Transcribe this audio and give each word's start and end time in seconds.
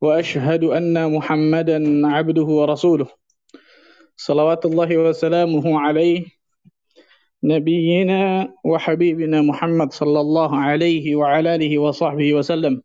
وأشهد 0.00 0.64
أن 0.64 1.12
محمدا 1.12 2.06
عبده 2.06 2.44
ورسوله. 2.44 3.08
صلوات 4.16 4.66
الله 4.66 4.90
وسلامه 4.96 5.80
عليه 5.80 6.24
نبينا 7.44 8.52
وحبيبنا 8.64 9.42
محمد 9.42 9.92
صلى 9.92 10.20
الله 10.20 10.50
عليه 10.56 11.16
وعلى 11.16 11.54
آله 11.54 11.78
وصحبه 11.78 12.34
وسلم. 12.34 12.82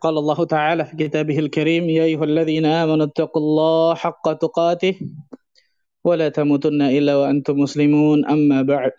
قال 0.00 0.18
الله 0.18 0.44
تعالى 0.44 0.84
في 0.84 0.94
كتابه 0.96 1.38
الكريم 1.38 1.90
يا 1.90 2.04
أيها 2.04 2.24
الذين 2.24 2.66
آمنوا 2.66 3.06
اتقوا 3.06 3.42
الله 3.42 3.94
حق 3.94 4.32
تقاته 4.32 4.94
ولا 6.04 6.28
تموتن 6.28 6.82
إلا 6.82 7.16
وأنتم 7.16 7.56
مسلمون 7.58 8.26
أما 8.26 8.62
بعد. 8.62 8.92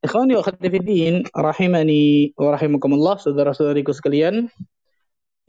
Ikhwani 0.00 0.32
wa 0.32 0.40
khatifiddin, 0.40 1.28
rahimani 1.36 2.32
wa 2.32 2.56
rahimakumullah, 2.56 3.20
saudara-saudariku 3.20 3.92
sekalian, 3.92 4.48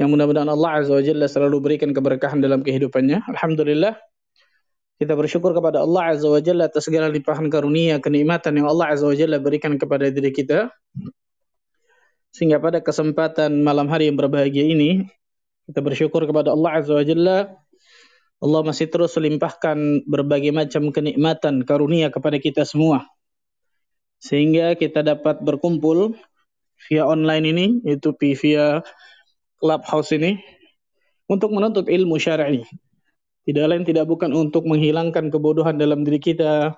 yang 0.01 0.09
mudah-mudahan 0.09 0.49
Allah 0.49 0.81
Azza 0.81 0.97
wa 0.97 1.03
Jalla 1.05 1.29
selalu 1.29 1.61
berikan 1.61 1.93
keberkahan 1.93 2.41
dalam 2.41 2.65
kehidupannya. 2.65 3.21
Alhamdulillah, 3.29 3.93
kita 4.97 5.13
bersyukur 5.13 5.53
kepada 5.53 5.85
Allah 5.85 6.17
Azza 6.17 6.25
wa 6.25 6.41
Jalla 6.41 6.65
atas 6.65 6.89
segala 6.89 7.13
limpahan 7.13 7.53
karunia, 7.53 8.01
kenikmatan 8.01 8.57
yang 8.57 8.65
Allah 8.65 8.97
Azza 8.97 9.05
wa 9.05 9.13
Jalla 9.13 9.37
berikan 9.37 9.77
kepada 9.77 10.09
diri 10.09 10.33
kita. 10.33 10.73
Sehingga 12.33 12.57
pada 12.57 12.81
kesempatan 12.81 13.61
malam 13.61 13.85
hari 13.93 14.09
yang 14.09 14.17
berbahagia 14.17 14.65
ini, 14.65 15.05
kita 15.69 15.85
bersyukur 15.85 16.25
kepada 16.25 16.49
Allah 16.49 16.81
Azza 16.81 16.97
wa 16.97 17.05
Jalla 17.05 17.37
Allah 18.41 18.61
masih 18.65 18.89
terus 18.89 19.13
melimpahkan 19.13 20.01
berbagai 20.09 20.49
macam 20.49 20.89
kenikmatan 20.89 21.61
karunia 21.61 22.09
kepada 22.09 22.41
kita 22.41 22.65
semua 22.65 23.05
sehingga 24.17 24.73
kita 24.73 25.05
dapat 25.05 25.41
berkumpul 25.45 26.17
via 26.89 27.05
online 27.05 27.45
ini 27.45 27.65
yaitu 27.85 28.13
via 28.17 28.81
clubhouse 29.61 30.09
ini 30.11 30.41
untuk 31.29 31.53
menuntut 31.53 31.87
ilmu 31.87 32.17
syar'i. 32.17 32.65
Tidak 33.47 33.65
lain 33.65 33.85
tidak 33.87 34.09
bukan 34.09 34.33
untuk 34.33 34.67
menghilangkan 34.67 35.31
kebodohan 35.31 35.77
dalam 35.77 36.03
diri 36.03 36.21
kita, 36.21 36.75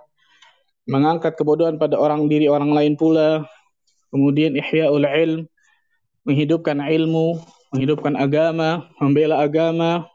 mengangkat 0.88 1.36
kebodohan 1.39 1.80
pada 1.80 1.95
orang 1.95 2.28
diri 2.28 2.48
orang 2.52 2.72
lain 2.72 2.94
pula, 3.00 3.48
kemudian 4.11 4.56
ihya'ul 4.56 5.04
ilm, 5.04 5.42
menghidupkan 6.23 6.80
ilmu, 6.80 7.39
menghidupkan 7.76 8.16
agama, 8.16 8.88
membela 9.00 9.44
agama, 9.44 10.08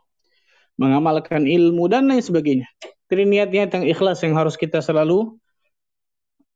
mengamalkan 0.78 1.44
ilmu 1.44 1.90
dan 1.90 2.08
lain 2.08 2.22
sebagainya. 2.22 2.68
Jadi 3.08 3.22
niat-niat 3.24 3.68
yang 3.72 3.84
ikhlas 3.88 4.20
yang 4.22 4.36
harus 4.36 4.54
kita 4.54 4.84
selalu 4.84 5.36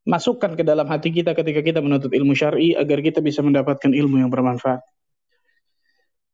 masukkan 0.05 0.53
ke 0.55 0.63
dalam 0.63 0.85
hati 0.87 1.15
kita 1.15 1.33
ketika 1.33 1.61
kita 1.63 1.79
menuntut 1.81 2.13
ilmu 2.13 2.37
syar'i 2.37 2.75
agar 2.77 3.01
kita 3.01 3.25
bisa 3.25 3.41
mendapatkan 3.41 3.91
ilmu 3.91 4.21
yang 4.23 4.31
bermanfaat. 4.31 4.83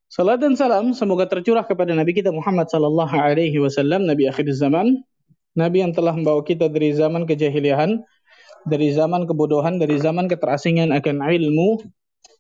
Salat 0.09 0.41
dan 0.41 0.56
salam 0.56 0.97
semoga 0.97 1.28
tercurah 1.28 1.69
kepada 1.69 1.92
Nabi 1.92 2.17
kita 2.17 2.33
Muhammad 2.33 2.73
sallallahu 2.73 3.12
alaihi 3.12 3.61
wasallam, 3.61 4.09
Nabi 4.09 4.25
akhir 4.25 4.48
zaman, 4.56 5.05
Nabi 5.53 5.84
yang 5.84 5.92
telah 5.92 6.17
membawa 6.17 6.41
kita 6.41 6.65
dari 6.73 6.97
zaman 6.97 7.28
kejahiliahan, 7.28 8.00
dari 8.65 8.89
zaman 8.97 9.28
kebodohan, 9.28 9.77
dari 9.77 10.00
zaman 10.00 10.25
keterasingan 10.25 10.97
akan 10.97 11.21
ilmu 11.21 11.84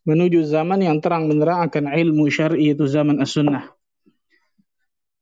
menuju 0.08 0.48
zaman 0.48 0.80
yang 0.80 1.04
terang 1.04 1.28
benderang 1.28 1.68
akan 1.68 1.92
ilmu 1.92 2.32
syar'i 2.32 2.72
itu 2.72 2.88
zaman 2.88 3.20
as-sunnah. 3.20 3.68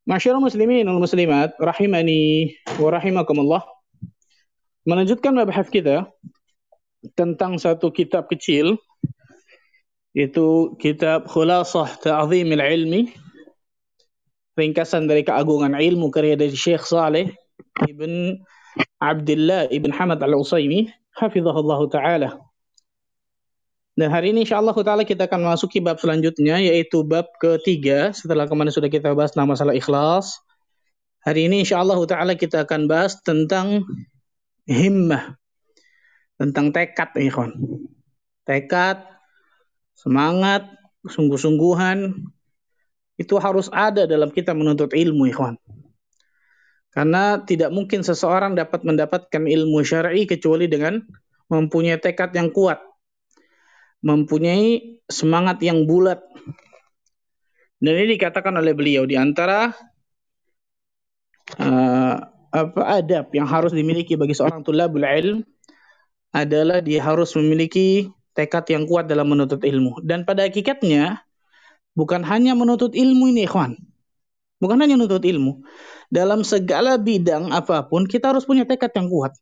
Masyarakat 0.07 0.39
muslimin 0.39 0.87
wal 0.87 1.03
muslimat 1.03 1.59
rahimani 1.59 2.55
wa 2.79 2.95
rahimakumullah 2.95 3.67
melanjutkan 4.87 5.35
kita 5.67 6.07
tentang 7.19 7.59
satu 7.59 7.91
kitab 7.91 8.31
kecil 8.31 8.79
yaitu 10.17 10.73
kitab 10.81 11.29
Khulasah 11.29 12.01
Ta'zimil 12.01 12.65
Ilmi 12.65 13.13
ringkasan 14.57 15.05
dari 15.05 15.21
keagungan 15.21 15.77
ilmu 15.77 16.09
karya 16.09 16.41
dari 16.41 16.57
Syekh 16.57 16.89
Saleh 16.89 17.29
Ibn 17.85 18.41
Abdullah 19.05 19.69
Ibn 19.69 19.91
Hamad 19.93 20.25
Al-Usaimi 20.25 20.89
hafizahullah 21.21 21.81
taala. 21.93 22.31
Dan 23.97 24.09
hari 24.13 24.33
ini 24.33 24.49
insyaallah 24.49 24.77
taala 24.81 25.05
kita 25.05 25.29
akan 25.29 25.53
masuki 25.53 25.85
bab 25.85 26.01
selanjutnya 26.01 26.61
yaitu 26.65 27.05
bab 27.05 27.29
ketiga 27.37 28.17
setelah 28.17 28.49
kemarin 28.49 28.73
sudah 28.73 28.89
kita 28.89 29.13
bahas 29.13 29.37
nama 29.37 29.53
masalah 29.53 29.77
ikhlas. 29.77 30.41
Hari 31.29 31.53
ini 31.53 31.69
insyaallah 31.69 32.01
taala 32.09 32.33
kita 32.33 32.65
akan 32.65 32.89
bahas 32.89 33.21
tentang 33.21 33.85
himmah 34.65 35.39
tentang 36.37 36.75
tekad 36.75 37.11
ikhwan 37.17 37.55
tekad 38.45 39.16
semangat 39.97 40.69
sungguh-sungguhan. 41.09 42.13
Itu 43.17 43.41
harus 43.41 43.73
ada 43.73 44.05
dalam 44.05 44.29
kita 44.29 44.53
menuntut 44.53 44.93
ilmu 44.93 45.33
ikhwan. 45.33 45.57
Karena 46.93 47.41
tidak 47.41 47.73
mungkin 47.73 48.05
seseorang 48.05 48.53
dapat 48.53 48.85
mendapatkan 48.85 49.43
ilmu 49.49 49.81
syar'i 49.81 50.29
kecuali 50.29 50.69
dengan 50.69 51.01
mempunyai 51.49 51.97
tekad 51.97 52.37
yang 52.37 52.53
kuat 52.53 52.77
mempunyai 54.07 55.03
semangat 55.11 55.59
yang 55.67 55.83
bulat. 55.83 56.23
Dan 57.83 57.93
ini 57.99 58.17
dikatakan 58.17 58.57
oleh 58.57 58.73
beliau 58.73 59.05
di 59.05 59.19
antara 59.19 59.75
uh, 61.61 62.17
apa 62.55 62.83
adab 62.89 63.29
yang 63.37 63.45
harus 63.45 63.75
dimiliki 63.75 64.17
bagi 64.17 64.33
seorang 64.33 64.65
tulabul 64.65 65.05
ilm 65.05 65.45
adalah 66.33 66.81
dia 66.81 67.05
harus 67.05 67.37
memiliki 67.37 68.09
tekad 68.37 68.69
yang 68.69 68.85
kuat 68.85 69.09
dalam 69.09 69.27
menuntut 69.33 69.65
ilmu. 69.65 70.05
Dan 70.05 70.29
pada 70.29 70.45
hakikatnya 70.45 71.25
bukan 71.97 72.21
hanya 72.29 72.53
menuntut 72.53 72.93
ilmu 72.93 73.33
ini, 73.33 73.49
ikhwan. 73.49 73.81
Bukan 74.61 74.77
hanya 74.85 75.01
menuntut 75.01 75.25
ilmu. 75.25 75.65
Dalam 76.13 76.45
segala 76.45 77.01
bidang 77.01 77.51
apa 77.51 77.89
pun 77.89 78.05
kita 78.05 78.31
harus 78.31 78.45
punya 78.45 78.69
tekad 78.69 78.93
yang 78.93 79.09
kuat. 79.09 79.33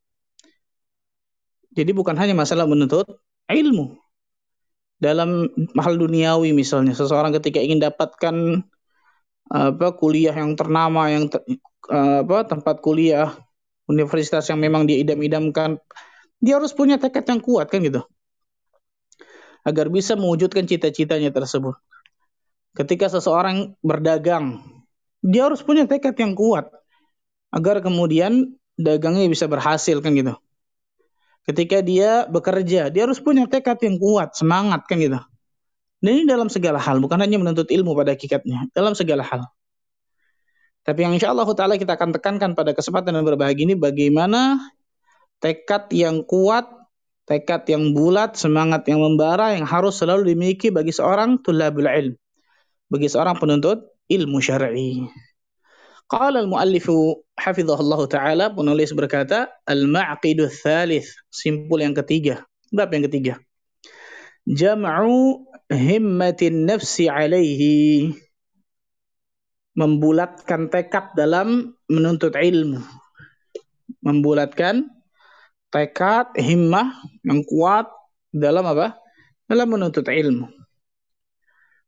Jadi 1.75 1.91
bukan 1.91 2.15
hanya 2.15 2.38
masalah 2.38 2.71
menuntut 2.71 3.19
ilmu. 3.50 3.99
Dalam 5.03 5.50
hal 5.75 5.94
duniawi 5.99 6.55
misalnya, 6.55 6.94
seseorang 6.94 7.34
ketika 7.34 7.59
ingin 7.59 7.82
dapatkan 7.82 8.62
apa 9.50 9.93
kuliah 10.00 10.32
yang 10.32 10.56
ternama 10.56 11.12
yang 11.12 11.28
ter, 11.28 11.44
apa 11.93 12.49
tempat 12.49 12.81
kuliah 12.81 13.28
universitas 13.84 14.49
yang 14.49 14.61
memang 14.61 14.88
dia 14.88 15.05
idam-idamkan 15.05 15.76
dia 16.41 16.56
harus 16.56 16.72
punya 16.72 16.97
tekad 16.97 17.28
yang 17.28 17.41
kuat 17.44 17.69
kan 17.69 17.84
gitu 17.84 18.00
agar 19.65 19.89
bisa 19.89 20.15
mewujudkan 20.15 20.69
cita-citanya 20.69 21.33
tersebut. 21.33 21.75
Ketika 22.77 23.09
seseorang 23.09 23.75
berdagang 23.81 24.61
dia 25.25 25.49
harus 25.49 25.65
punya 25.65 25.89
tekad 25.89 26.13
yang 26.21 26.37
kuat 26.37 26.69
agar 27.49 27.81
kemudian 27.81 28.61
dagangnya 28.77 29.25
bisa 29.27 29.49
berhasil 29.49 30.05
kan 30.05 30.13
gitu. 30.13 30.37
Ketika 31.49 31.81
dia 31.81 32.29
bekerja 32.29 32.93
dia 32.93 33.03
harus 33.09 33.19
punya 33.25 33.49
tekad 33.49 33.81
yang 33.81 33.97
kuat 33.97 34.37
semangat 34.37 34.85
kan 34.85 35.01
gitu. 35.01 35.21
Dan 36.05 36.11
ini 36.21 36.25
dalam 36.29 36.53
segala 36.53 36.77
hal 36.77 37.01
bukan 37.01 37.17
hanya 37.17 37.41
menuntut 37.41 37.73
ilmu 37.73 37.97
pada 37.97 38.13
hakikatnya 38.13 38.69
dalam 38.77 38.93
segala 38.93 39.25
hal. 39.25 39.49
Tapi 40.85 41.00
yang 41.00 41.17
insya 41.17 41.33
Allah 41.33 41.49
Ta'ala 41.49 41.81
kita 41.81 41.97
akan 41.97 42.12
tekankan 42.12 42.53
pada 42.53 42.77
kesempatan 42.77 43.17
yang 43.17 43.25
berbahagia 43.25 43.65
ini 43.65 43.73
bagaimana 43.73 44.61
tekad 45.41 45.88
yang 45.97 46.21
kuat, 46.29 46.69
tekad 47.25 47.65
yang 47.69 47.97
bulat, 47.97 48.37
semangat 48.37 48.85
yang 48.88 49.00
membara 49.00 49.56
yang 49.56 49.65
harus 49.65 49.97
selalu 50.00 50.35
dimiliki 50.35 50.69
bagi 50.69 50.93
seorang 50.93 51.41
tulabul 51.41 51.88
ilm. 51.88 52.15
Bagi 52.93 53.09
seorang 53.09 53.41
penuntut 53.41 53.85
ilmu 54.12 54.38
syar'i. 54.38 55.09
Qala 56.05 56.44
al-muallifu 56.44 57.25
hafizahullah 57.41 58.00
ta'ala 58.06 58.53
penulis 58.53 58.93
berkata 58.93 59.49
al-ma'qidu 59.65 60.53
thalith 60.53 61.09
simpul 61.32 61.81
yang 61.81 61.97
ketiga 61.97 62.44
bab 62.69 62.93
yang 62.93 63.09
ketiga 63.09 63.41
jam'u 64.44 65.49
himmatin 65.73 66.69
nafsi 66.69 67.09
alaihi 67.09 68.12
membulatkan 69.75 70.71
tekad 70.71 71.12
dalam 71.19 71.75
menuntut 71.91 72.38
ilmu. 72.38 72.79
Membulatkan 74.00 74.87
tekad, 75.75 76.31
himmah 76.38 76.94
yang 77.26 77.43
kuat 77.43 77.91
dalam 78.31 78.62
apa? 78.62 78.94
Dalam 79.50 79.75
menuntut 79.75 80.06
ilmu. 80.06 80.47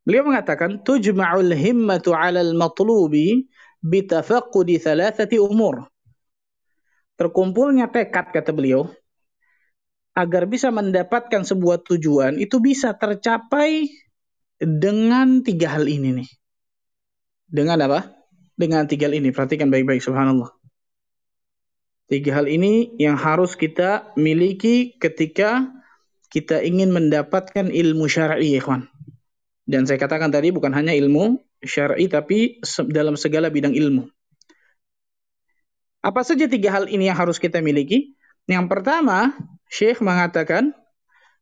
Beliau 0.03 0.27
mengatakan 0.27 0.83
tujma'ul 0.83 1.55
himmatu 1.55 2.11
'ala 2.11 2.43
al-matlubi 2.43 3.47
bitafaqqudi 3.79 4.79
thalathati 4.83 5.39
umur. 5.39 5.87
Terkumpulnya 7.15 7.89
tekad 7.89 8.29
kata 8.35 8.51
beliau 8.51 8.91
agar 10.13 10.49
bisa 10.49 10.69
mendapatkan 10.69 11.45
sebuah 11.45 11.81
tujuan 11.85 12.37
itu 12.41 12.57
bisa 12.57 12.93
tercapai 12.93 13.89
dengan 14.57 15.45
tiga 15.45 15.77
hal 15.77 15.85
ini 15.85 16.23
nih. 16.23 16.29
Dengan 17.47 17.85
apa? 17.85 18.11
Dengan 18.57 18.89
tiga 18.89 19.05
hal 19.09 19.17
ini. 19.17 19.29
Perhatikan 19.29 19.69
baik-baik 19.69 20.01
subhanallah. 20.01 20.56
Tiga 22.07 22.39
hal 22.39 22.47
ini 22.47 22.95
yang 22.95 23.19
harus 23.19 23.59
kita 23.59 24.15
miliki 24.15 24.95
ketika 24.95 25.67
kita 26.31 26.63
ingin 26.63 26.95
mendapatkan 26.95 27.67
ilmu 27.67 28.07
syar'i, 28.07 28.55
ya 28.55 28.63
kawan. 28.63 28.87
Dan 29.67 29.83
saya 29.83 29.99
katakan 29.99 30.31
tadi 30.31 30.55
bukan 30.55 30.71
hanya 30.71 30.95
ilmu 30.95 31.43
syar'i 31.59 32.07
tapi 32.07 32.63
dalam 32.87 33.19
segala 33.19 33.51
bidang 33.51 33.75
ilmu. 33.75 34.07
Apa 35.99 36.23
saja 36.23 36.47
tiga 36.47 36.71
hal 36.71 36.87
ini 36.87 37.11
yang 37.11 37.19
harus 37.19 37.35
kita 37.35 37.59
miliki? 37.59 38.15
Yang 38.47 38.71
pertama, 38.71 39.35
Syekh 39.67 39.99
mengatakan 39.99 40.71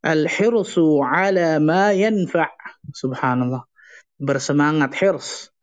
al-hirsu 0.02 1.06
ala 1.06 1.62
ma 1.62 1.94
yanfa'. 1.94 2.50
Subhanallah. 2.90 3.70
Bersemangat 4.18 4.98
hirs. 4.98 5.54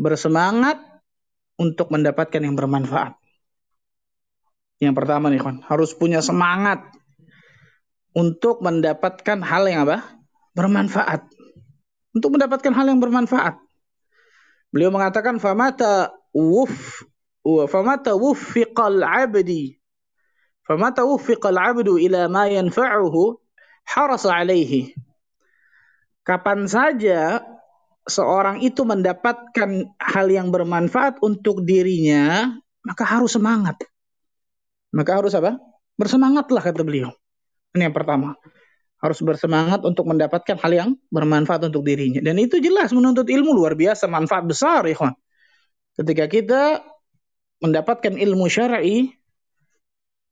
Bersemangat 0.00 0.80
untuk 1.60 1.92
mendapatkan 1.92 2.40
yang 2.40 2.56
bermanfaat. 2.56 3.21
Yang 4.82 4.94
pertama 4.98 5.30
nih, 5.30 5.38
kawan, 5.38 5.62
harus 5.70 5.94
punya 5.94 6.18
semangat 6.18 6.82
untuk 8.18 8.58
mendapatkan 8.58 9.38
hal 9.38 9.62
yang 9.70 9.86
apa? 9.86 10.02
Bermanfaat 10.58 11.30
untuk 12.12 12.36
mendapatkan 12.36 12.72
hal 12.72 12.86
yang 12.92 13.00
bermanfaat. 13.00 13.56
Beliau 14.72 14.92
mengatakan 14.92 15.36
famata 15.40 16.12
wuf 16.32 17.04
famata 17.68 18.16
wuffiqal 18.16 19.02
'abdi 19.02 19.76
famata 20.64 21.04
wuffiqal 21.04 21.56
'abdu 21.56 22.00
ila 22.00 22.28
ma 22.30 22.48
yanfa'uhu 22.48 23.36
harasa 23.84 24.32
'alaihi. 24.32 24.96
Kapan 26.22 26.70
saja 26.70 27.42
seorang 28.06 28.62
itu 28.62 28.86
mendapatkan 28.86 29.90
hal 29.98 30.26
yang 30.30 30.54
bermanfaat 30.54 31.18
untuk 31.18 31.66
dirinya, 31.66 32.54
maka 32.86 33.02
harus 33.02 33.34
semangat. 33.34 33.82
Maka 34.92 35.24
harus 35.24 35.32
apa? 35.32 35.56
Bersemangatlah 35.96 36.62
kata 36.62 36.84
beliau. 36.84 37.12
Ini 37.72 37.88
yang 37.88 37.96
pertama 37.96 38.36
harus 39.02 39.18
bersemangat 39.18 39.82
untuk 39.82 40.06
mendapatkan 40.06 40.54
hal 40.62 40.72
yang 40.72 40.90
bermanfaat 41.10 41.66
untuk 41.66 41.82
dirinya. 41.82 42.22
Dan 42.22 42.38
itu 42.38 42.62
jelas 42.62 42.94
menuntut 42.94 43.26
ilmu 43.26 43.50
luar 43.50 43.74
biasa, 43.74 44.06
manfaat 44.06 44.46
besar 44.46 44.86
kawan. 44.86 45.18
Ketika 45.98 46.24
kita 46.30 46.62
mendapatkan 47.58 48.14
ilmu 48.14 48.46
syar'i, 48.46 49.10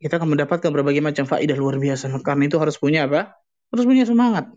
kita 0.01 0.23
akan 0.23 0.39
mendapatkan 0.39 0.71
berbagai 0.71 1.03
macam 1.03 1.27
faidah 1.27 1.59
luar 1.59 1.83
biasa. 1.83 2.15
Karena 2.23 2.47
itu 2.47 2.57
harus 2.63 2.79
punya 2.79 3.11
apa? 3.11 3.35
Harus 3.75 3.85
punya 3.85 4.07
semangat. 4.07 4.49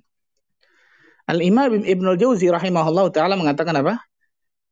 Al-Imam 1.26 1.82
Ibn 1.84 2.06
al-Jauzi 2.14 2.54
rahimahullah 2.54 3.10
ta'ala 3.10 3.34
mengatakan 3.34 3.76
apa? 3.82 3.98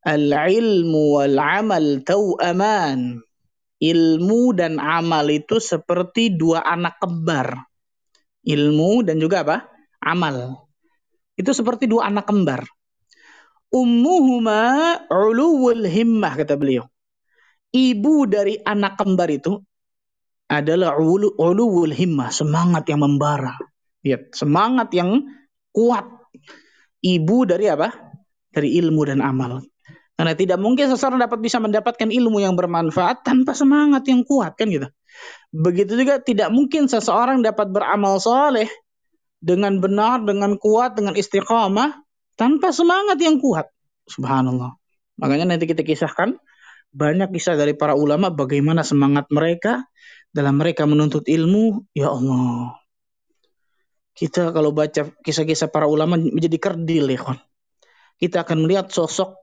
Al-ilmu 0.06 1.18
wal-amal 1.18 2.00
tau'aman. 2.06 3.18
Ilmu 3.82 4.54
dan 4.54 4.78
amal 4.78 5.26
itu 5.26 5.58
seperti 5.58 6.38
dua 6.38 6.62
anak 6.62 7.02
kembar 7.02 7.72
ilmu 8.46 9.06
dan 9.06 9.22
juga 9.22 9.46
apa? 9.46 9.56
Amal. 10.02 10.66
Itu 11.38 11.54
seperti 11.54 11.86
dua 11.86 12.10
anak 12.10 12.28
kembar. 12.28 12.66
Ummuhuma 13.72 14.60
uluwul 15.08 15.86
himmah 15.88 16.36
kata 16.36 16.58
beliau. 16.58 16.84
Ibu 17.72 18.28
dari 18.28 18.60
anak 18.60 19.00
kembar 19.00 19.32
itu 19.32 19.56
adalah 20.52 21.00
ulu, 21.00 21.32
uluwul 21.40 21.94
himmah, 21.94 22.28
semangat 22.28 22.84
yang 22.92 23.00
membara. 23.00 23.56
Lihat, 24.04 24.36
semangat 24.36 24.92
yang 24.92 25.24
kuat. 25.72 26.04
Ibu 27.00 27.48
dari 27.48 27.72
apa? 27.72 27.88
Dari 28.52 28.76
ilmu 28.76 29.08
dan 29.08 29.24
amal. 29.24 29.64
Karena 30.22 30.38
tidak 30.38 30.62
mungkin 30.62 30.86
seseorang 30.86 31.18
dapat 31.18 31.42
bisa 31.42 31.58
mendapatkan 31.58 32.06
ilmu 32.06 32.38
yang 32.38 32.54
bermanfaat 32.54 33.26
tanpa 33.26 33.58
semangat 33.58 34.06
yang 34.06 34.22
kuat 34.22 34.54
kan 34.54 34.70
gitu. 34.70 34.86
Begitu 35.50 35.98
juga 35.98 36.22
tidak 36.22 36.54
mungkin 36.54 36.86
seseorang 36.86 37.42
dapat 37.42 37.74
beramal 37.74 38.22
soleh 38.22 38.70
dengan 39.42 39.82
benar, 39.82 40.22
dengan 40.22 40.54
kuat, 40.62 40.94
dengan 40.94 41.18
istiqamah 41.18 42.06
tanpa 42.38 42.70
semangat 42.70 43.18
yang 43.18 43.42
kuat. 43.42 43.66
Subhanallah. 44.06 44.78
Makanya 45.18 45.58
nanti 45.58 45.66
kita 45.66 45.82
kisahkan 45.82 46.38
banyak 46.94 47.34
kisah 47.34 47.58
dari 47.58 47.74
para 47.74 47.98
ulama 47.98 48.30
bagaimana 48.30 48.86
semangat 48.86 49.26
mereka 49.26 49.90
dalam 50.30 50.54
mereka 50.54 50.86
menuntut 50.86 51.26
ilmu. 51.26 51.82
Ya 51.98 52.14
Allah. 52.14 52.78
Kita 54.14 54.54
kalau 54.54 54.70
baca 54.70 55.10
kisah-kisah 55.18 55.66
para 55.66 55.90
ulama 55.90 56.14
menjadi 56.14 56.62
kerdil 56.62 57.10
ya 57.10 57.18
kan. 57.18 57.42
Kita 58.22 58.46
akan 58.46 58.62
melihat 58.62 58.86
sosok 58.86 59.41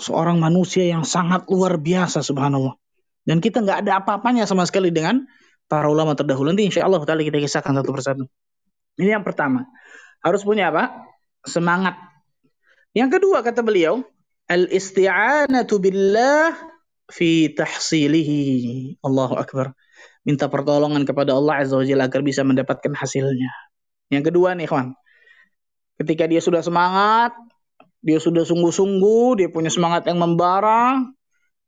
seorang 0.00 0.40
manusia 0.40 0.88
yang 0.88 1.04
sangat 1.04 1.44
luar 1.48 1.76
biasa 1.76 2.24
subhanallah. 2.24 2.76
Dan 3.22 3.38
kita 3.38 3.62
nggak 3.62 3.86
ada 3.86 4.02
apa-apanya 4.02 4.48
sama 4.48 4.66
sekali 4.66 4.90
dengan 4.90 5.24
para 5.70 5.86
ulama 5.88 6.12
terdahulu. 6.12 6.50
Nanti 6.52 6.66
insya 6.66 6.84
Allah 6.84 7.00
kita 7.02 7.38
kisahkan 7.38 7.72
satu 7.78 7.90
persatu. 7.94 8.24
Ini 8.98 9.16
yang 9.16 9.24
pertama. 9.24 9.64
Harus 10.20 10.42
punya 10.44 10.68
apa? 10.68 11.06
Semangat. 11.46 11.96
Yang 12.92 13.18
kedua 13.18 13.40
kata 13.40 13.64
beliau, 13.64 14.04
al-isti'anatu 14.50 15.80
billah 15.80 16.52
fi 17.08 17.50
tahsilihi. 17.50 19.00
Allahu 19.00 19.38
Akbar. 19.40 19.72
Minta 20.22 20.46
pertolongan 20.46 21.02
kepada 21.02 21.34
Allah 21.34 21.66
Azza 21.66 21.74
wa 21.74 21.82
Jalla 21.82 22.06
agar 22.06 22.22
bisa 22.22 22.46
mendapatkan 22.46 22.94
hasilnya. 22.94 23.50
Yang 24.12 24.30
kedua 24.30 24.54
nih, 24.54 24.70
kawan. 24.70 24.94
Ketika 25.98 26.30
dia 26.30 26.38
sudah 26.38 26.62
semangat, 26.62 27.34
dia 28.02 28.18
sudah 28.18 28.42
sungguh-sungguh, 28.42 29.38
dia 29.38 29.48
punya 29.48 29.70
semangat 29.70 30.10
yang 30.10 30.18
membara, 30.18 31.06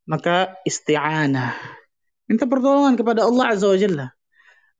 maka 0.04 0.58
isti'anah. 0.66 1.54
Minta 2.26 2.50
pertolongan 2.50 2.98
kepada 2.98 3.22
Allah 3.22 3.54
Azza 3.54 3.70
wa 3.70 3.78
Jalla. 3.78 4.06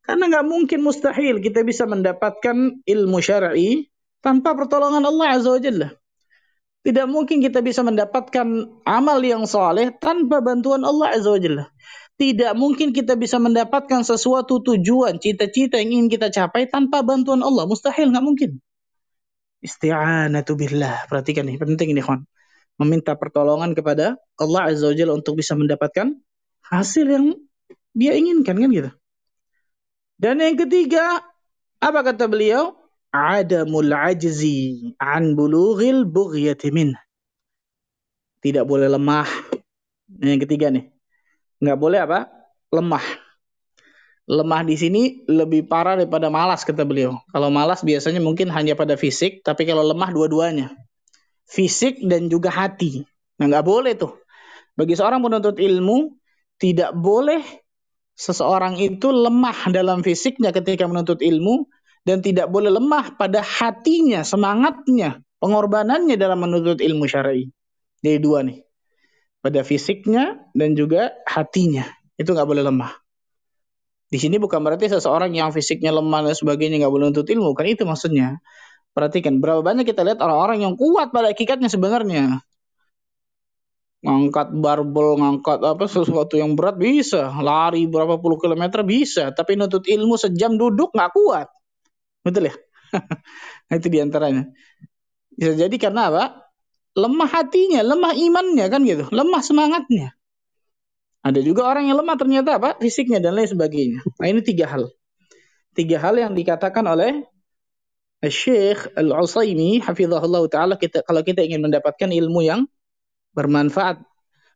Karena 0.05 0.29
nggak 0.29 0.45
mungkin 0.45 0.79
mustahil 0.85 1.41
kita 1.41 1.65
bisa 1.65 1.87
mendapatkan 1.89 2.83
ilmu 2.85 3.17
syar'i 3.23 3.89
tanpa 4.19 4.53
pertolongan 4.53 5.07
Allah 5.07 5.39
Azza 5.39 5.55
wa 5.55 5.61
Jalla. 5.63 5.89
Tidak 6.85 7.07
mungkin 7.09 7.41
kita 7.41 7.65
bisa 7.65 7.81
mendapatkan 7.81 8.45
amal 8.85 9.17
yang 9.25 9.49
soleh 9.49 9.89
tanpa 9.97 10.43
bantuan 10.43 10.85
Allah 10.85 11.17
Azza 11.17 11.33
wa 11.33 11.39
Jalla. 11.41 11.65
Tidak 12.15 12.51
mungkin 12.55 12.95
kita 12.95 13.19
bisa 13.19 13.39
mendapatkan 13.39 14.03
sesuatu 14.03 14.63
tujuan, 14.63 15.19
cita-cita 15.19 15.79
yang 15.79 16.03
ingin 16.03 16.07
kita 16.07 16.31
capai 16.31 16.67
tanpa 16.67 17.03
bantuan 17.03 17.43
Allah. 17.43 17.67
Mustahil, 17.67 18.11
nggak 18.11 18.23
mungkin. 18.23 18.51
Isti'anatu 19.65 20.53
billah. 20.53 21.09
Perhatikan 21.09 21.49
nih, 21.49 21.57
penting 21.57 21.97
ini, 21.97 22.05
kawan 22.05 22.21
meminta 22.75 23.15
pertolongan 23.15 23.71
kepada 23.73 24.19
Allah 24.35 24.61
Azza 24.71 24.91
wa 24.91 24.95
Jalla 24.95 25.13
untuk 25.15 25.39
bisa 25.39 25.55
mendapatkan 25.55 26.11
hasil 26.67 27.07
yang 27.07 27.25
dia 27.95 28.13
inginkan 28.13 28.59
kan 28.59 28.69
gitu. 28.71 28.91
Dan 30.19 30.43
yang 30.43 30.59
ketiga, 30.59 31.23
apa 31.79 31.99
kata 32.03 32.27
beliau? 32.27 32.75
Adamul 33.15 33.95
ajzi 33.95 34.91
an 34.99 35.39
bulughil 35.39 36.03
bughyati 36.03 36.67
min. 36.75 36.91
Tidak 38.43 38.67
boleh 38.67 38.91
lemah. 38.91 39.27
Yang 40.19 40.45
ketiga 40.47 40.67
nih. 40.67 40.91
Nggak 41.63 41.79
boleh 41.79 41.99
apa? 42.03 42.27
Lemah. 42.75 43.24
Lemah 44.25 44.65
di 44.65 44.73
sini 44.73 45.21
lebih 45.29 45.69
parah 45.69 45.93
daripada 45.93 46.33
malas 46.33 46.65
kata 46.65 46.81
beliau. 46.81 47.21
Kalau 47.29 47.53
malas 47.53 47.85
biasanya 47.85 48.17
mungkin 48.17 48.49
hanya 48.49 48.73
pada 48.73 48.97
fisik, 48.97 49.45
tapi 49.45 49.69
kalau 49.69 49.85
lemah 49.85 50.09
dua-duanya 50.09 50.73
fisik 51.45 52.01
dan 52.01 52.27
juga 52.27 52.49
hati. 52.49 53.05
Nah, 53.37 53.45
nggak 53.47 53.65
boleh 53.65 53.93
tuh. 53.95 54.17
Bagi 54.75 54.97
seorang 54.97 55.23
penuntut 55.23 55.61
ilmu, 55.61 56.17
tidak 56.59 56.91
boleh 56.97 57.39
seseorang 58.17 58.75
itu 58.81 59.07
lemah 59.13 59.71
dalam 59.71 60.03
fisiknya 60.03 60.51
ketika 60.51 60.89
menuntut 60.89 61.21
ilmu 61.21 61.67
dan 62.03 62.19
tidak 62.19 62.51
boleh 62.51 62.73
lemah 62.73 63.15
pada 63.15 63.39
hatinya, 63.39 64.25
semangatnya, 64.25 65.23
pengorbanannya 65.39 66.19
dalam 66.19 66.43
menuntut 66.43 66.83
ilmu 66.83 67.07
syar'i. 67.07 67.47
Jadi 68.03 68.17
dua 68.19 68.43
nih. 68.43 68.59
Pada 69.39 69.61
fisiknya 69.61 70.41
dan 70.57 70.73
juga 70.73 71.13
hatinya. 71.29 71.85
Itu 72.17 72.33
nggak 72.33 72.49
boleh 72.49 72.65
lemah. 72.65 73.04
Di 74.15 74.23
sini 74.23 74.39
bukan 74.39 74.63
berarti 74.63 74.87
seseorang 74.87 75.35
yang 75.35 75.51
fisiknya 75.51 75.91
lemah 75.91 76.31
dan 76.31 76.35
sebagainya 76.39 76.79
nggak 76.79 76.87
boleh 76.87 77.11
menuntut 77.11 77.27
ilmu. 77.27 77.51
Kan 77.51 77.67
itu 77.67 77.83
maksudnya. 77.83 78.39
Perhatikan, 78.95 79.43
berapa 79.43 79.59
banyak 79.59 79.83
kita 79.83 80.07
lihat 80.07 80.23
orang-orang 80.23 80.63
yang 80.63 80.79
kuat 80.79 81.11
pada 81.11 81.35
hakikatnya 81.35 81.67
sebenarnya. 81.67 82.39
Ngangkat 84.07 84.55
barbel, 84.55 85.19
ngangkat 85.19 85.59
apa 85.67 85.83
sesuatu 85.91 86.39
yang 86.39 86.55
berat 86.55 86.79
bisa. 86.79 87.27
Lari 87.27 87.91
berapa 87.91 88.15
puluh 88.15 88.39
kilometer 88.39 88.87
bisa. 88.87 89.35
Tapi 89.35 89.59
nutut 89.59 89.83
ilmu 89.83 90.15
sejam 90.15 90.55
duduk 90.55 90.95
nggak 90.95 91.11
kuat. 91.11 91.51
Betul 92.23 92.47
ya? 92.47 92.55
nah, 93.67 93.75
itu 93.75 93.87
di 93.91 93.99
antaranya. 93.99 94.47
Bisa 95.35 95.59
jadi 95.59 95.75
karena 95.75 96.07
apa? 96.07 96.23
Lemah 96.95 97.27
hatinya, 97.27 97.83
lemah 97.83 98.15
imannya 98.15 98.65
kan 98.71 98.79
gitu, 98.87 99.11
lemah 99.11 99.43
semangatnya. 99.43 100.15
Ada 101.25 101.41
juga 101.41 101.65
orang 101.65 101.89
yang 101.89 101.97
lemah 101.97 102.17
ternyata 102.21 102.61
apa? 102.61 102.77
Fisiknya 102.77 103.17
dan 103.17 103.33
lain 103.33 103.49
sebagainya. 103.49 104.05
Nah 104.21 104.27
ini 104.29 104.45
tiga 104.45 104.69
hal. 104.69 104.93
Tiga 105.73 105.97
hal 105.97 106.21
yang 106.21 106.37
dikatakan 106.37 106.85
oleh 106.85 107.25
Syekh 108.21 108.93
Al-Usaimi 108.93 109.81
hafizahullah 109.81 110.45
taala 110.53 110.77
kita 110.77 111.01
kalau 111.01 111.25
kita 111.25 111.41
ingin 111.41 111.65
mendapatkan 111.65 112.13
ilmu 112.13 112.45
yang 112.45 112.69
bermanfaat. 113.33 114.05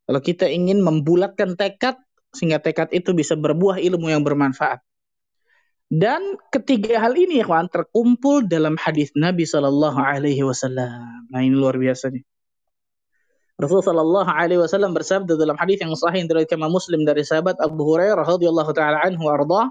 Kalau 0.05 0.21
kita 0.21 0.45
ingin 0.45 0.85
membulatkan 0.85 1.57
tekad 1.57 1.97
sehingga 2.33 2.61
tekad 2.61 2.93
itu 2.93 3.17
bisa 3.17 3.33
berbuah 3.33 3.81
ilmu 3.81 4.13
yang 4.13 4.21
bermanfaat. 4.21 4.81
Dan 5.89 6.37
ketiga 6.53 7.01
hal 7.01 7.17
ini, 7.17 7.41
ikhwan, 7.41 7.65
terkumpul 7.65 8.45
dalam 8.45 8.77
hadis 8.77 9.09
Nabi 9.17 9.49
Shallallahu 9.49 9.97
Alaihi 9.97 10.45
Wasallam. 10.45 11.33
Nah 11.33 11.41
ini 11.41 11.57
luar 11.57 11.81
biasa 11.81 12.13
nih. 12.13 12.21
Rasulullah 13.59 13.91
Shallallahu 13.91 14.31
Alaihi 14.31 14.59
Wasallam 14.63 14.95
bersabda 14.95 15.35
dalam 15.35 15.59
hadis 15.59 15.83
yang 15.83 15.91
sahih 15.91 16.23
dari 16.23 16.47
Imam 16.47 16.71
Muslim 16.71 17.03
dari 17.03 17.27
sahabat 17.27 17.59
Abu 17.59 17.83
Hurairah 17.83 18.23
radhiyallahu 18.23 18.71
taala 18.71 19.03
anhu 19.03 19.27
arda, 19.27 19.67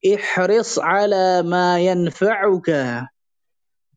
ihris 0.00 0.80
ala 0.80 1.44
ma 1.44 1.76
yanfa'uka. 1.76 3.04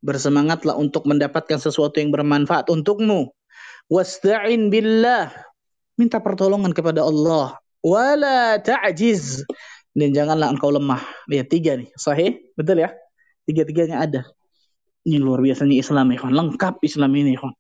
Bersemangatlah 0.04 0.76
untuk 0.76 1.08
mendapatkan 1.08 1.64
sesuatu 1.64 2.04
yang 2.04 2.12
bermanfaat 2.12 2.68
untukmu. 2.68 3.32
Wasta'in 3.88 4.68
billah. 4.68 5.32
Minta 5.96 6.20
pertolongan 6.20 6.76
kepada 6.76 7.08
Allah. 7.08 7.56
Wala 7.80 8.60
ta'jiz 8.60 9.48
dan 9.96 10.12
janganlah 10.12 10.52
engkau 10.52 10.76
lemah. 10.76 11.00
Lihat 11.32 11.48
tiga 11.48 11.80
nih, 11.80 11.88
sahih, 11.96 12.36
betul 12.60 12.84
ya? 12.84 12.92
Tiga-tiganya 13.48 14.04
ada. 14.04 14.22
Ini 15.08 15.24
luar 15.24 15.40
biasanya 15.40 15.80
Islam, 15.80 16.12
ikhwan. 16.12 16.36
Lengkap 16.36 16.84
Islam 16.84 17.16
ini, 17.16 17.40
ikhwan. 17.40 17.56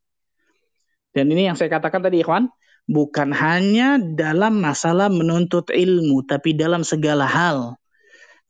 Dan 1.11 1.27
ini 1.31 1.51
yang 1.51 1.59
saya 1.59 1.67
katakan 1.67 1.99
tadi, 1.99 2.23
ikhwan, 2.23 2.47
bukan 2.87 3.35
hanya 3.35 3.99
dalam 3.99 4.63
masalah 4.63 5.11
menuntut 5.11 5.67
ilmu, 5.69 6.23
tapi 6.25 6.55
dalam 6.55 6.81
segala 6.87 7.27
hal. 7.27 7.75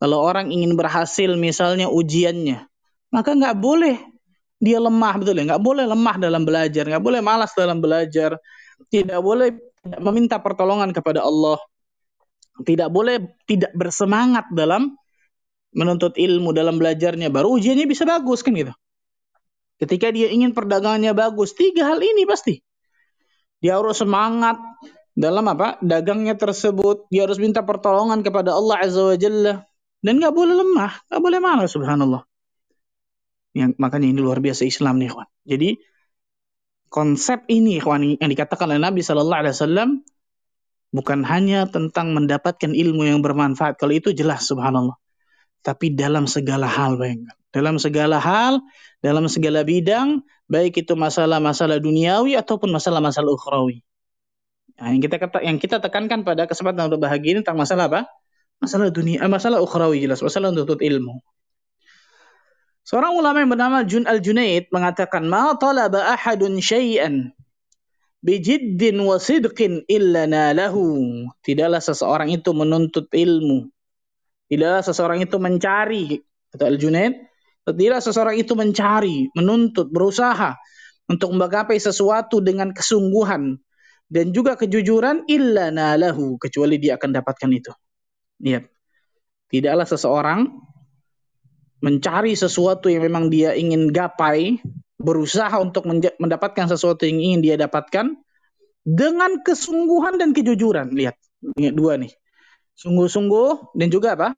Kalau 0.02 0.18
orang 0.18 0.50
ingin 0.50 0.74
berhasil 0.74 1.30
misalnya 1.38 1.86
ujiannya, 1.86 2.66
maka 3.14 3.38
nggak 3.38 3.58
boleh 3.58 3.98
dia 4.62 4.78
lemah 4.78 5.14
betul 5.18 5.38
ya, 5.38 5.54
nggak 5.54 5.62
boleh 5.62 5.84
lemah 5.86 6.16
dalam 6.22 6.42
belajar, 6.42 6.86
nggak 6.86 7.02
boleh 7.02 7.20
malas 7.22 7.50
dalam 7.54 7.82
belajar, 7.82 8.38
tidak 8.90 9.18
boleh 9.18 9.54
meminta 9.98 10.38
pertolongan 10.38 10.94
kepada 10.94 11.22
Allah, 11.22 11.58
tidak 12.62 12.90
boleh 12.90 13.22
tidak 13.46 13.74
bersemangat 13.74 14.46
dalam 14.54 14.94
menuntut 15.74 16.14
ilmu 16.14 16.54
dalam 16.54 16.78
belajarnya. 16.78 17.30
Baru 17.30 17.58
ujiannya 17.58 17.86
bisa 17.90 18.06
bagus 18.06 18.42
kan 18.42 18.54
gitu 18.54 18.74
ketika 19.82 20.14
dia 20.14 20.30
ingin 20.30 20.54
perdagangannya 20.54 21.10
bagus 21.10 21.58
tiga 21.58 21.90
hal 21.90 21.98
ini 21.98 22.22
pasti. 22.22 22.62
Dia 23.58 23.78
harus 23.78 23.98
semangat 23.98 24.58
dalam 25.18 25.46
apa? 25.50 25.78
Dagangnya 25.82 26.38
tersebut. 26.38 27.10
Dia 27.10 27.26
harus 27.26 27.42
minta 27.42 27.66
pertolongan 27.66 28.22
kepada 28.22 28.54
Allah 28.54 28.86
azza 28.86 29.02
wa 29.02 29.16
jalla. 29.18 29.66
Dan 30.02 30.18
nggak 30.22 30.34
boleh 30.34 30.54
lemah 30.54 30.92
nggak 31.10 31.22
boleh 31.22 31.38
malas 31.42 31.70
subhanallah. 31.74 32.22
Yang 33.52 33.76
makanya 33.76 34.08
ini 34.10 34.20
luar 34.22 34.40
biasa 34.40 34.64
Islam 34.64 34.96
nih 34.96 35.12
kawan 35.12 35.28
jadi 35.42 35.78
konsep 36.92 37.42
ini 37.50 37.82
kawan 37.82 38.20
yang 38.20 38.30
dikatakan 38.30 38.70
oleh 38.70 38.80
Nabi 38.82 39.02
Shallallahu 39.02 39.40
Alaihi 39.42 39.54
Wasallam 39.58 39.88
bukan 40.94 41.26
hanya 41.26 41.66
tentang 41.66 42.14
mendapatkan 42.14 42.70
ilmu 42.70 43.08
yang 43.08 43.24
bermanfaat. 43.24 43.80
Kalau 43.80 43.96
itu 43.96 44.14
jelas 44.14 44.46
subhanallah. 44.46 44.94
Tapi 45.62 45.94
dalam 45.94 46.26
segala 46.26 46.66
hal 46.66 46.98
bayangkan. 46.98 47.38
Dalam 47.52 47.76
segala 47.78 48.16
hal, 48.18 48.64
dalam 49.04 49.28
segala 49.28 49.62
bidang, 49.62 50.24
baik 50.48 50.82
itu 50.82 50.96
masalah-masalah 50.96 51.78
duniawi 51.78 52.34
ataupun 52.34 52.72
masalah-masalah 52.72 53.30
ukhrawi. 53.30 53.84
Nah, 54.80 54.88
yang 54.90 55.02
kita 55.04 55.16
kata, 55.20 55.38
yang 55.44 55.60
kita 55.60 55.78
tekankan 55.78 56.24
pada 56.24 56.48
kesempatan 56.48 56.88
untuk 56.88 57.04
bahagia 57.04 57.36
ini 57.36 57.40
tentang 57.44 57.60
masalah 57.60 57.86
apa? 57.92 58.00
Masalah 58.58 58.88
dunia, 58.88 59.20
eh, 59.20 59.30
masalah 59.30 59.60
ukhrawi 59.60 60.00
jelas, 60.00 60.24
masalah 60.24 60.50
untuk 60.50 60.80
ilmu. 60.80 61.20
Seorang 62.82 63.14
ulama 63.14 63.38
yang 63.44 63.50
bernama 63.52 63.78
Jun 63.86 64.08
Al-Junaid 64.08 64.72
mengatakan, 64.74 65.22
"Ma 65.28 65.54
talaba 65.54 66.16
ahadun 66.16 66.58
syai'an 66.58 67.30
bijiddin 68.22 69.02
wa 69.02 69.18
sidqin 69.18 69.82
illa 69.90 70.24
nalahu. 70.30 71.26
Tidaklah 71.42 71.82
seseorang 71.82 72.30
itu 72.30 72.54
menuntut 72.54 73.10
ilmu. 73.10 73.68
Tidaklah 74.52 74.84
seseorang 74.84 75.24
itu 75.24 75.40
mencari, 75.40 76.20
kata 76.52 76.68
Al-Junaid, 76.68 77.24
tidaklah 77.64 78.02
seseorang 78.04 78.36
itu 78.36 78.52
mencari, 78.52 79.32
menuntut, 79.32 79.88
berusaha 79.88 80.60
untuk 81.08 81.32
menggapai 81.32 81.80
sesuatu 81.80 82.44
dengan 82.44 82.76
kesungguhan 82.76 83.56
dan 84.12 84.36
juga 84.36 84.60
kejujuran 84.60 85.24
illa 85.24 85.72
nalahu, 85.72 86.36
kecuali 86.36 86.76
dia 86.76 87.00
akan 87.00 87.10
dapatkan 87.16 87.48
itu. 87.48 87.72
Lihat. 88.44 88.68
Tidaklah 89.48 89.88
seseorang 89.88 90.40
mencari 91.80 92.36
sesuatu 92.36 92.92
yang 92.92 93.08
memang 93.08 93.32
dia 93.32 93.56
ingin 93.56 93.88
gapai 93.88 94.60
berusaha 95.00 95.52
untuk 95.60 95.88
mendapatkan 96.20 96.68
sesuatu 96.68 97.08
yang 97.08 97.24
ingin 97.24 97.40
dia 97.40 97.56
dapatkan 97.56 98.20
dengan 98.84 99.40
kesungguhan 99.40 100.20
dan 100.20 100.36
kejujuran. 100.36 100.92
Lihat, 100.92 101.16
dua 101.72 101.96
nih. 101.96 102.12
Sungguh-sungguh 102.76 103.76
dan 103.76 103.88
juga 103.92 104.16
apa? 104.16 104.34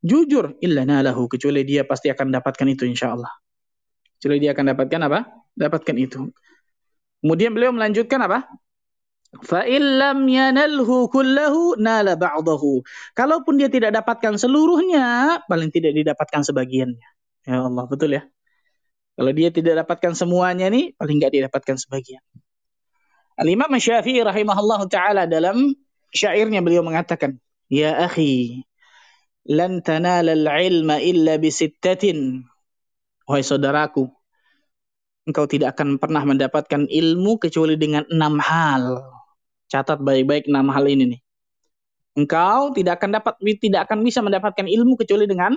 Jujur. 0.00 0.56
Illa 0.64 0.84
nalahu. 0.84 1.28
Kecuali 1.28 1.64
dia 1.64 1.84
pasti 1.84 2.08
akan 2.12 2.32
dapatkan 2.32 2.66
itu 2.68 2.84
insya 2.88 3.16
Allah. 3.16 3.32
Kecuali 4.16 4.38
dia 4.40 4.52
akan 4.52 4.64
dapatkan 4.76 5.00
apa? 5.08 5.20
Dapatkan 5.56 5.96
itu. 5.96 6.20
Kemudian 7.20 7.52
beliau 7.52 7.72
melanjutkan 7.72 8.20
apa? 8.24 8.48
Fa'illam 9.30 10.26
yanalhu 10.26 11.06
kullahu 11.06 11.78
nala 11.78 12.18
ba'dahu. 12.18 12.82
Kalaupun 13.14 13.62
dia 13.62 13.70
tidak 13.70 13.94
dapatkan 13.94 14.34
seluruhnya, 14.40 15.38
paling 15.46 15.70
tidak 15.70 15.94
didapatkan 15.94 16.42
sebagiannya. 16.42 17.08
Ya 17.46 17.62
Allah, 17.62 17.84
betul 17.86 18.18
ya? 18.18 18.26
Kalau 19.14 19.30
dia 19.36 19.52
tidak 19.54 19.84
dapatkan 19.86 20.16
semuanya 20.16 20.66
nih, 20.72 20.96
paling 20.96 21.20
nggak 21.20 21.32
didapatkan 21.36 21.76
sebagian. 21.78 22.24
Al-Imam 23.38 23.70
Syafi'i 23.72 24.20
rahimahullah 24.20 24.80
ta'ala 24.90 25.22
dalam 25.30 25.72
syairnya 26.10 26.60
beliau 26.64 26.82
mengatakan, 26.82 27.38
Ya 27.70 27.94
akhi, 28.02 28.66
lan 29.46 29.78
tanala 29.86 30.34
al-ilma 30.34 30.98
illa 30.98 31.38
bisittatin. 31.38 32.42
Wahai 33.30 33.46
saudaraku, 33.46 34.10
engkau 35.30 35.46
tidak 35.46 35.78
akan 35.78 36.02
pernah 36.02 36.26
mendapatkan 36.26 36.90
ilmu 36.90 37.38
kecuali 37.38 37.78
dengan 37.78 38.02
enam 38.10 38.42
hal. 38.42 39.06
Catat 39.70 40.02
baik-baik 40.02 40.50
enam 40.50 40.66
hal 40.74 40.82
ini 40.90 41.14
nih. 41.14 41.20
Engkau 42.18 42.74
tidak 42.74 42.98
akan 42.98 43.22
dapat 43.22 43.38
tidak 43.62 43.86
akan 43.86 44.02
bisa 44.02 44.18
mendapatkan 44.18 44.66
ilmu 44.66 44.98
kecuali 44.98 45.30
dengan 45.30 45.54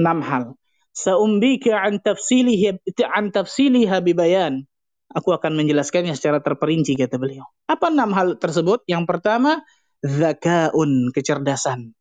enam 0.00 0.24
hal. 0.24 0.56
Saumbika 0.96 1.76
an 1.76 2.00
tafsilihi 2.00 2.80
an 3.04 3.28
tafsiliha 3.28 4.00
bibayan. 4.00 4.64
Aku 5.12 5.34
akan 5.34 5.60
menjelaskannya 5.60 6.16
secara 6.16 6.40
terperinci 6.40 6.96
kata 6.96 7.18
beliau. 7.18 7.44
Apa 7.66 7.90
enam 7.92 8.14
hal 8.14 8.38
tersebut? 8.38 8.86
Yang 8.86 9.10
pertama, 9.10 9.60
zakaun, 10.04 11.12
kecerdasan. 11.12 11.92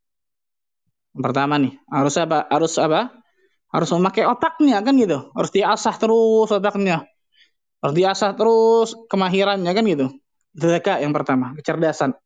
Pertama 1.16 1.60
nih, 1.60 1.76
harus 1.90 2.16
apa? 2.16 2.48
Harus 2.48 2.74
apa? 2.80 3.12
Harus 3.70 3.90
memakai 3.94 4.26
otaknya 4.26 4.82
kan 4.82 4.94
gitu. 4.98 5.30
Harus 5.36 5.52
diasah 5.54 5.96
terus 6.00 6.50
otaknya. 6.50 7.06
Harus 7.80 7.96
diasah 7.96 8.32
terus 8.36 8.96
kemahirannya 9.08 9.72
kan 9.72 9.84
gitu. 9.86 10.08
Zaka 10.56 11.00
yang 11.04 11.14
pertama, 11.14 11.54
kecerdasan. 11.56 12.18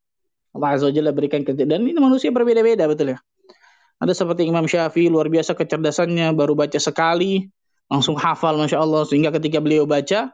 Allah 0.54 0.70
Azza 0.78 0.88
wa 0.88 0.94
Jalla 0.94 1.12
berikan 1.12 1.42
kecerdasan. 1.42 1.70
Dan 1.70 1.86
ini 1.90 2.00
manusia 2.00 2.30
berbeda-beda 2.30 2.86
betul 2.88 3.18
ya. 3.18 3.20
Ada 4.02 4.14
seperti 4.14 4.44
Imam 4.50 4.68
Syafi'i 4.68 5.08
luar 5.08 5.32
biasa 5.32 5.56
kecerdasannya, 5.56 6.36
baru 6.36 6.58
baca 6.58 6.76
sekali 6.76 7.48
langsung 7.88 8.18
hafal 8.18 8.58
masya 8.58 8.82
Allah 8.82 9.06
sehingga 9.06 9.30
ketika 9.32 9.60
beliau 9.62 9.88
baca 9.88 10.34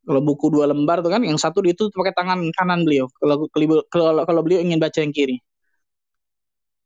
kalau 0.00 0.20
buku 0.24 0.48
dua 0.48 0.64
lembar 0.70 1.04
tuh 1.04 1.12
kan 1.12 1.20
yang 1.20 1.36
satu 1.36 1.60
itu 1.64 1.92
pakai 1.92 2.16
tangan 2.16 2.40
kanan 2.56 2.88
beliau. 2.88 3.06
Kalau 3.20 3.46
kalau 3.92 4.24
kalau 4.24 4.40
beliau 4.40 4.60
ingin 4.64 4.80
baca 4.80 4.98
yang 5.00 5.12
kiri. 5.12 5.40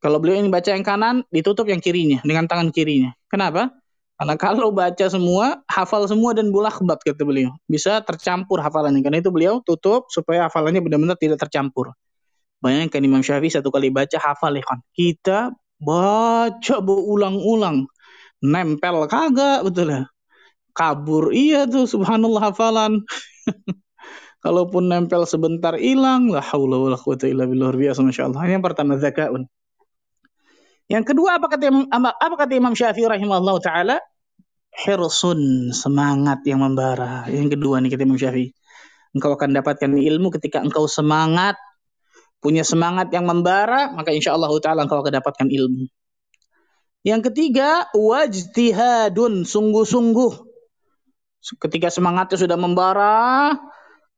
Kalau 0.02 0.21
beliau 0.21 0.37
ingin 0.37 0.52
baca 0.52 0.68
yang 0.68 0.85
kanan 0.85 1.25
ditutup 1.33 1.64
yang 1.64 1.80
kirinya 1.80 2.21
dengan 2.26 2.44
tangan 2.44 2.68
kirinya. 2.75 3.16
Kenapa? 3.30 3.73
Karena 4.14 4.37
kalau 4.37 4.71
baca 4.71 5.06
semua 5.09 5.64
hafal 5.66 6.04
semua 6.06 6.37
dan 6.37 6.52
bulakbat 6.52 7.00
kata 7.00 7.25
beliau. 7.25 7.56
Bisa 7.64 8.04
tercampur 8.04 8.61
hafalannya. 8.61 9.00
Karena 9.00 9.18
itu 9.25 9.33
beliau 9.33 9.64
tutup 9.64 10.12
supaya 10.12 10.47
hafalannya 10.47 10.85
benar-benar 10.85 11.16
tidak 11.16 11.40
tercampur. 11.40 11.97
Bayangkan 12.61 13.00
Imam 13.00 13.25
Syafi'i 13.25 13.50
satu 13.50 13.73
kali 13.73 13.88
baca 13.88 14.16
hafal 14.21 14.54
ya 14.54 14.64
kan? 14.64 14.78
Kita 14.92 15.38
baca 15.80 16.76
berulang-ulang. 16.85 17.88
Nempel 18.44 19.09
kagak 19.09 19.64
betul 19.64 19.88
ya 19.88 20.04
kabur 20.75 21.31
iya 21.31 21.64
tuh 21.64 21.87
subhanallah 21.87 22.50
hafalan 22.50 23.00
kalaupun 24.45 24.90
nempel 24.90 25.25
sebentar 25.25 25.78
hilang 25.78 26.28
la 26.28 26.43
haula 26.43 26.76
wala 26.76 26.99
quwata 26.99 27.31
illa 27.31 27.47
billah 27.49 27.73
biasa 27.73 28.02
masyaallah 28.02 28.43
yang 28.50 28.61
pertama 28.61 28.99
zakaun 28.99 29.47
yang 30.90 31.07
kedua 31.07 31.40
apa 31.40 31.49
kata 31.49 31.71
apa 31.95 32.35
kata 32.37 32.52
Imam 32.52 32.76
Syafi'i 32.76 33.09
rahimahullah 33.09 33.57
taala 33.62 33.97
hirsun, 34.75 35.71
semangat 35.71 36.43
yang 36.43 36.59
membara. 36.59 37.31
Yang 37.31 37.59
kedua 37.59 37.78
nih 37.78 37.95
kata 37.95 38.02
Imam 38.02 38.19
Syafi'i. 38.19 38.50
Engkau 39.14 39.38
akan 39.38 39.54
dapatkan 39.54 39.90
ilmu 39.95 40.35
ketika 40.35 40.59
engkau 40.59 40.90
semangat, 40.90 41.54
punya 42.43 42.66
semangat 42.66 43.14
yang 43.14 43.31
membara, 43.31 43.95
maka 43.95 44.11
insya 44.11 44.35
Allah 44.35 44.50
Ta'ala 44.59 44.83
engkau 44.83 44.99
akan 44.99 45.23
dapatkan 45.23 45.47
ilmu. 45.47 45.87
Yang 47.07 47.31
ketiga, 47.31 47.87
wajtihadun, 47.95 49.47
sungguh-sungguh. 49.47 50.33
Ketika 51.44 51.92
semangatnya 51.92 52.40
sudah 52.40 52.56
membara, 52.56 53.52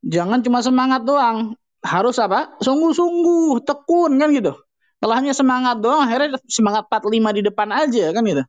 jangan 0.06 0.38
cuma 0.46 0.62
semangat 0.62 1.02
doang. 1.02 1.58
Harus 1.82 2.22
apa? 2.22 2.54
Sungguh-sungguh, 2.62 3.66
tekun 3.66 4.18
kan 4.22 4.30
gitu. 4.30 4.54
Kalau 5.02 5.14
hanya 5.14 5.34
semangat 5.34 5.82
doang, 5.82 6.06
akhirnya 6.06 6.38
semangat 6.46 6.86
45 6.86 7.30
di 7.34 7.42
depan 7.42 7.68
aja 7.74 8.14
kan 8.14 8.22
gitu. 8.22 8.42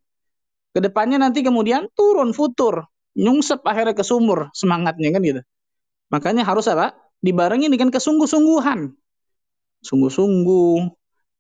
Ke 0.78 0.80
depannya 0.80 1.18
nanti 1.18 1.42
kemudian 1.42 1.90
turun, 1.98 2.32
futur, 2.38 2.86
nyungsep 3.18 3.66
akhirnya 3.66 3.98
ke 3.98 4.06
sumur 4.06 4.54
semangatnya 4.54 5.10
kan 5.10 5.22
gitu. 5.26 5.42
Makanya 6.14 6.46
harus 6.46 6.70
apa? 6.70 6.94
Dibarengi 7.20 7.68
dengan 7.68 7.90
kesungguh-sungguhan. 7.90 8.94
Sungguh-sungguh. 9.84 10.78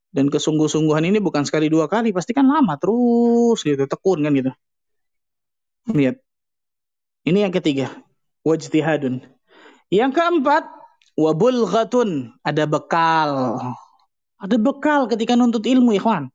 Dan 0.08 0.34
kesungguh-sungguhan 0.34 1.06
ini 1.06 1.22
bukan 1.22 1.46
sekali 1.46 1.70
dua 1.70 1.86
kali, 1.86 2.10
pasti 2.15 2.34
kan 2.34 2.48
lama 2.50 2.74
terus 2.82 3.62
gitu, 3.62 3.86
tekun 3.86 4.25
kan 4.25 4.34
gitu. 4.34 4.51
Lihat. 5.94 6.27
Ini 7.28 7.44
yang 7.44 7.52
ketiga. 7.52 7.92
Wajtihadun. 8.48 9.20
Yang 9.92 10.12
keempat, 10.16 10.64
wabulghatun. 11.20 12.32
Ada 12.40 12.64
bekal. 12.64 13.60
Ada 14.40 14.56
bekal 14.56 15.12
ketika 15.12 15.36
nuntut 15.36 15.68
ilmu, 15.68 15.92
ikhwan. 15.92 16.32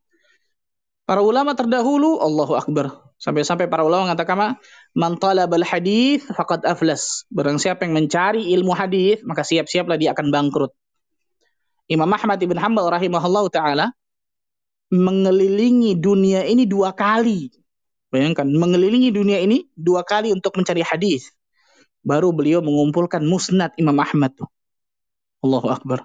Para 1.09 1.25
ulama 1.25 1.57
terdahulu, 1.57 2.21
Allahu 2.21 2.53
Akbar. 2.61 2.93
Sampai-sampai 3.17 3.73
para 3.73 3.89
ulama 3.89 4.13
mengatakan, 4.13 4.61
Man 4.93 5.17
talabal 5.17 5.65
hadith 5.65 6.29
faqad 6.29 6.69
aflas. 6.69 7.25
Barang 7.33 7.57
siapa 7.57 7.89
yang 7.89 7.97
mencari 7.97 8.53
ilmu 8.53 8.77
hadith, 8.77 9.25
maka 9.25 9.47
siap-siaplah 9.47 9.97
dia 9.97 10.13
akan 10.13 10.29
bangkrut. 10.29 10.77
Imam 11.89 12.11
Ahmad 12.11 12.37
ibn 12.43 12.59
Hanbal 12.59 12.91
rahimahullah 12.91 13.47
taala 13.49 13.87
mengelilingi 14.93 15.97
dunia 15.97 16.45
ini 16.45 16.69
dua 16.69 16.93
kali. 16.93 17.62
Bayangkan, 18.13 18.45
mengelilingi 18.45 19.09
dunia 19.09 19.41
ini 19.41 19.65
dua 19.73 20.05
kali 20.05 20.29
untuk 20.37 20.53
mencari 20.61 20.85
hadis. 20.85 21.33
Baru 22.05 22.37
beliau 22.37 22.61
mengumpulkan 22.61 23.25
musnad 23.25 23.73
Imam 23.81 23.97
Ahmad. 23.97 24.37
Allahu 25.41 25.73
Akbar. 25.73 26.05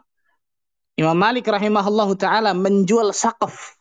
Imam 0.95 1.13
Malik 1.13 1.51
rahimahullah 1.51 2.09
taala 2.15 2.55
menjual 2.55 3.11
sakaf. 3.11 3.75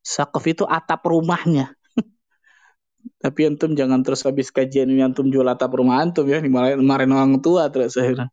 Sakaf 0.00 0.46
itu 0.46 0.62
atap 0.62 1.02
rumahnya. 1.10 1.74
Tapi 3.22 3.50
antum 3.50 3.74
jangan 3.74 4.06
terus 4.06 4.22
habis 4.22 4.54
kajian 4.54 4.86
ini 4.86 5.02
antum 5.02 5.26
jual 5.26 5.44
atap 5.50 5.74
rumah 5.74 6.00
antum 6.00 6.24
ya, 6.30 6.38
dimarahin 6.38 7.12
orang 7.12 7.42
tua 7.42 7.66
terus 7.66 7.98
akhirnya. 7.98 8.30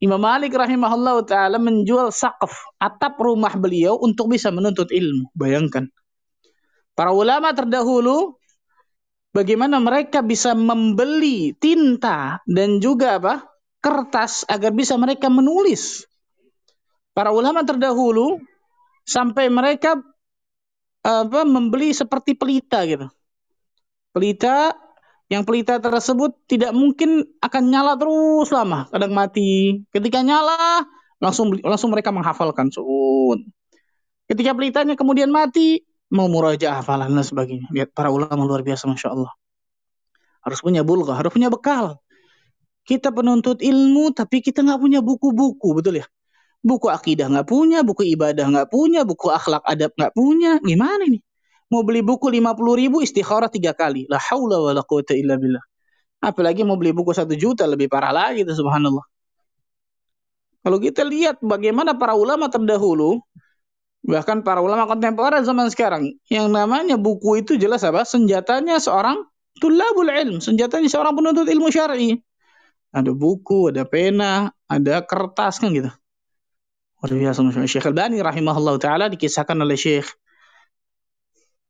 Imam 0.00 0.20
Malik 0.20 0.56
rahimahullah 0.56 1.28
taala 1.28 1.60
menjual 1.60 2.08
sakaf 2.08 2.56
atap 2.80 3.20
rumah 3.20 3.52
beliau 3.52 4.00
untuk 4.00 4.32
bisa 4.32 4.48
menuntut 4.48 4.88
ilmu. 4.88 5.28
Bayangkan. 5.36 5.92
Para 6.96 7.12
ulama 7.12 7.52
terdahulu 7.52 8.40
bagaimana 9.36 9.76
mereka 9.76 10.24
bisa 10.24 10.56
membeli 10.56 11.52
tinta 11.60 12.40
dan 12.48 12.80
juga 12.80 13.20
apa? 13.20 13.34
kertas 13.84 14.42
agar 14.50 14.74
bisa 14.74 14.98
mereka 14.98 15.30
menulis. 15.30 16.08
Para 17.14 17.30
ulama 17.30 17.62
terdahulu 17.62 18.40
sampai 19.06 19.46
mereka 19.46 19.94
apa 21.06 21.46
membeli 21.46 21.94
seperti 21.94 22.34
pelita 22.34 22.82
gitu 22.82 23.06
pelita 24.16 24.72
yang 25.28 25.44
pelita 25.44 25.76
tersebut 25.76 26.48
tidak 26.48 26.72
mungkin 26.72 27.28
akan 27.44 27.62
nyala 27.68 28.00
terus 28.00 28.48
lama, 28.48 28.88
kadang 28.88 29.12
mati. 29.12 29.84
Ketika 29.92 30.24
nyala, 30.24 30.86
langsung 31.20 31.52
langsung 31.60 31.92
mereka 31.92 32.14
menghafalkan. 32.14 32.72
Sun. 32.72 33.52
Ketika 34.24 34.56
pelitanya 34.56 34.96
kemudian 34.96 35.28
mati, 35.28 35.84
mau 36.10 36.30
muraja 36.30 36.78
hafalan 36.78 37.10
dan 37.10 37.24
sebagainya. 37.26 37.68
Lihat 37.74 37.90
para 37.96 38.12
ulama 38.12 38.46
luar 38.46 38.62
biasa, 38.62 38.86
masya 38.86 39.14
Allah. 39.14 39.32
Harus 40.46 40.62
punya 40.62 40.86
bulga, 40.86 41.18
harus 41.18 41.34
punya 41.34 41.50
bekal. 41.50 41.98
Kita 42.86 43.10
penuntut 43.10 43.58
ilmu, 43.58 44.14
tapi 44.14 44.38
kita 44.38 44.62
nggak 44.62 44.78
punya 44.78 45.00
buku-buku, 45.02 45.74
betul 45.74 45.98
ya? 45.98 46.06
Buku 46.62 46.86
akidah 46.86 47.26
nggak 47.26 47.46
punya, 47.46 47.82
buku 47.82 48.06
ibadah 48.14 48.46
nggak 48.46 48.68
punya, 48.70 49.02
buku 49.02 49.26
akhlak 49.30 49.62
adab 49.66 49.90
nggak 49.98 50.14
punya. 50.14 50.62
Gimana 50.62 51.02
ini? 51.06 51.18
Mau 51.66 51.82
beli 51.82 51.98
buku 51.98 52.30
50 52.30 52.78
ribu 52.78 53.02
istikharah 53.02 53.50
tiga 53.50 53.74
kali. 53.74 54.06
La 54.06 54.22
haula 54.22 54.62
wa 54.62 54.70
la 54.70 54.86
quwata 54.86 55.18
illa 55.18 55.34
billah. 55.34 55.62
Apalagi 56.22 56.62
mau 56.62 56.78
beli 56.78 56.94
buku 56.94 57.10
satu 57.10 57.34
juta 57.34 57.66
lebih 57.66 57.90
parah 57.90 58.14
lagi 58.14 58.46
itu 58.46 58.54
subhanallah. 58.54 59.02
Kalau 60.62 60.78
kita 60.82 61.02
lihat 61.06 61.42
bagaimana 61.42 61.94
para 61.94 62.14
ulama 62.18 62.50
terdahulu, 62.50 63.22
bahkan 64.06 64.46
para 64.46 64.62
ulama 64.62 64.86
kontemporer 64.86 65.42
zaman 65.42 65.66
sekarang, 65.68 66.14
yang 66.30 66.48
namanya 66.48 66.94
buku 66.94 67.42
itu 67.42 67.58
jelas 67.58 67.82
apa? 67.82 68.06
Senjatanya 68.06 68.78
seorang 68.78 69.26
tulabul 69.58 70.08
ilm, 70.08 70.38
senjatanya 70.38 70.86
seorang 70.86 71.18
penuntut 71.18 71.50
ilmu 71.50 71.68
syar'i. 71.68 72.14
Ada 72.94 73.12
buku, 73.12 73.74
ada 73.74 73.82
pena, 73.84 74.54
ada 74.70 75.02
kertas 75.02 75.58
kan 75.58 75.74
gitu. 75.74 75.90
Luar 76.96 77.12
biasa 77.12 77.44
Syekh 77.68 77.86
Al-Bani 77.92 78.18
rahimahullah 78.24 78.80
taala 78.80 79.06
dikisahkan 79.12 79.54
oleh 79.60 79.76
Syekh 79.76 80.08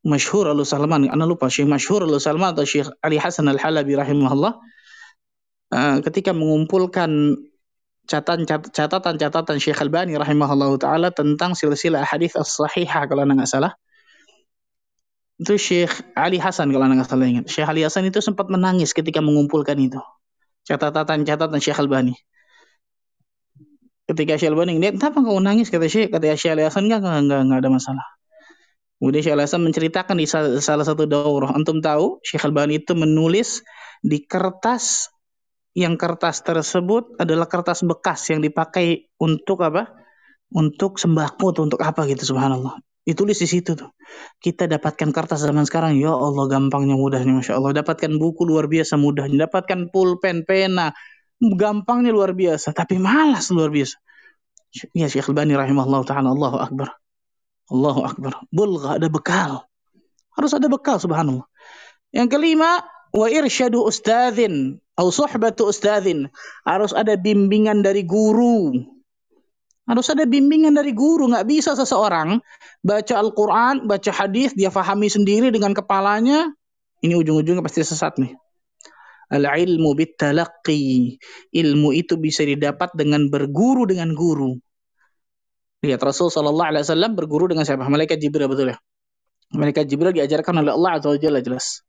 masyhur 0.07 0.46
Al 0.46 0.62
Salman, 0.62 1.11
anda 1.11 1.27
lupa 1.27 1.51
Syekh 1.51 1.66
masyhur 1.66 2.07
Al 2.07 2.22
Salman 2.22 2.55
atau 2.55 2.62
Syekh 2.62 2.87
Ali 3.03 3.18
Hasan 3.18 3.51
Al 3.51 3.59
Halabi 3.59 3.99
rahimahullah 3.99 4.55
uh, 5.75 5.96
ketika 6.07 6.31
mengumpulkan 6.31 7.35
catatan-catatan 8.06 9.58
Syekh 9.58 9.82
Al-Bani 9.82 10.14
rahimahullah 10.14 10.70
taala 10.78 11.08
tentang 11.10 11.58
silsilah 11.58 12.06
hadis 12.06 12.32
as-sahihah 12.38 13.10
kalau 13.10 13.26
anda 13.26 13.42
nggak 13.42 13.50
salah. 13.50 13.74
Itu 15.36 15.60
Syekh 15.60 15.92
Ali 16.16 16.40
Hasan 16.40 16.72
kalau 16.72 16.88
anda 16.88 17.02
nggak 17.02 17.10
salah 17.10 17.26
ingat. 17.28 17.44
Syekh 17.50 17.68
Ali 17.68 17.84
Hasan 17.84 18.08
itu 18.08 18.24
sempat 18.24 18.48
menangis 18.48 18.96
ketika 18.96 19.20
mengumpulkan 19.20 19.76
itu. 19.76 20.00
Catatan-catatan 20.64 21.60
Syekh 21.60 21.82
Al-Bani. 21.82 22.14
Ketika 24.06 24.38
Syekh 24.38 24.54
Al-Bani 24.54 24.78
lihat, 24.78 24.96
kenapa 25.02 25.18
kau 25.20 25.42
nangis? 25.42 25.68
Kata 25.68 25.90
Syekh, 25.90 26.14
kata 26.14 26.38
Syekh 26.38 26.56
Ali 26.56 26.62
Hasan, 26.64 26.86
enggak, 26.88 27.02
enggak, 27.02 27.42
enggak, 27.42 27.58
ada 27.60 27.70
masalah. 27.74 28.06
Kemudian 28.96 29.22
Syekh 29.26 29.34
Al-Hasan 29.36 29.60
menceritakan 29.66 30.16
di 30.16 30.26
salah 30.62 30.86
satu 30.86 31.04
daurah. 31.04 31.52
Antum 31.52 31.84
tahu 31.84 32.22
Syekh 32.24 32.46
Al-Bani 32.48 32.80
itu 32.80 32.96
menulis 32.96 33.60
di 34.00 34.24
kertas 34.24 35.10
yang 35.76 36.00
kertas 36.00 36.40
tersebut 36.40 37.20
adalah 37.20 37.44
kertas 37.44 37.84
bekas 37.84 38.32
yang 38.32 38.40
dipakai 38.40 39.12
untuk 39.20 39.60
apa? 39.60 39.92
Untuk 40.48 40.96
sembako 40.96 41.52
atau 41.52 41.62
untuk 41.68 41.80
apa 41.84 42.08
gitu 42.08 42.32
subhanallah. 42.32 42.80
Ditulis 43.04 43.36
di 43.36 43.44
situ 43.44 43.76
tuh. 43.76 43.92
Kita 44.40 44.64
dapatkan 44.64 45.12
kertas 45.12 45.44
zaman 45.44 45.68
sekarang, 45.68 46.00
ya 46.00 46.16
Allah 46.16 46.48
gampangnya 46.48 46.96
mudahnya 46.96 47.36
Masya 47.36 47.60
Allah. 47.60 47.76
Dapatkan 47.76 48.08
buku 48.16 48.48
luar 48.48 48.72
biasa 48.72 48.96
mudahnya. 48.96 49.46
Dapatkan 49.46 49.92
pulpen, 49.92 50.48
pena, 50.48 50.96
gampangnya 51.38 52.10
luar 52.10 52.32
biasa. 52.32 52.72
Tapi 52.72 52.96
malas 52.96 53.52
luar 53.52 53.68
biasa. 53.68 54.00
Ya 54.96 55.12
Syekh 55.12 55.28
Al-Bani 55.28 55.54
rahimahullah 55.60 56.02
ta'ala, 56.08 56.32
Allahu 56.32 56.56
Akbar. 56.56 56.88
Allahu 57.68 58.00
Akbar. 58.08 58.32
Bulgha 58.48 58.96
ada 58.96 59.12
bekal. 59.12 59.68
Harus 60.32 60.56
ada 60.56 60.72
bekal 60.72 60.96
subhanallah. 60.96 61.46
Yang 62.16 62.28
kelima, 62.32 62.80
wa 63.12 63.26
irsyadu 63.28 63.84
ustadzin 63.84 64.80
atau 64.96 65.12
suhbatu 65.12 65.68
ustadzin. 65.68 66.32
Harus 66.64 66.96
ada 66.96 67.20
bimbingan 67.20 67.85
dari 67.85 68.02
guru. 68.02 68.72
Harus 69.87 70.09
ada 70.11 70.24
bimbingan 70.26 70.74
dari 70.74 70.96
guru. 70.96 71.30
Nggak 71.30 71.46
bisa 71.46 71.76
seseorang 71.76 72.40
baca 72.80 73.14
Al-Quran, 73.20 73.87
baca 73.87 74.11
hadis, 74.11 74.56
dia 74.56 74.72
fahami 74.72 75.12
sendiri 75.12 75.52
dengan 75.52 75.76
kepalanya. 75.76 76.50
Ini 77.04 77.12
ujung-ujungnya 77.12 77.62
pasti 77.62 77.85
sesat 77.85 78.18
nih. 78.18 78.35
Al-ilmu 79.30 79.94
bitalaqi. 79.94 81.20
Ilmu 81.52 81.92
itu 81.94 82.16
bisa 82.18 82.42
didapat 82.42 82.96
dengan 82.96 83.28
berguru 83.30 83.87
dengan 83.87 84.16
guru. 84.16 84.59
Lihat 85.87 86.02
Rasul 86.02 86.35
Shallallahu 86.35 86.66
Alaihi 86.72 86.82
Wasallam 86.82 87.14
berguru 87.14 87.46
dengan 87.46 87.62
siapa? 87.62 87.87
Malaikat 87.87 88.18
Jibril 88.18 88.50
betul 88.50 88.74
ya? 88.74 88.76
Malaikat 89.54 89.87
Jibril 89.87 90.11
diajarkan 90.11 90.66
oleh 90.66 90.74
Allah 90.74 90.98
Azza 90.98 91.14
Wajalla 91.14 91.38
jelas. 91.38 91.86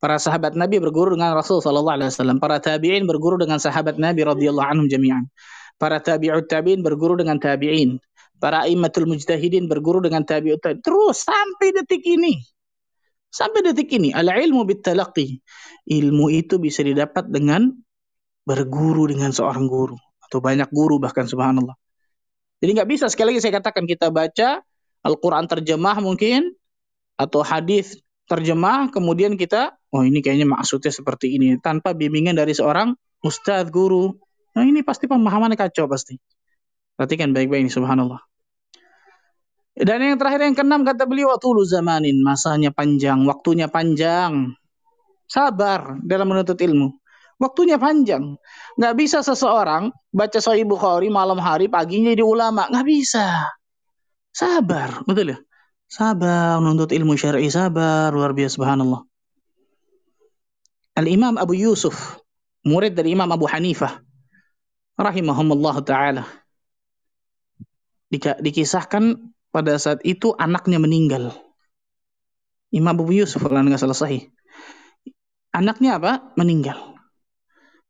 Para 0.00 0.16
sahabat 0.16 0.56
Nabi 0.56 0.80
berguru 0.80 1.12
dengan 1.12 1.36
Rasul 1.36 1.60
Shallallahu 1.60 1.96
Alaihi 2.00 2.08
Wasallam. 2.08 2.40
Para 2.40 2.56
tabiin 2.56 3.04
berguru 3.04 3.36
dengan 3.36 3.60
sahabat 3.60 4.00
Nabi 4.00 4.24
radhiyallahu 4.24 4.64
anhum 4.64 4.88
jami'an. 4.88 5.28
Para 5.76 6.00
tabi'ut 6.00 6.48
tabiin 6.48 6.80
berguru 6.80 7.20
dengan 7.20 7.36
tabi'in. 7.36 8.00
Para 8.40 8.64
immatul 8.64 9.04
mujtahidin 9.04 9.68
berguru 9.68 10.00
dengan 10.00 10.24
tabi'ut 10.24 10.56
tabi'in. 10.64 10.80
Terus 10.80 11.28
sampai 11.28 11.76
detik 11.76 12.00
ini. 12.08 12.40
Sampai 13.28 13.60
detik 13.60 13.92
ini. 13.92 14.16
Al-ilmu 14.16 14.64
bitalaqi. 14.64 15.36
Ilmu 15.84 16.32
itu 16.32 16.56
bisa 16.56 16.80
didapat 16.80 17.28
dengan 17.28 17.68
berguru 18.48 19.04
dengan 19.04 19.36
seorang 19.36 19.68
guru. 19.68 20.00
Atau 20.24 20.40
banyak 20.40 20.72
guru 20.72 20.96
bahkan 20.96 21.28
subhanallah. 21.28 21.76
Jadi 22.64 22.70
nggak 22.72 22.88
bisa 22.88 23.04
sekali 23.12 23.36
lagi 23.36 23.44
saya 23.44 23.60
katakan 23.60 23.84
kita 23.84 24.08
baca 24.08 24.64
Al-Quran 25.00 25.48
terjemah 25.48 25.96
mungkin 26.00 26.52
atau 27.16 27.40
hadis 27.40 28.00
terjemah 28.28 28.92
kemudian 28.92 29.36
kita 29.40 29.79
Oh 29.90 30.06
ini 30.06 30.22
kayaknya 30.22 30.46
maksudnya 30.46 30.94
seperti 30.94 31.34
ini. 31.34 31.58
Tanpa 31.58 31.94
bimbingan 31.94 32.38
dari 32.38 32.54
seorang 32.54 32.94
ustadz, 33.26 33.74
guru. 33.74 34.14
Nah 34.54 34.62
ini 34.62 34.86
pasti 34.86 35.10
pemahamannya 35.10 35.58
kacau 35.58 35.90
pasti. 35.90 36.14
Perhatikan 36.94 37.34
baik-baik 37.34 37.66
ini 37.66 37.72
subhanallah. 37.72 38.22
Dan 39.80 40.02
yang 40.02 40.18
terakhir 40.20 40.44
yang 40.44 40.54
keenam 40.54 40.82
kata 40.84 41.08
beliau 41.08 41.34
tulu 41.40 41.64
zamanin, 41.64 42.20
masanya 42.20 42.68
panjang, 42.74 43.24
waktunya 43.24 43.70
panjang. 43.70 44.52
Sabar 45.30 45.96
dalam 46.04 46.26
menuntut 46.28 46.58
ilmu. 46.58 47.00
Waktunya 47.40 47.80
panjang. 47.80 48.36
Nggak 48.76 48.94
bisa 49.00 49.24
seseorang 49.24 49.88
baca 50.12 50.38
Sahih 50.42 50.68
Bukhari 50.68 51.08
malam 51.08 51.40
hari, 51.40 51.72
paginya 51.72 52.12
jadi 52.12 52.26
ulama. 52.26 52.68
Nggak 52.68 52.86
bisa. 52.86 53.48
Sabar, 54.30 55.00
betul 55.08 55.32
ya? 55.32 55.38
Sabar 55.90 56.60
menuntut 56.60 56.92
ilmu 56.92 57.16
syar'i, 57.16 57.48
sabar 57.50 58.12
luar 58.14 58.36
biasa 58.36 58.60
subhanallah. 58.60 59.09
Al-Imam 61.00 61.40
Abu 61.40 61.56
Yusuf, 61.56 62.20
murid 62.60 62.92
dari 62.92 63.16
Imam 63.16 63.32
Abu 63.32 63.48
Hanifah 63.48 64.04
rahimahumullah 65.00 65.80
taala. 65.80 66.28
Dikisahkan 68.12 69.16
pada 69.48 69.80
saat 69.80 70.04
itu 70.04 70.36
anaknya 70.36 70.76
meninggal. 70.76 71.32
Imam 72.68 72.92
Abu 72.92 73.16
Yusuf 73.16 73.40
kalau 73.40 73.64
nggak 73.64 73.80
salah 73.80 73.96
sahih. 73.96 74.28
Anaknya 75.56 75.96
apa? 75.96 76.36
Meninggal. 76.36 76.76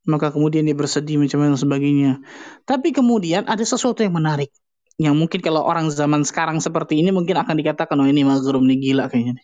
Maka 0.06 0.30
kemudian 0.30 0.64
dia 0.64 0.72
bersedih 0.78 1.18
macam 1.18 1.44
dan 1.44 1.58
sebagainya. 1.58 2.22
Tapi 2.64 2.94
kemudian 2.94 3.50
ada 3.50 3.60
sesuatu 3.60 4.00
yang 4.06 4.14
menarik. 4.16 4.54
Yang 4.96 5.18
mungkin 5.18 5.40
kalau 5.42 5.66
orang 5.66 5.90
zaman 5.90 6.22
sekarang 6.22 6.62
seperti 6.62 7.00
ini 7.02 7.10
mungkin 7.12 7.36
akan 7.36 7.58
dikatakan, 7.58 7.98
oh 8.00 8.08
ini 8.08 8.22
mazrum, 8.22 8.64
ini 8.70 8.80
gila 8.80 9.10
kayaknya. 9.12 9.42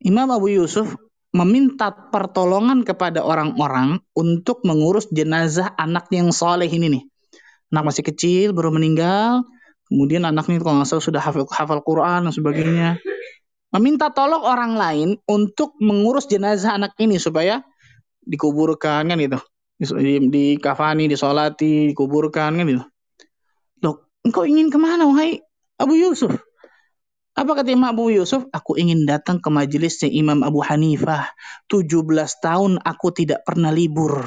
Imam 0.00 0.28
Abu 0.32 0.52
Yusuf 0.52 0.92
meminta 1.30 1.90
pertolongan 1.90 2.82
kepada 2.82 3.22
orang-orang 3.22 4.02
untuk 4.18 4.62
mengurus 4.66 5.06
jenazah 5.14 5.70
anak 5.78 6.10
yang 6.10 6.34
soleh 6.34 6.66
ini 6.66 6.98
nih. 6.98 7.04
Anak 7.70 7.94
masih 7.94 8.02
kecil, 8.02 8.50
baru 8.50 8.74
meninggal, 8.74 9.46
Kemudian 9.90 10.22
anaknya 10.22 10.62
kalau 10.62 10.78
nggak 10.78 10.86
salah 10.86 11.02
sudah 11.02 11.18
hafal, 11.18 11.50
hafal 11.50 11.82
Quran 11.82 12.30
dan 12.30 12.32
sebagainya. 12.32 12.90
Meminta 13.74 14.14
tolong 14.14 14.46
orang 14.46 14.78
lain 14.78 15.18
untuk 15.26 15.74
mengurus 15.82 16.30
jenazah 16.30 16.78
anak 16.78 16.94
ini 17.02 17.18
supaya 17.18 17.58
dikuburkan 18.22 19.10
kan 19.10 19.18
gitu. 19.18 19.42
Di, 19.82 20.30
di 20.30 20.44
kafani, 20.62 21.10
disolati, 21.10 21.90
dikuburkan 21.90 22.54
kan 22.54 22.66
gitu. 22.70 22.86
Loh, 23.82 24.14
engkau 24.22 24.46
ingin 24.46 24.70
ke 24.70 24.78
mana 24.78 25.10
wahai 25.10 25.42
Abu 25.74 25.98
Yusuf? 25.98 26.38
Apa 27.40 27.56
kata 27.56 27.72
Imam 27.72 27.88
Abu 27.88 28.12
Yusuf? 28.12 28.44
Aku 28.52 28.76
ingin 28.76 29.08
datang 29.08 29.40
ke 29.40 29.48
majelisnya 29.48 30.12
Imam 30.12 30.44
Abu 30.44 30.60
Hanifah. 30.60 31.32
17 31.72 32.04
tahun 32.44 32.76
aku 32.84 33.08
tidak 33.16 33.48
pernah 33.48 33.72
libur. 33.72 34.20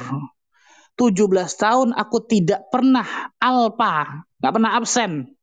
17 0.98 1.30
tahun 1.54 1.94
aku 1.94 2.26
tidak 2.26 2.66
pernah 2.74 3.06
alpa, 3.38 4.26
nggak 4.42 4.52
pernah 4.54 4.70
absen 4.78 5.34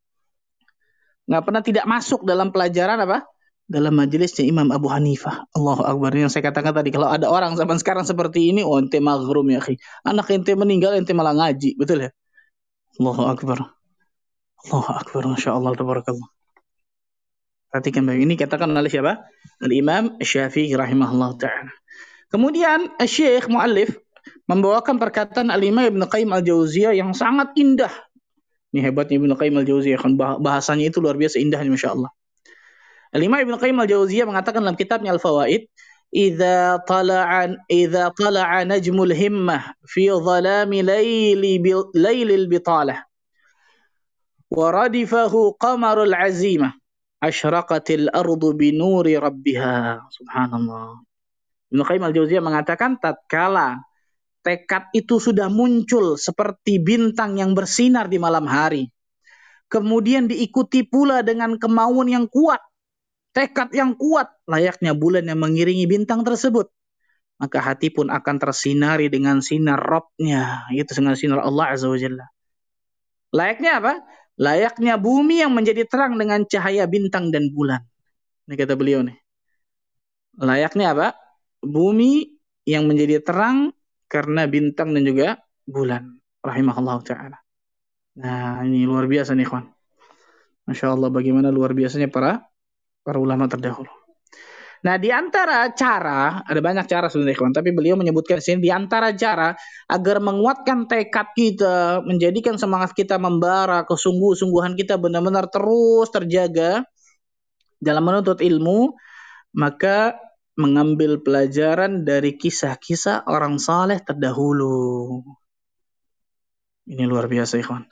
nggak 1.32 1.44
pernah 1.48 1.62
tidak 1.64 1.86
masuk 1.88 2.28
dalam 2.28 2.52
pelajaran 2.52 3.00
apa? 3.08 3.24
Dalam 3.72 3.96
majelisnya 3.96 4.44
Imam 4.44 4.68
Abu 4.68 4.92
Hanifah. 4.92 5.48
Allahu 5.56 5.88
Akbar. 5.88 6.12
Yang 6.12 6.36
saya 6.36 6.52
katakan 6.52 6.76
tadi, 6.76 6.92
kalau 6.92 7.08
ada 7.08 7.32
orang 7.32 7.56
zaman 7.56 7.80
sekarang 7.80 8.04
seperti 8.04 8.52
ini, 8.52 8.68
oh 8.68 8.76
ente 8.76 9.00
maghrum 9.00 9.48
ya 9.48 9.64
khi. 9.64 9.80
Anak 10.04 10.28
ente 10.28 10.52
meninggal, 10.60 10.92
ente 11.00 11.16
malah 11.16 11.32
ngaji. 11.32 11.80
Betul 11.80 12.04
ya? 12.04 12.12
Allahu 13.00 13.32
Akbar. 13.32 13.72
Allahu 14.68 14.92
Akbar. 14.92 15.24
Masya 15.32 15.56
Allah. 15.56 15.72
Tabarakallah. 15.72 16.41
Perhatikan 17.72 18.04
baik. 18.04 18.28
Ini 18.28 18.36
katakan 18.36 18.70
oleh 18.76 18.92
siapa? 18.92 19.24
Al-Imam 19.64 20.20
Syafi'i 20.20 20.76
rahimahullah 20.76 21.40
ta'ala. 21.40 21.72
Kemudian 22.28 22.92
Syekh 23.08 23.48
Mu'allif 23.48 23.96
membawakan 24.46 25.00
perkataan 25.00 25.48
Al-Imam 25.48 25.88
Ibn 25.88 26.04
Qayyim 26.08 26.32
Al-Jauziyah 26.36 26.92
yang 26.92 27.16
sangat 27.16 27.56
indah 27.56 27.92
ini 28.72 28.80
hebatnya 28.88 29.20
Ibnu 29.20 29.36
Qayyim 29.36 29.56
al-Jauziyah 29.60 30.00
kan 30.00 30.16
bahasanya 30.16 30.88
itu 30.88 31.04
luar 31.04 31.20
biasa 31.20 31.44
indahnya 31.44 31.76
Masya 31.76 31.92
Allah. 31.92 32.12
Al-Imam 33.12 33.44
Ibnu 33.44 33.60
Qayyim 33.60 33.78
al-Jauziyah 33.84 34.24
mengatakan 34.24 34.64
dalam 34.64 34.80
kitabnya 34.80 35.12
Al-Fawaid, 35.12 35.68
"Idza 36.16 36.80
tala'a 36.88 37.52
idza 37.68 38.16
tala'a 38.16 38.64
najmul 38.64 39.12
himmah 39.12 39.76
fi 39.84 40.08
dhalami 40.08 40.88
layli 40.88 41.60
laylil 41.92 42.48
bitalah 42.48 43.04
wa 44.52 44.68
radifahu 44.72 45.56
qamarul 45.60 46.16
azimah 46.16 46.72
asyraqatil 47.22 48.10
ardu 48.10 48.58
binuri 48.58 49.16
rabbiha." 49.16 50.10
Subhanallah. 50.10 51.00
Ibnu 51.72 51.82
Qayyim 51.88 52.04
al-Jauziyah 52.04 52.44
mengatakan 52.44 53.00
tatkala 53.00 53.80
tekad 54.44 54.90
itu 54.92 55.22
sudah 55.22 55.48
muncul 55.48 56.18
seperti 56.18 56.82
bintang 56.82 57.38
yang 57.38 57.54
bersinar 57.54 58.10
di 58.10 58.18
malam 58.18 58.50
hari. 58.50 58.90
Kemudian 59.72 60.28
diikuti 60.28 60.84
pula 60.84 61.24
dengan 61.24 61.56
kemauan 61.56 62.12
yang 62.12 62.28
kuat, 62.28 62.60
tekad 63.32 63.72
yang 63.72 63.96
kuat, 63.96 64.28
layaknya 64.44 64.92
bulan 64.92 65.24
yang 65.24 65.40
mengiringi 65.40 65.88
bintang 65.88 66.28
tersebut. 66.28 66.68
Maka 67.40 67.58
hati 67.64 67.88
pun 67.88 68.12
akan 68.12 68.36
tersinari 68.38 69.08
dengan 69.08 69.40
sinar 69.40 69.80
robnya, 69.80 70.68
yaitu 70.76 70.94
dengan 71.00 71.16
sinar 71.16 71.40
Allah 71.40 71.72
Azza 71.72 71.88
wa 71.88 71.96
Jalla. 71.96 72.28
Layaknya 73.32 73.80
apa? 73.80 73.94
Layaknya 74.40 74.96
bumi 74.96 75.44
yang 75.44 75.52
menjadi 75.52 75.84
terang 75.88 76.16
dengan 76.16 76.48
cahaya 76.48 76.88
bintang 76.88 77.30
dan 77.32 77.52
bulan. 77.52 77.84
Ini 78.48 78.56
kata 78.56 78.74
beliau 78.80 79.04
nih. 79.04 79.18
Layaknya 80.40 80.96
apa? 80.96 81.08
Bumi 81.62 82.32
yang 82.66 82.88
menjadi 82.88 83.22
terang 83.22 83.76
karena 84.08 84.48
bintang 84.48 84.96
dan 84.96 85.04
juga 85.04 85.40
bulan. 85.68 86.18
Rahimahullah 86.42 86.98
ta'ala. 87.06 87.38
Nah, 88.18 88.66
ini 88.66 88.84
luar 88.84 89.06
biasa 89.06 89.38
nih, 89.38 89.46
kawan. 89.46 89.66
Masya 90.68 90.94
Allah, 90.94 91.10
bagaimana 91.14 91.54
luar 91.54 91.72
biasanya 91.78 92.10
para 92.10 92.42
para 93.06 93.18
ulama 93.22 93.46
terdahulu. 93.46 94.01
Nah, 94.82 94.98
di 94.98 95.14
antara 95.14 95.70
cara, 95.78 96.42
ada 96.42 96.58
banyak 96.58 96.90
cara 96.90 97.06
sebenarnya, 97.06 97.38
kawan. 97.38 97.54
Tapi 97.54 97.70
beliau 97.70 97.94
menyebutkan 97.94 98.42
di 98.42 98.46
sini, 98.46 98.60
di 98.66 98.72
antara 98.74 99.14
cara 99.14 99.54
agar 99.86 100.18
menguatkan 100.18 100.90
tekad 100.90 101.38
kita, 101.38 102.02
menjadikan 102.02 102.58
semangat 102.58 102.98
kita 102.98 103.22
membara, 103.22 103.86
kesungguh-sungguhan 103.86 104.74
kita 104.74 104.98
benar-benar 104.98 105.54
terus 105.54 106.10
terjaga 106.10 106.82
dalam 107.78 108.10
menuntut 108.10 108.42
ilmu, 108.42 108.98
maka 109.54 110.18
mengambil 110.58 111.22
pelajaran 111.22 112.02
dari 112.02 112.34
kisah-kisah 112.34 113.30
orang 113.30 113.62
saleh 113.62 114.02
terdahulu. 114.02 115.22
Ini 116.90 117.06
luar 117.06 117.30
biasa, 117.30 117.62
ikhwan. 117.62 117.86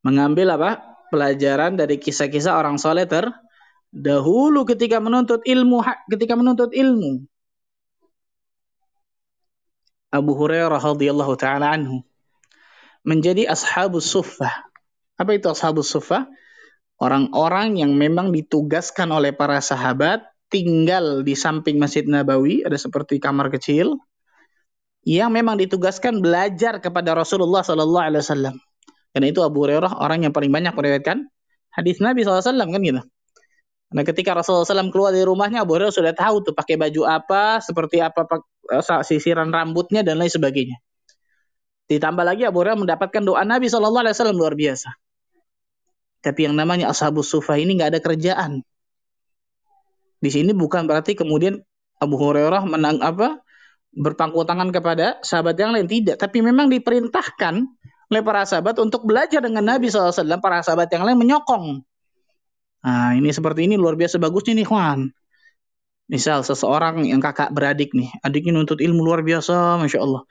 Mengambil 0.00 0.56
apa? 0.56 0.80
Pelajaran 1.12 1.76
dari 1.76 2.00
kisah-kisah 2.00 2.56
orang 2.56 2.80
saleh 2.80 3.04
terdahulu 3.90 4.62
ketika 4.66 5.02
menuntut 5.02 5.42
ilmu, 5.42 5.82
ketika 6.10 6.34
menuntut 6.38 6.70
ilmu. 6.70 7.26
Abu 10.10 10.34
Hurairah 10.34 10.82
radhiyallahu 10.82 11.34
taala 11.38 11.70
anhu 11.70 12.02
menjadi 13.06 13.46
ashabus 13.46 14.10
suffah. 14.10 14.66
Apa 15.14 15.38
itu 15.38 15.46
ashabus 15.46 15.90
suffah? 15.90 16.26
Orang-orang 16.98 17.78
yang 17.80 17.94
memang 17.94 18.34
ditugaskan 18.34 19.08
oleh 19.14 19.32
para 19.32 19.62
sahabat 19.62 20.26
tinggal 20.50 21.22
di 21.22 21.38
samping 21.38 21.78
Masjid 21.78 22.02
Nabawi, 22.04 22.66
ada 22.66 22.74
seperti 22.74 23.22
kamar 23.22 23.48
kecil 23.54 23.96
yang 25.06 25.32
memang 25.32 25.56
ditugaskan 25.56 26.20
belajar 26.20 26.76
kepada 26.82 27.16
Rasulullah 27.16 27.64
Sallallahu 27.64 28.04
Alaihi 28.04 28.20
Wasallam. 28.20 28.54
Karena 29.14 29.26
itu 29.32 29.40
Abu 29.40 29.64
Hurairah 29.64 29.96
orang 29.96 30.28
yang 30.28 30.32
paling 30.34 30.52
banyak 30.52 30.76
meriwayatkan 30.76 31.24
hadis 31.72 31.98
Nabi 32.04 32.22
SAW 32.26 32.44
kan 32.44 32.82
gitu. 32.82 33.00
Nah 33.90 34.06
ketika 34.06 34.38
Rasulullah 34.38 34.66
SAW 34.66 34.94
keluar 34.94 35.10
dari 35.10 35.26
rumahnya 35.26 35.66
Abu 35.66 35.74
Hurairah 35.74 35.90
sudah 35.90 36.14
tahu 36.14 36.46
tuh 36.46 36.54
pakai 36.54 36.78
baju 36.78 37.10
apa, 37.10 37.58
seperti 37.58 37.98
apa 37.98 38.22
eh, 38.70 39.02
sisiran 39.02 39.50
rambutnya 39.50 40.06
dan 40.06 40.22
lain 40.22 40.30
sebagainya. 40.30 40.78
Ditambah 41.90 42.22
lagi 42.22 42.46
Abu 42.46 42.62
Hurairah 42.62 42.78
mendapatkan 42.78 43.22
doa 43.26 43.42
Nabi 43.42 43.66
SAW 43.66 43.90
luar 44.30 44.54
biasa. 44.54 44.94
Tapi 46.22 46.46
yang 46.46 46.54
namanya 46.54 46.94
Ashabus 46.94 47.34
Sufah 47.34 47.58
ini 47.58 47.74
nggak 47.74 47.98
ada 47.98 48.00
kerjaan. 48.00 48.62
Di 50.20 50.30
sini 50.30 50.54
bukan 50.54 50.86
berarti 50.86 51.18
kemudian 51.18 51.58
Abu 51.98 52.14
Hurairah 52.14 52.62
menang 52.70 53.02
apa 53.02 53.42
berpangku 53.90 54.46
tangan 54.46 54.70
kepada 54.70 55.18
sahabat 55.26 55.58
yang 55.58 55.74
lain 55.74 55.90
tidak, 55.90 56.22
tapi 56.22 56.46
memang 56.46 56.70
diperintahkan 56.70 57.66
oleh 58.10 58.22
para 58.22 58.46
sahabat 58.46 58.78
untuk 58.78 59.02
belajar 59.02 59.42
dengan 59.42 59.66
Nabi 59.66 59.90
SAW. 59.90 60.14
Para 60.38 60.62
sahabat 60.62 60.86
yang 60.94 61.02
lain 61.02 61.18
menyokong. 61.18 61.82
Nah, 62.80 63.12
ini 63.18 63.28
seperti 63.32 63.68
ini 63.68 63.74
luar 63.76 63.94
biasa 64.00 64.16
bagusnya 64.16 64.56
nih, 64.56 64.66
Juan. 64.68 65.00
Misal 66.10 66.42
seseorang 66.42 67.06
yang 67.06 67.22
kakak 67.22 67.54
beradik 67.54 67.94
nih, 67.94 68.10
adiknya 68.26 68.58
nuntut 68.58 68.82
ilmu 68.82 69.00
luar 69.06 69.22
biasa, 69.22 69.78
masya 69.78 70.02
Allah. 70.02 70.22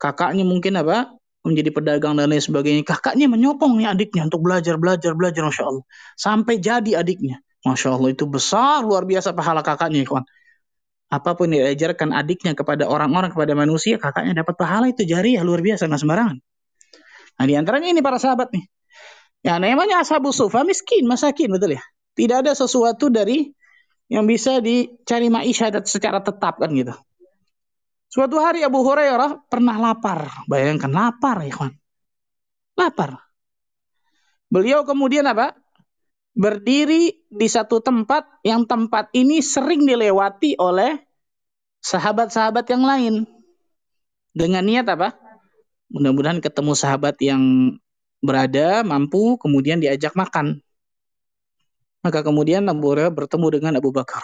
Kakaknya 0.00 0.44
mungkin 0.46 0.74
apa? 0.80 1.14
menjadi 1.46 1.70
pedagang 1.72 2.18
dan 2.18 2.28
lain 2.28 2.42
sebagainya. 2.42 2.82
Kakaknya 2.84 3.24
menyokong 3.30 3.78
nih 3.80 3.88
adiknya 3.88 4.26
untuk 4.28 4.42
belajar, 4.44 4.76
belajar, 4.76 5.16
belajar, 5.16 5.42
masya 5.48 5.64
Allah. 5.70 5.84
Sampai 6.18 6.60
jadi 6.60 7.00
adiknya. 7.00 7.40
Masya 7.64 7.94
Allah 7.94 8.10
itu 8.14 8.24
besar 8.28 8.84
luar 8.86 9.02
biasa 9.08 9.34
pahala 9.34 9.60
kakaknya 9.66 10.06
kawan. 10.06 10.26
apa 11.08 11.30
pun 11.40 11.48
yang 11.48 11.64
diajarkan 11.72 12.12
adiknya 12.12 12.52
kepada 12.52 12.84
orang-orang 12.84 13.32
kepada 13.32 13.56
manusia 13.56 13.96
kakaknya 13.96 14.44
dapat 14.44 14.54
pahala 14.60 14.92
itu 14.92 15.08
jari 15.08 15.40
ya 15.40 15.42
luar 15.42 15.64
biasa 15.64 15.88
nggak 15.88 16.00
sembarangan 16.04 16.36
nah 17.40 17.44
di 17.48 17.54
antaranya 17.56 17.88
ini 17.96 18.04
para 18.04 18.20
sahabat 18.20 18.52
nih 18.52 18.64
ya 19.40 19.56
namanya 19.56 20.04
ashabu 20.04 20.36
sufa 20.36 20.68
miskin 20.68 21.08
masakin 21.08 21.48
betul 21.48 21.80
ya 21.80 21.82
tidak 22.18 22.42
ada 22.42 22.52
sesuatu 22.58 23.06
dari 23.06 23.54
yang 24.10 24.26
bisa 24.26 24.58
dicari 24.58 25.30
maisha 25.30 25.70
secara 25.86 26.18
tetap 26.18 26.58
kan 26.58 26.74
gitu 26.74 26.94
suatu 28.10 28.42
hari 28.42 28.66
Abu 28.66 28.82
Hurairah 28.82 29.46
pernah 29.46 29.78
lapar 29.78 30.42
bayangkan 30.50 30.90
lapar 30.90 31.46
ya 31.46 31.54
kawan 31.54 31.74
lapar 32.74 33.22
beliau 34.50 34.82
kemudian 34.82 35.30
apa 35.30 35.54
berdiri 36.38 37.18
di 37.26 37.46
satu 37.50 37.82
tempat 37.82 38.26
yang 38.46 38.62
tempat 38.66 39.10
ini 39.10 39.42
sering 39.42 39.82
dilewati 39.82 40.54
oleh 40.54 41.02
sahabat-sahabat 41.82 42.66
yang 42.70 42.84
lain. 42.86 43.14
Dengan 44.30 44.62
niat 44.62 44.86
apa? 44.86 45.18
Mudah-mudahan 45.90 46.38
ketemu 46.38 46.78
sahabat 46.78 47.18
yang 47.18 47.74
berada, 48.22 48.86
mampu, 48.86 49.34
kemudian 49.42 49.82
diajak 49.82 50.14
makan. 50.14 50.62
Maka 52.02 52.22
kemudian 52.22 52.66
Abu 52.70 52.94
Hurairah 52.94 53.10
bertemu 53.10 53.46
dengan 53.58 53.72
Abu 53.78 53.90
Bakar. 53.90 54.22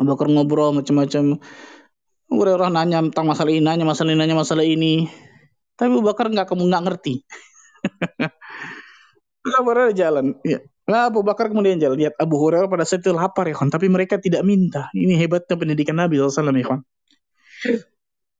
Abu 0.00 0.16
Bakar 0.16 0.26
ngobrol 0.32 0.72
macam-macam. 0.72 1.36
Abu 2.30 2.38
Hurairah 2.40 2.72
nanya 2.72 3.04
tentang 3.04 3.28
masalah 3.28 3.52
ini, 3.52 3.62
nanya 3.62 3.84
masalah 3.84 4.10
ini, 4.10 4.18
nanya 4.18 4.36
masalah 4.36 4.64
ini. 4.64 5.06
Tapi 5.76 5.88
Abu 5.92 6.02
Bakar 6.02 6.32
nggak 6.32 6.48
kamu 6.48 6.72
nggak 6.72 6.84
ngerti. 6.88 7.14
Abu 9.60 9.68
Hurairah 9.70 9.92
jalan. 9.92 10.40
Ya. 10.40 10.64
Nah, 10.84 11.08
Abu 11.08 11.20
Bakar 11.24 11.52
kemudian 11.52 11.76
jalan. 11.80 11.96
Lihat 12.00 12.16
Abu 12.16 12.40
Hurairah 12.40 12.68
pada 12.68 12.84
saat 12.88 13.04
itu 13.04 13.12
lapar 13.12 13.48
ya, 13.48 13.56
tapi 13.56 13.88
mereka 13.92 14.16
tidak 14.16 14.44
minta. 14.44 14.88
Ini 14.96 15.20
hebatnya 15.20 15.56
pendidikan 15.56 15.96
Nabi 16.00 16.20
SAW 16.20 16.52
ya, 16.52 16.80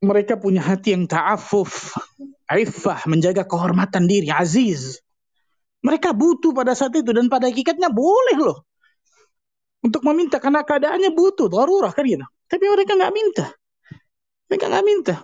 Mereka 0.04 0.36
punya 0.36 0.60
hati 0.60 0.92
yang 0.92 1.08
ta'afuf, 1.08 1.96
aifah, 2.52 3.08
menjaga 3.08 3.48
kehormatan 3.48 4.04
diri, 4.04 4.28
aziz. 4.28 5.03
Mereka 5.84 6.16
butuh 6.16 6.56
pada 6.56 6.72
saat 6.72 6.96
itu 6.96 7.12
dan 7.12 7.28
pada 7.28 7.52
hakikatnya 7.52 7.92
boleh 7.92 8.40
loh. 8.40 8.64
Untuk 9.84 10.00
meminta 10.08 10.40
karena 10.40 10.64
keadaannya 10.64 11.12
butuh, 11.12 11.52
darurah 11.52 11.92
kan 11.92 12.08
gitu. 12.08 12.24
Tapi 12.48 12.64
mereka 12.72 12.96
nggak 12.96 13.12
minta. 13.12 13.52
Mereka 14.48 14.64
nggak 14.72 14.86
minta. 14.88 15.14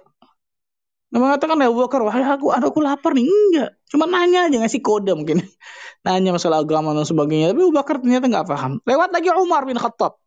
Nah, 1.11 1.19
mengatakan 1.19 1.59
ya 1.59 1.67
Abu 1.67 1.83
Bakar, 1.83 2.07
wah 2.07 2.15
aku, 2.15 2.55
aku 2.55 2.79
lapar 2.85 3.19
nih. 3.19 3.27
Enggak. 3.27 3.75
Cuma 3.91 4.07
nanya 4.07 4.47
aja, 4.47 4.57
ngasih 4.63 4.79
kode 4.79 5.11
mungkin. 5.19 5.43
Nanya 6.07 6.31
masalah 6.39 6.63
agama 6.63 6.95
dan 6.95 7.03
sebagainya. 7.03 7.51
Tapi 7.51 7.61
Abu 7.67 7.75
Bakar 7.75 7.99
ternyata 7.99 8.31
nggak 8.31 8.47
paham. 8.47 8.73
Lewat 8.87 9.11
lagi 9.11 9.29
Umar 9.35 9.67
bin 9.67 9.75
Khattab. 9.75 10.23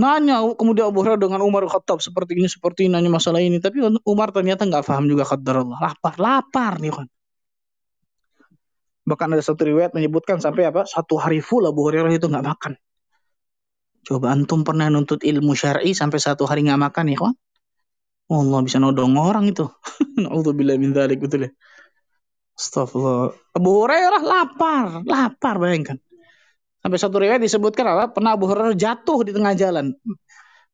Nanya 0.00 0.40
kemudian 0.56 0.88
Abu 0.88 1.04
Hurairah 1.04 1.20
dengan 1.20 1.44
Umar 1.44 1.68
bin 1.68 1.72
Khattab 1.74 2.00
seperti 2.00 2.38
ini, 2.38 2.48
seperti 2.48 2.88
ini, 2.88 2.96
nanya 2.96 3.12
masalah 3.12 3.44
ini. 3.44 3.60
Tapi 3.60 3.82
Umar 4.08 4.32
ternyata 4.32 4.64
nggak 4.64 4.88
paham 4.88 5.04
juga 5.04 5.28
Allah. 5.28 5.78
Lapar, 5.84 6.14
lapar 6.16 6.72
nih 6.80 6.94
kan. 6.94 7.06
Bahkan 9.08 9.32
ada 9.32 9.40
satu 9.40 9.64
riwayat 9.64 9.96
menyebutkan 9.96 10.36
sampai 10.36 10.68
apa? 10.68 10.84
Satu 10.84 11.16
hari 11.16 11.40
full 11.40 11.64
Abu 11.64 11.88
Hurairah 11.88 12.12
itu 12.12 12.28
nggak 12.28 12.44
makan. 12.44 12.72
Coba 14.04 14.36
antum 14.36 14.68
pernah 14.68 14.92
nuntut 14.92 15.24
ilmu 15.24 15.56
syar'i 15.56 15.96
sampai 15.96 16.20
satu 16.20 16.44
hari 16.44 16.68
nggak 16.68 16.80
makan 16.80 17.04
ya 17.08 17.16
kan? 17.16 17.34
Oh 18.28 18.44
Allah 18.44 18.60
bisa 18.60 18.76
nodong 18.76 19.16
orang 19.16 19.48
itu. 19.48 19.64
Nauzubillah 20.22 20.76
min 20.76 20.92
dzalik 20.92 21.24
betul 21.24 21.48
ya. 21.48 21.50
Astagfirullah. 22.60 23.32
Abu 23.56 23.70
Hurairah 23.80 24.22
lapar, 24.22 24.86
lapar 25.08 25.56
bayangkan. 25.56 25.96
Sampai 26.84 26.98
satu 27.00 27.16
riwayat 27.16 27.40
disebutkan 27.40 27.88
apa? 27.88 28.12
Pernah 28.12 28.36
Abu 28.36 28.44
Hurairah 28.44 28.76
jatuh 28.76 29.24
di 29.24 29.32
tengah 29.32 29.56
jalan. 29.56 29.96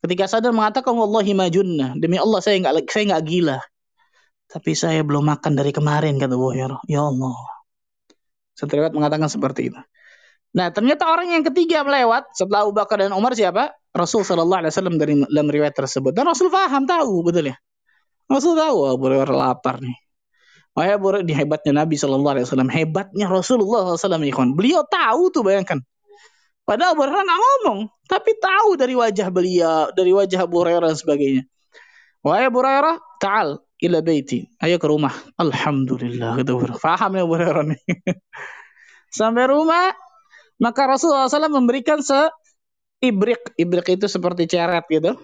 Ketika 0.03 0.27
sadar 0.27 0.51
mengatakan 0.51 0.93
Wallahi 0.93 1.33
majunna. 1.39 1.95
Demi 1.95 2.19
Allah 2.19 2.43
saya 2.43 2.59
nggak 2.59 2.91
saya 2.91 3.15
nggak 3.15 3.25
gila. 3.31 3.59
Tapi 4.51 4.73
saya 4.75 5.01
belum 5.07 5.23
makan 5.23 5.55
dari 5.55 5.71
kemarin 5.71 6.19
kata 6.19 6.35
Abu 6.35 6.51
Hurairah. 6.51 6.83
Ya 6.91 7.07
Allah. 7.07 7.54
Satu 8.55 8.79
mengatakan 8.95 9.27
seperti 9.27 9.75
itu. 9.75 9.81
Nah, 10.55 10.71
ternyata 10.71 11.11
orang 11.11 11.35
yang 11.35 11.43
ketiga 11.43 11.83
melewat 11.83 12.31
setelah 12.31 12.63
Abu 12.63 12.71
Bakar 12.71 13.03
dan 13.03 13.11
Umar 13.11 13.35
siapa? 13.35 13.75
Rasul 13.91 14.23
Shallallahu 14.23 14.63
Alaihi 14.63 14.73
Wasallam 14.75 14.97
dari 14.99 15.15
dalam 15.27 15.51
riwayat 15.51 15.75
tersebut. 15.75 16.15
Dan 16.15 16.31
Rasul 16.31 16.47
paham 16.51 16.87
tahu 16.87 17.27
betul 17.27 17.51
ya. 17.51 17.57
Rasul 18.31 18.55
tahu 18.55 18.95
Abu 18.95 19.03
Hurairah 19.11 19.35
lapar 19.35 19.83
nih. 19.83 19.99
Wahai 20.75 20.95
Abu 20.95 21.11
Hurairah 21.11 21.27
hebatnya 21.27 21.73
Nabi 21.83 21.95
Shallallahu 21.99 22.35
Alaihi 22.39 22.47
Wasallam, 22.47 22.71
hebatnya 22.71 23.27
Rasulullah 23.31 23.95
SAW 23.95 24.23
ikhwan. 24.27 24.55
Beliau 24.55 24.87
tahu 24.87 25.31
tuh 25.35 25.43
bayangkan. 25.43 25.83
Padahal 26.67 26.95
Abu 26.95 27.03
Hurairah 27.03 27.23
nggak 27.23 27.41
ngomong, 27.43 27.79
tapi 28.07 28.31
tahu 28.39 28.69
dari 28.79 28.95
wajah 28.95 29.29
beliau, 29.35 29.91
dari 29.95 30.11
wajah 30.15 30.47
Abu 30.47 30.63
Hurairah 30.63 30.91
dan 30.91 30.99
sebagainya. 30.99 31.43
Wahai 32.23 32.47
Abu 32.47 32.63
Hurairah, 32.63 32.97
ta'al 33.19 33.59
ila 33.85 34.01
baiti. 34.01 34.49
Ayo 34.65 34.81
ke 34.81 34.89
rumah. 34.89 35.13
Alhamdulillah. 35.37 36.41
Gitu. 36.41 36.57
Faham 36.81 37.21
ya 37.21 37.23
Abu 37.29 37.37
Hurairah. 37.37 37.77
Sampai 39.19 39.47
rumah, 39.47 39.95
maka 40.59 40.89
Rasulullah 40.89 41.29
SAW 41.31 41.53
memberikan 41.53 42.01
se 42.01 42.17
ibrik. 43.05 43.55
Ibrik 43.61 43.87
itu 44.01 44.09
seperti 44.09 44.49
ceret 44.49 44.89
gitu. 44.89 45.15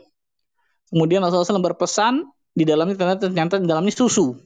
Kemudian 0.92 1.25
Rasulullah 1.25 1.49
SAW 1.49 1.66
berpesan 1.75 2.23
di 2.55 2.68
dalamnya 2.68 2.94
ternyata, 2.99 3.31
ternyata 3.31 3.57
di 3.59 3.66
dalamnya 3.66 3.94
susu. 3.94 4.37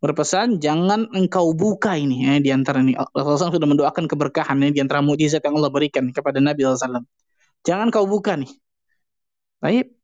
Berpesan 0.00 0.60
jangan 0.60 1.08
engkau 1.16 1.56
buka 1.56 1.96
ini 1.96 2.28
ya, 2.28 2.32
di 2.40 2.52
antara 2.52 2.84
ini. 2.84 2.92
Rasulullah 2.94 3.50
SAW 3.50 3.56
sudah 3.56 3.68
mendoakan 3.68 4.04
keberkahan 4.04 4.56
ini 4.60 4.76
di 4.76 4.80
antara 4.84 5.00
mujizat 5.00 5.42
yang 5.44 5.58
Allah 5.60 5.72
berikan 5.72 6.08
kepada 6.12 6.38
Nabi 6.38 6.64
SAW. 6.64 7.04
Jangan 7.64 7.88
kau 7.88 8.04
buka 8.04 8.36
nih. 8.36 8.52
Baik. 9.64 9.96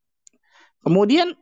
Kemudian 0.80 1.36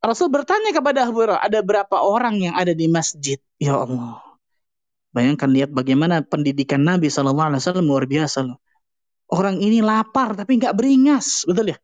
Rasul 0.00 0.32
bertanya 0.32 0.72
kepada 0.72 1.04
Abu 1.04 1.20
Hurairah, 1.20 1.44
ada 1.44 1.60
berapa 1.60 1.96
orang 2.00 2.40
yang 2.40 2.54
ada 2.56 2.72
di 2.72 2.88
masjid? 2.88 3.36
Ya 3.60 3.76
Allah. 3.76 4.16
Bayangkan 5.12 5.52
lihat 5.52 5.70
bagaimana 5.76 6.24
pendidikan 6.24 6.80
Nabi 6.80 7.12
Shallallahu 7.12 7.52
Wasallam 7.52 7.84
luar 7.84 8.08
biasa 8.08 8.48
loh. 8.48 8.56
Orang 9.28 9.60
ini 9.60 9.84
lapar 9.84 10.32
tapi 10.34 10.56
nggak 10.56 10.72
beringas, 10.72 11.44
betul 11.44 11.76
ya? 11.76 11.78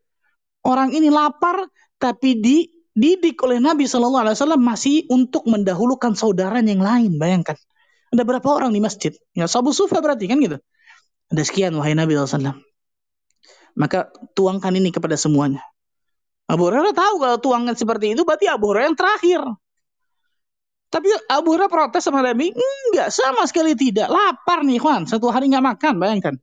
Orang 0.65 0.97
ini 0.97 1.13
lapar 1.13 1.69
tapi 2.01 2.41
dididik 2.41 3.37
oleh 3.45 3.61
Nabi 3.61 3.85
Shallallahu 3.85 4.25
Alaihi 4.25 4.37
Wasallam 4.41 4.63
masih 4.65 4.97
untuk 5.13 5.45
mendahulukan 5.45 6.17
saudara 6.17 6.65
yang 6.65 6.81
lain. 6.81 7.21
Bayangkan 7.21 7.61
ada 8.17 8.23
berapa 8.25 8.49
orang 8.49 8.73
di 8.73 8.81
masjid? 8.81 9.13
Ya 9.37 9.45
sabu 9.45 9.77
sufa 9.77 10.01
berarti 10.01 10.25
kan 10.25 10.41
gitu. 10.41 10.57
Ada 11.29 11.43
sekian 11.43 11.75
wahai 11.77 11.93
Nabi 11.93 12.15
SAW. 12.15 12.55
Maka 13.77 14.09
tuangkan 14.33 14.73
ini 14.73 14.89
kepada 14.89 15.19
semuanya. 15.19 15.61
Abu 16.47 16.71
Hurairah 16.71 16.95
tahu 16.95 17.15
kalau 17.19 17.37
tuangan 17.43 17.75
seperti 17.75 18.15
itu 18.15 18.23
berarti 18.23 18.47
Abu 18.47 18.71
Hurairah 18.71 18.95
yang 18.95 18.99
terakhir. 18.99 19.41
Tapi 20.87 21.11
Abu 21.27 21.59
Hurairah 21.59 21.71
protes 21.71 22.07
sama 22.07 22.23
Nabi, 22.23 22.55
enggak, 22.55 23.11
sama 23.11 23.43
sekali 23.51 23.75
tidak. 23.75 24.07
Lapar 24.07 24.63
nih, 24.63 24.79
Juan. 24.79 25.11
Satu 25.11 25.35
hari 25.35 25.51
nggak 25.51 25.65
makan, 25.75 25.95
bayangkan. 25.99 26.35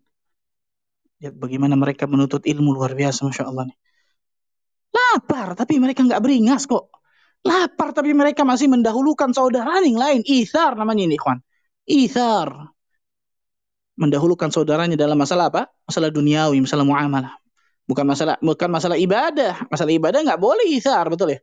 Lihat 1.23 1.39
bagaimana 1.39 1.79
mereka 1.79 2.03
menuntut 2.03 2.43
ilmu 2.43 2.75
luar 2.75 2.91
biasa, 2.91 3.23
Masya 3.23 3.47
Allah. 3.47 3.71
Nih. 3.71 3.77
Lapar, 4.93 5.55
tapi 5.55 5.79
mereka 5.79 6.03
nggak 6.03 6.19
beringas 6.19 6.67
kok. 6.67 6.91
Lapar, 7.47 7.95
tapi 7.95 8.11
mereka 8.11 8.43
masih 8.43 8.67
mendahulukan 8.67 9.31
saudara 9.31 9.79
yang 9.79 9.95
lain. 9.95 10.19
Ithar 10.27 10.75
namanya 10.75 11.07
ini, 11.07 11.15
Juan. 11.15 11.39
Ithar. 11.87 12.75
Mendahulukan 13.95 14.51
saudaranya 14.51 14.99
dalam 14.99 15.15
masalah 15.15 15.47
apa? 15.47 15.71
Masalah 15.87 16.11
duniawi, 16.11 16.59
masalah 16.59 16.83
muamalah. 16.83 17.42
Bukan 17.83 18.05
masalah 18.07 18.35
bukan 18.39 18.69
masalah 18.71 18.97
ibadah. 18.97 19.67
Masalah 19.67 19.91
ibadah 19.91 20.19
nggak 20.23 20.39
boleh 20.39 20.65
ithar, 20.71 21.07
betul 21.11 21.35
ya? 21.35 21.39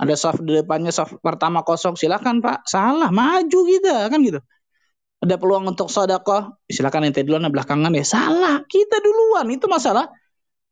Ada 0.00 0.16
soft 0.16 0.40
di 0.40 0.56
depannya 0.56 0.92
soft 0.92 1.20
pertama 1.20 1.60
kosong, 1.60 1.96
silakan 1.96 2.40
Pak. 2.40 2.64
Salah, 2.64 3.12
maju 3.12 3.60
kita 3.68 4.08
kan 4.08 4.20
gitu. 4.24 4.40
Ada 5.20 5.36
peluang 5.36 5.68
untuk 5.76 5.92
sodakoh, 5.92 6.56
silakan 6.64 7.12
ente 7.12 7.20
duluan 7.20 7.44
belakangan 7.52 7.92
ya. 7.92 8.04
Salah, 8.04 8.64
kita 8.64 8.96
duluan. 9.04 9.44
Itu 9.52 9.68
masalah 9.68 10.08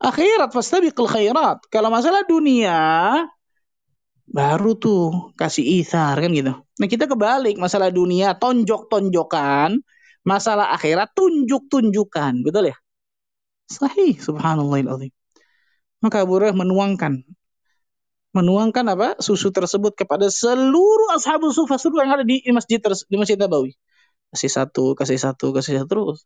akhirat 0.00 0.48
fastabiqul 0.48 1.04
khairat. 1.04 1.68
Kalau 1.68 1.92
masalah 1.92 2.24
dunia 2.24 2.80
baru 4.28 4.76
tuh 4.76 5.32
kasih 5.36 5.84
ithar 5.84 6.16
kan 6.20 6.32
gitu. 6.32 6.52
Nah, 6.52 6.88
kita 6.88 7.04
kebalik, 7.08 7.60
masalah 7.60 7.92
dunia 7.92 8.36
tonjok-tonjokan, 8.36 9.80
masalah 10.24 10.72
akhirat 10.72 11.12
tunjuk-tunjukkan, 11.16 12.44
betul 12.44 12.72
ya? 12.72 12.76
Sahih, 13.68 14.16
subhanallahilazim. 14.16 15.12
Maka 16.00 16.24
Abu 16.24 16.40
Hurairah 16.40 16.56
menuangkan 16.56 17.20
menuangkan 18.36 18.84
apa? 18.92 19.08
Susu 19.18 19.48
tersebut 19.50 19.96
kepada 19.96 20.28
seluruh 20.28 21.16
ashabul 21.16 21.50
sufa 21.50 21.80
seluruh 21.80 22.04
yang 22.04 22.12
ada 22.20 22.24
di 22.24 22.44
masjid 22.52 22.78
di 22.80 23.16
masjid 23.16 23.36
Nabawi. 23.40 23.74
Kasih 24.32 24.52
satu 24.52 24.92
kasih 24.92 25.18
satu 25.18 25.50
kasih 25.56 25.82
satu 25.82 25.88
terus. 25.88 26.18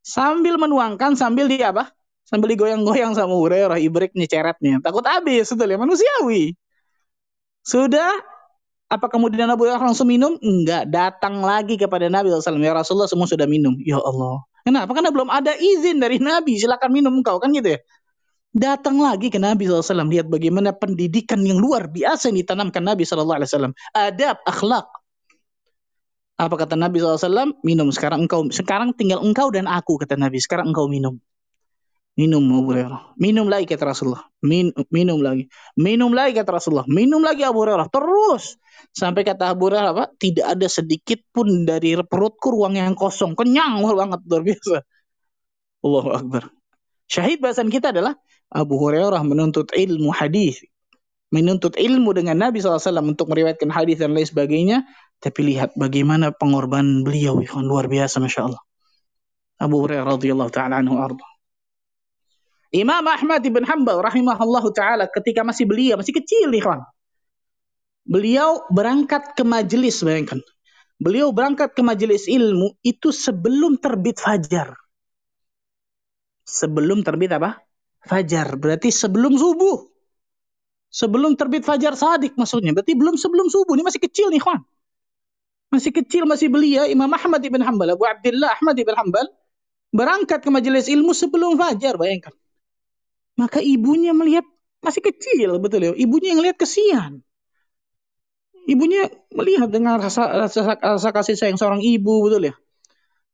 Sambil 0.00 0.56
menuangkan 0.56 1.18
sambil 1.18 1.50
di 1.50 1.60
apa? 1.60 1.90
Sambil 2.24 2.54
digoyang-goyang 2.54 3.16
sama 3.16 3.34
Hurairah 3.34 3.80
ibriknya 3.82 4.28
ceretnya. 4.28 4.78
Takut 4.84 5.02
habis 5.04 5.48
sudah 5.48 5.66
ya? 5.66 5.76
Manusiawi. 5.80 6.54
Sudah? 7.66 8.12
Apa 8.88 9.12
kemudian 9.12 9.50
Abu 9.52 9.68
Hurairah 9.68 9.84
langsung 9.84 10.08
minum? 10.08 10.40
Enggak 10.40 10.88
datang 10.88 11.44
lagi 11.44 11.76
kepada 11.76 12.08
Nabi 12.08 12.32
SAW 12.32 12.56
ya 12.62 12.72
Rasulullah 12.72 13.10
semua 13.10 13.28
sudah 13.28 13.44
minum. 13.44 13.76
Ya 13.84 14.00
Allah 14.00 14.40
kenapa 14.62 14.90
karena 14.94 15.10
belum 15.10 15.28
ada 15.28 15.52
izin 15.54 16.02
dari 16.02 16.18
Nabi 16.30 16.58
silakan 16.58 16.90
minum 16.94 17.14
engkau 17.18 17.38
kan 17.38 17.50
gitu 17.54 17.76
ya 17.76 17.80
Datang 18.56 18.96
lagi 18.96 19.28
ke 19.28 19.36
Nabi 19.36 19.68
SAW. 19.68 20.08
Lihat 20.08 20.32
bagaimana 20.32 20.72
pendidikan 20.72 21.44
yang 21.44 21.60
luar 21.60 21.86
biasa 21.92 22.32
yang 22.32 22.40
ditanamkan 22.40 22.80
Nabi 22.80 23.04
SAW. 23.04 23.76
Adab, 23.92 24.40
akhlak. 24.48 24.88
Apa 26.40 26.54
kata 26.56 26.74
Nabi 26.74 26.98
SAW? 26.98 27.60
Minum. 27.60 27.92
Sekarang 27.92 28.24
engkau, 28.24 28.48
sekarang 28.48 28.96
tinggal 28.96 29.20
engkau 29.20 29.52
dan 29.52 29.68
aku, 29.68 30.00
kata 30.00 30.16
Nabi. 30.16 30.40
Sekarang 30.40 30.72
engkau 30.72 30.88
minum. 30.88 31.20
Minum 32.18 32.42
Abu 32.50 32.74
Hurairah. 32.74 33.14
Minum 33.14 33.46
lagi 33.46 33.70
kata 33.70 33.94
Rasulullah. 33.94 34.26
Min, 34.42 34.74
minum 34.90 35.22
lagi. 35.22 35.46
Minum 35.78 36.10
lagi 36.10 36.34
kata 36.34 36.50
Rasulullah. 36.58 36.82
Minum 36.90 37.22
lagi 37.22 37.46
Abu 37.46 37.62
Hurairah. 37.62 37.86
Terus. 37.94 38.58
Sampai 38.90 39.22
kata 39.22 39.54
Abu 39.54 39.70
Hurairah 39.70 39.94
apa? 39.94 40.04
Tidak 40.18 40.42
ada 40.42 40.66
sedikit 40.66 41.22
pun 41.30 41.62
dari 41.62 41.94
perutku 41.94 42.50
ruang 42.50 42.74
yang 42.74 42.98
kosong. 42.98 43.38
Kenyang 43.38 43.86
banget. 43.86 44.18
Luar 44.26 44.42
biasa. 44.42 44.82
Allahu 45.86 46.10
Akbar. 46.10 46.42
Syahid 47.06 47.38
bahasan 47.38 47.70
kita 47.70 47.94
adalah 47.94 48.18
Abu 48.50 48.82
Hurairah 48.82 49.22
menuntut 49.22 49.70
ilmu 49.72 50.10
hadis, 50.10 50.60
menuntut 51.30 51.78
ilmu 51.78 52.12
dengan 52.12 52.36
Nabi 52.36 52.60
SAW 52.60 52.82
untuk 53.06 53.30
meriwayatkan 53.32 53.70
hadis 53.70 54.02
dan 54.02 54.12
lain 54.12 54.26
sebagainya. 54.26 54.84
Tapi 55.22 55.54
lihat 55.54 55.78
bagaimana 55.78 56.34
pengorbanan 56.34 57.06
beliau, 57.06 57.38
luar 57.62 57.86
biasa, 57.86 58.18
masya 58.18 58.50
Allah. 58.50 58.62
Abu 59.62 59.86
Hurairah 59.86 60.18
radhiyallahu 60.18 60.50
taala 60.50 60.82
anhu 60.82 60.98
arba. 60.98 61.37
Imam 62.68 63.04
Ahmad 63.08 63.40
ibn 63.48 63.64
Hanbal 63.64 64.04
rahimahullah 64.04 64.64
taala 64.76 65.04
ketika 65.08 65.40
masih 65.40 65.64
beliau 65.64 65.96
masih 65.96 66.12
kecil 66.12 66.52
nih 66.52 66.60
kawan. 66.60 66.84
Beliau 68.08 68.64
berangkat 68.72 69.36
ke 69.36 69.44
majelis 69.44 70.00
bayangkan. 70.04 70.40
Beliau 71.00 71.32
berangkat 71.32 71.72
ke 71.76 71.82
majelis 71.84 72.28
ilmu 72.28 72.76
itu 72.84 73.12
sebelum 73.12 73.80
terbit 73.80 74.20
fajar. 74.20 74.76
Sebelum 76.48 77.04
terbit 77.04 77.32
apa? 77.32 77.60
fajar. 78.08 78.56
Berarti 78.56 78.88
sebelum 78.88 79.36
subuh. 79.36 79.84
Sebelum 80.88 81.36
terbit 81.36 81.68
fajar 81.68 81.92
sadik 81.92 82.32
maksudnya. 82.40 82.72
Berarti 82.72 82.96
belum 82.96 83.20
sebelum 83.20 83.52
subuh. 83.52 83.76
Ini 83.76 83.84
masih 83.84 84.00
kecil 84.00 84.32
nih, 84.32 84.40
kawan. 84.40 84.64
Masih 85.68 85.92
kecil, 85.92 86.24
masih 86.24 86.48
belia. 86.48 86.88
Imam 86.88 87.12
Ahmad 87.12 87.44
ibn 87.44 87.60
Hanbal, 87.60 87.92
Abu 87.92 88.08
Abdullah 88.08 88.56
Ahmad 88.56 88.76
ibn 88.80 88.96
Hanbal. 88.96 89.28
Berangkat 89.92 90.40
ke 90.40 90.48
majelis 90.48 90.88
ilmu 90.88 91.12
sebelum 91.12 91.60
fajar, 91.60 92.00
bayangkan. 92.00 92.32
Maka 93.38 93.62
ibunya 93.62 94.10
melihat 94.10 94.42
masih 94.82 95.00
kecil, 95.00 95.56
betul 95.62 95.86
ya. 95.86 95.92
Ibunya 95.94 96.34
yang 96.34 96.42
lihat 96.42 96.58
kesian. 96.58 97.22
Ibunya 98.68 99.08
melihat 99.32 99.70
dengan 99.70 99.96
rasa, 99.96 100.28
rasa, 100.28 100.76
rasa 100.76 101.08
kasih 101.14 101.38
sayang 101.38 101.56
seorang 101.56 101.80
ibu, 101.80 102.26
betul 102.26 102.50
ya. 102.50 102.54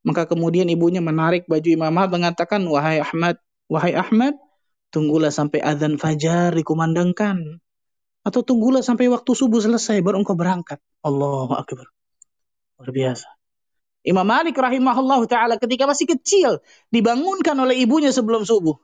Maka 0.04 0.28
kemudian 0.28 0.68
ibunya 0.68 1.00
menarik 1.00 1.48
baju 1.48 1.64
Imam 1.64 1.88
Ahmad 1.88 2.12
mengatakan, 2.12 2.60
Wahai 2.68 3.00
Ahmad, 3.00 3.40
wahai 3.72 3.96
Ahmad, 3.96 4.36
Tunggulah 4.94 5.34
sampai 5.34 5.58
azan 5.58 5.98
fajar 5.98 6.54
dikumandangkan. 6.54 7.58
Atau 8.22 8.46
tunggulah 8.46 8.78
sampai 8.78 9.10
waktu 9.10 9.26
subuh 9.34 9.58
selesai 9.58 9.98
baru 10.06 10.22
engkau 10.22 10.38
berangkat. 10.38 10.78
Allahu 11.02 11.50
Akbar. 11.50 11.90
Luar 12.78 12.90
biasa. 12.94 13.26
Imam 14.06 14.22
Malik 14.22 14.54
rahimahullah 14.54 15.18
ta'ala 15.26 15.58
ketika 15.58 15.90
masih 15.90 16.06
kecil 16.14 16.62
dibangunkan 16.94 17.58
oleh 17.58 17.74
ibunya 17.82 18.14
sebelum 18.14 18.46
subuh. 18.46 18.78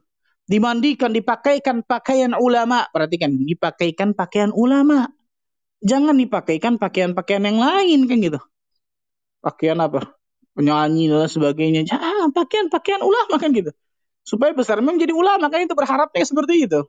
Dimandikan, 0.50 1.14
dipakaikan 1.14 1.86
pakaian 1.86 2.34
ulama. 2.34 2.90
Perhatikan, 2.90 3.30
dipakaikan 3.46 4.18
pakaian 4.18 4.50
ulama. 4.50 5.06
Jangan 5.80 6.18
dipakaikan 6.18 6.76
pakaian-pakaian 6.76 7.46
yang 7.46 7.62
lain 7.62 8.10
kan 8.10 8.18
gitu. 8.18 8.40
Pakaian 9.40 9.78
apa? 9.78 10.10
Penyanyi 10.58 11.06
dan 11.06 11.30
sebagainya. 11.30 11.86
Jangan, 11.86 12.34
pakaian-pakaian 12.34 13.00
ulama 13.06 13.38
kan 13.38 13.54
gitu 13.54 13.70
supaya 14.24 14.52
besar 14.52 14.78
menjadi 14.84 15.10
ulama 15.10 15.48
kan 15.48 15.64
itu 15.64 15.74
berharapnya 15.74 16.24
seperti 16.24 16.68
itu 16.68 16.80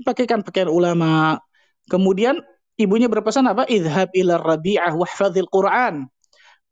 dipakaikan 0.00 0.40
pakaian 0.40 0.66
ulama 0.72 1.38
kemudian 1.86 2.40
ibunya 2.80 3.06
berpesan 3.06 3.44
apa 3.46 3.68
idhab 3.68 4.08
ila 4.16 4.40
rabi'ah 4.40 4.90
wahfadzil 4.96 5.46
quran 5.46 6.08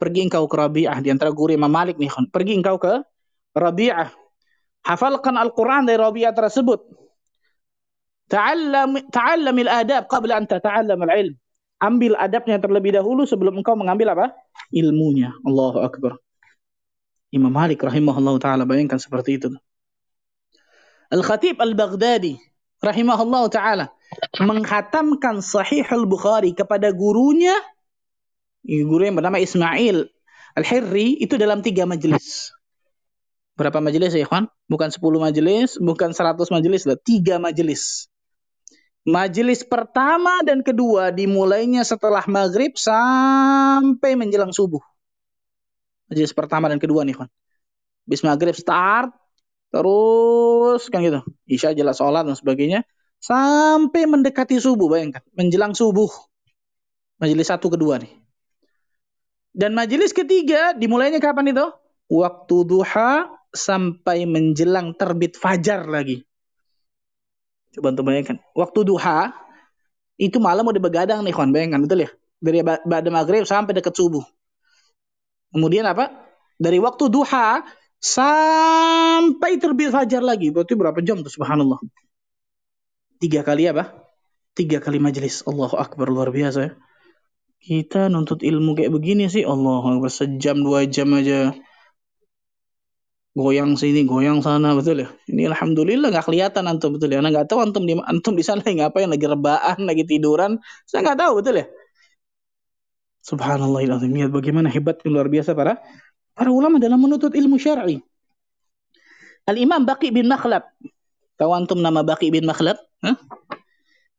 pergi 0.01 0.21
engkau 0.27 0.49
ke 0.49 0.57
rabi'ah 0.57 0.99
di 1.05 1.13
antara 1.13 1.31
guru 1.31 1.53
Imam 1.53 1.69
Malik 1.69 2.01
nih 2.01 2.09
pergi 2.33 2.59
engkau 2.59 2.81
ke 2.81 3.05
rabi'ah 3.53 4.09
hafalkan 4.85 5.35
Al-Quran 5.39 5.89
dari 5.89 5.99
rabi'ah 5.99 6.35
tersebut. 6.35 6.81
Ta'allam 8.29 9.09
ta'allamil 9.09 9.71
adab 9.73 10.05
qabla 10.07 10.37
an 10.37 10.45
tata'allam 10.45 11.01
al-ilm. 11.09 11.35
Ambil 11.79 12.19
adabnya 12.19 12.59
terlebih 12.59 12.91
dahulu 12.91 13.23
sebelum 13.23 13.63
engkau 13.63 13.79
mengambil 13.79 14.13
apa? 14.13 14.27
Ilmunya. 14.75 15.31
Allahu 15.47 15.79
akbar. 15.81 16.19
Imam 17.31 17.53
Malik 17.55 17.81
rahimahullah 17.85 18.35
taala 18.43 18.65
bayangkan 18.67 18.99
seperti 18.99 19.39
itu. 19.39 19.49
Al-Khatib 21.09 21.57
Al-Baghdadi 21.57 22.37
rahimahullah 22.83 23.45
taala 23.49 23.87
menghatamkan 24.43 25.41
Sahih 25.41 25.87
Al-Bukhari 25.87 26.53
kepada 26.53 26.91
gurunya. 26.93 27.55
Guru 28.67 29.07
yang 29.07 29.17
bernama 29.17 29.41
Ismail 29.41 30.11
Al-Hirri 30.59 31.23
itu 31.23 31.39
dalam 31.39 31.63
tiga 31.63 31.87
majelis. 31.87 32.51
Berapa 33.59 33.83
majelis 33.83 34.15
ya, 34.15 34.23
Ikhwan? 34.23 34.47
Bukan 34.71 34.95
10 34.95 35.19
majelis, 35.19 35.75
bukan 35.83 36.15
100 36.15 36.47
majelis, 36.55 36.87
lah, 36.87 36.95
tiga 36.95 37.43
majelis. 37.43 38.07
Majelis 39.03 39.67
pertama 39.67 40.45
dan 40.47 40.63
kedua 40.63 41.11
dimulainya 41.11 41.83
setelah 41.83 42.23
maghrib 42.31 42.79
sampai 42.79 44.15
menjelang 44.15 44.55
subuh. 44.55 44.81
Majelis 46.07 46.31
pertama 46.31 46.71
dan 46.71 46.79
kedua 46.79 47.03
nih, 47.03 47.19
Ikhwan. 47.19 47.31
Bis 48.07 48.23
maghrib 48.23 48.55
start, 48.55 49.11
Terus 49.69 50.89
kan 50.89 51.05
gitu. 51.05 51.21
Isya 51.45 51.77
jelas 51.77 52.01
sholat 52.01 52.25
dan 52.25 52.37
sebagainya. 52.37 52.85
Sampai 53.21 54.09
mendekati 54.09 54.57
subuh, 54.57 54.89
bayangkan. 54.89 55.21
Menjelang 55.37 55.77
subuh. 55.77 56.09
Majelis 57.19 57.51
satu 57.51 57.69
kedua 57.69 57.99
nih. 58.01 58.13
Dan 59.53 59.75
majelis 59.75 60.15
ketiga 60.15 60.73
dimulainya 60.73 61.19
kapan 61.19 61.51
itu? 61.51 61.67
Waktu 62.09 62.57
duha 62.65 63.27
sampai 63.51 64.29
menjelang 64.29 64.95
terbit 64.97 65.37
fajar 65.37 65.89
lagi. 65.89 66.25
Coba 67.75 67.93
untuk 67.93 68.05
bayangkan. 68.09 68.37
Waktu 68.57 68.81
duha 68.85 69.33
itu 70.19 70.37
malam 70.43 70.67
udah 70.67 70.83
begadang 70.83 71.21
nih 71.23 71.33
kawan. 71.33 71.53
Bayangkan 71.53 71.81
betul 71.85 72.05
ya? 72.07 72.11
Dari 72.39 72.63
pada 72.65 73.09
maghrib 73.11 73.45
sampai 73.45 73.75
dekat 73.75 73.95
subuh. 73.95 74.23
Kemudian 75.53 75.89
apa? 75.89 76.13
Dari 76.59 76.79
waktu 76.83 77.11
duha 77.11 77.63
Sampai 77.99 79.59
terbit 79.59 79.91
fajar 79.91 80.23
lagi. 80.23 80.55
Berarti 80.55 80.79
berapa 80.79 80.99
jam 81.03 81.19
tuh 81.19 81.31
subhanallah. 81.35 81.83
Tiga 83.19 83.43
kali 83.43 83.67
apa? 83.67 84.07
Tiga 84.55 84.79
kali 84.79 85.03
majelis. 85.03 85.43
Allahu 85.43 85.75
Akbar 85.75 86.07
luar 86.07 86.31
biasa 86.31 86.59
ya. 86.63 86.73
Kita 87.59 88.07
nuntut 88.07 88.47
ilmu 88.47 88.79
kayak 88.79 88.95
begini 88.95 89.27
sih. 89.27 89.43
Allah 89.43 89.99
sejam 90.07 90.63
dua 90.63 90.87
jam 90.87 91.11
aja. 91.11 91.51
Goyang 93.39 93.79
sini, 93.79 94.03
goyang 94.03 94.43
sana, 94.43 94.75
betul 94.75 95.07
ya. 95.07 95.09
Ini 95.31 95.55
alhamdulillah 95.55 96.11
nggak 96.11 96.27
kelihatan 96.27 96.67
antum 96.67 96.99
betul 96.99 97.15
ya. 97.15 97.23
Nggak 97.23 97.47
tahu 97.47 97.63
antum 97.63 97.87
di 97.87 97.95
antum 97.95 98.35
di 98.35 98.43
sana 98.43 98.67
ngapain, 98.67 99.07
lagi 99.07 99.31
rebaan, 99.31 99.79
lagi 99.87 100.03
tiduran. 100.03 100.59
Saya 100.91 101.07
nggak 101.07 101.23
tahu 101.23 101.33
betul 101.39 101.63
ya. 101.63 101.67
Subhanallah 103.23 103.87
Lihat 103.87 104.35
bagaimana 104.35 104.67
hebat 104.67 104.99
luar 105.07 105.31
biasa 105.31 105.55
para 105.55 105.79
Para 106.35 106.51
ulama 106.51 106.83
dalam 106.83 106.99
menuntut 106.99 107.35
ilmu 107.35 107.59
syar'i. 107.63 108.03
Al-Imam 109.47 109.87
Baqi 109.87 110.11
bin 110.11 110.27
Makhlab. 110.27 110.67
Tahu 111.39 111.51
antum 111.55 111.79
nama 111.79 112.03
Baqi 112.03 112.35
bin 112.35 112.43
Makhlab? 112.43 112.79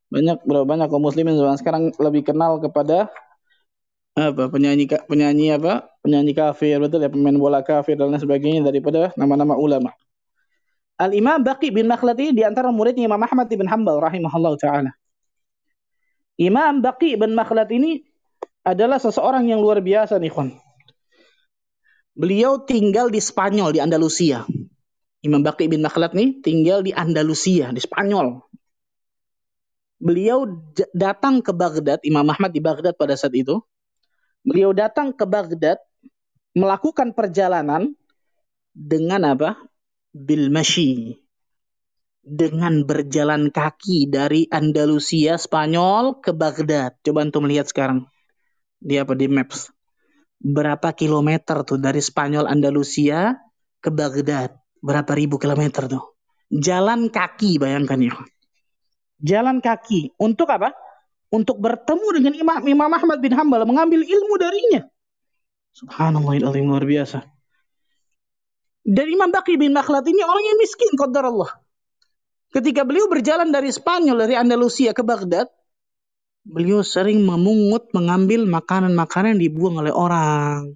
Banyak 0.09 0.47
berapa 0.47 0.63
banyak 0.63 0.87
kaum 0.87 1.03
muslimin 1.03 1.35
sekarang 1.59 1.91
lebih 1.99 2.23
kenal 2.23 2.63
kepada 2.63 3.11
apa 4.15 4.47
penyanyi 4.47 4.89
penyanyi 5.05 5.53
apa 5.59 5.88
penyanyi 6.01 6.33
kafir 6.35 6.79
betul 6.79 7.03
ya 7.03 7.09
pemain 7.11 7.35
bola 7.35 7.59
kafir 7.63 7.99
dan 7.99 8.11
lain 8.11 8.21
sebagainya 8.21 8.61
daripada 8.63 9.11
nama-nama 9.19 9.55
ulama. 9.59 9.91
Al 10.99 11.15
Imam 11.15 11.39
Baqi 11.39 11.71
bin 11.71 11.87
Makhlad 11.87 12.19
ini 12.19 12.31
di 12.35 12.43
antara 12.43 12.75
muridnya 12.75 13.07
Imam 13.07 13.19
Ahmad 13.23 13.47
bin 13.47 13.67
Hanbal 13.67 14.03
rahimahullah 14.03 14.53
taala. 14.59 14.91
Imam 16.35 16.83
Baqi 16.83 17.15
bin 17.15 17.35
Makhlad 17.35 17.71
ini 17.71 18.03
adalah 18.63 18.99
seseorang 18.99 19.47
yang 19.47 19.63
luar 19.63 19.79
biasa 19.79 20.19
nih, 20.19 20.31
kawan. 20.31 20.55
Beliau 22.19 22.63
tinggal 22.67 23.07
di 23.07 23.23
Spanyol, 23.23 23.71
di 23.71 23.79
Andalusia. 23.79 24.43
Imam 25.23 25.39
Baqi 25.39 25.71
bin 25.71 25.79
Makhlad 25.83 26.15
nih 26.15 26.43
tinggal 26.43 26.83
di 26.83 26.91
Andalusia, 26.91 27.71
di 27.71 27.79
Spanyol. 27.79 28.39
Beliau 29.99 30.47
datang 30.95 31.43
ke 31.43 31.51
Baghdad, 31.51 31.99
Imam 32.07 32.23
Ahmad 32.27 32.55
di 32.55 32.63
Baghdad 32.63 32.95
pada 32.95 33.19
saat 33.19 33.35
itu. 33.35 33.59
Beliau 34.47 34.71
datang 34.71 35.11
ke 35.11 35.27
Baghdad 35.27 35.79
melakukan 36.53 37.13
perjalanan 37.13 37.93
dengan 38.73 39.25
apa? 39.25 39.59
Bil 40.13 40.49
mashi. 40.49 41.17
Dengan 42.19 42.85
berjalan 42.85 43.49
kaki 43.49 44.11
dari 44.11 44.45
Andalusia, 44.51 45.39
Spanyol 45.39 46.21
ke 46.21 46.35
Baghdad. 46.35 46.99
Coba 47.01 47.25
antum 47.25 47.49
lihat 47.49 47.69
sekarang. 47.71 48.05
Di 48.79 49.01
apa 49.01 49.17
di 49.17 49.27
maps 49.27 49.73
berapa 50.39 50.95
kilometer 50.95 51.67
tuh 51.67 51.77
dari 51.77 51.99
Spanyol 51.99 52.47
Andalusia 52.47 53.35
ke 53.83 53.91
Baghdad? 53.91 54.55
Berapa 54.79 55.11
ribu 55.11 55.35
kilometer 55.35 55.91
tuh? 55.91 56.15
Jalan 56.49 57.11
kaki, 57.11 57.59
bayangkan 57.59 57.99
ya. 57.99 58.15
Jalan 59.19 59.59
kaki. 59.59 60.15
Untuk 60.15 60.47
apa? 60.49 60.71
Untuk 61.29 61.61
bertemu 61.61 62.07
dengan 62.15 62.33
Imam, 62.33 62.59
Imam 62.65 62.91
Ahmad 62.95 63.19
bin 63.21 63.35
Hambal, 63.35 63.67
mengambil 63.67 64.01
ilmu 64.01 64.35
darinya. 64.39 64.87
Subhanallah, 65.75 66.39
luar 66.39 66.83
biasa. 66.83 67.23
Dan 68.89 69.05
Imam 69.05 69.29
Baqi 69.29 69.59
bin 69.59 69.75
Makhlad 69.75 70.07
ini 70.07 70.23
orang 70.25 70.43
yang 70.43 70.57
miskin, 70.57 70.91
qadar 70.97 71.29
Allah. 71.29 71.51
Ketika 72.49 72.81
beliau 72.81 73.05
berjalan 73.05 73.53
dari 73.53 73.69
Spanyol, 73.69 74.25
dari 74.25 74.33
Andalusia 74.33 74.89
ke 74.97 75.05
Baghdad, 75.05 75.45
beliau 76.41 76.81
sering 76.81 77.21
memungut, 77.21 77.93
mengambil 77.93 78.49
makanan-makanan 78.49 79.37
yang 79.37 79.41
dibuang 79.45 79.77
oleh 79.85 79.93
orang. 79.93 80.73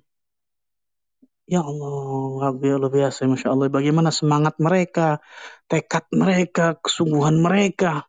Ya 1.49 1.65
Allah, 1.65 2.53
luar 2.53 2.87
biasa, 2.93 3.25
Masya 3.25 3.49
Allah. 3.49 3.67
Bagaimana 3.73 4.13
semangat 4.13 4.61
mereka, 4.61 5.17
tekad 5.65 6.05
mereka, 6.13 6.77
kesungguhan 6.77 7.41
mereka. 7.41 8.05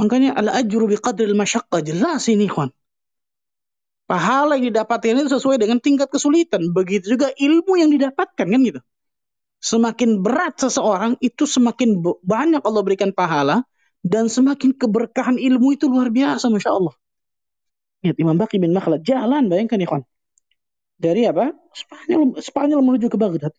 Makanya 0.00 0.34
al-ajru 0.34 0.88
biqadril 0.88 1.36
masyaqqa. 1.36 1.84
Jelas 1.84 2.24
ini, 2.32 2.48
kawan. 2.48 2.72
Pahala 4.08 4.56
yang 4.56 4.72
didapatkan 4.72 5.20
itu 5.20 5.28
sesuai 5.36 5.60
dengan 5.60 5.78
tingkat 5.84 6.08
kesulitan. 6.08 6.72
Begitu 6.72 7.14
juga 7.14 7.28
ilmu 7.36 7.76
yang 7.76 7.92
didapatkan, 7.92 8.46
kan 8.48 8.60
gitu. 8.64 8.80
Semakin 9.60 10.24
berat 10.24 10.56
seseorang, 10.56 11.20
itu 11.20 11.44
semakin 11.44 12.00
banyak 12.24 12.64
Allah 12.64 12.82
berikan 12.82 13.12
pahala. 13.12 13.68
Dan 14.00 14.32
semakin 14.32 14.72
keberkahan 14.72 15.36
ilmu 15.36 15.76
itu 15.76 15.90
luar 15.92 16.08
biasa, 16.08 16.48
Masya 16.48 16.70
Allah. 16.72 16.94
Lihat 18.06 18.16
Imam 18.16 18.38
Baqi 18.40 18.56
bin 18.56 18.72
Makhlad. 18.72 19.04
Jalan, 19.04 19.52
bayangkan 19.52 19.76
ya, 19.76 19.86
kawan 19.90 20.02
dari 20.98 21.30
apa? 21.30 21.54
Spanyol 21.72 22.42
Spanyol 22.42 22.80
menuju 22.82 23.06
ke 23.08 23.16
Baghdad. 23.16 23.54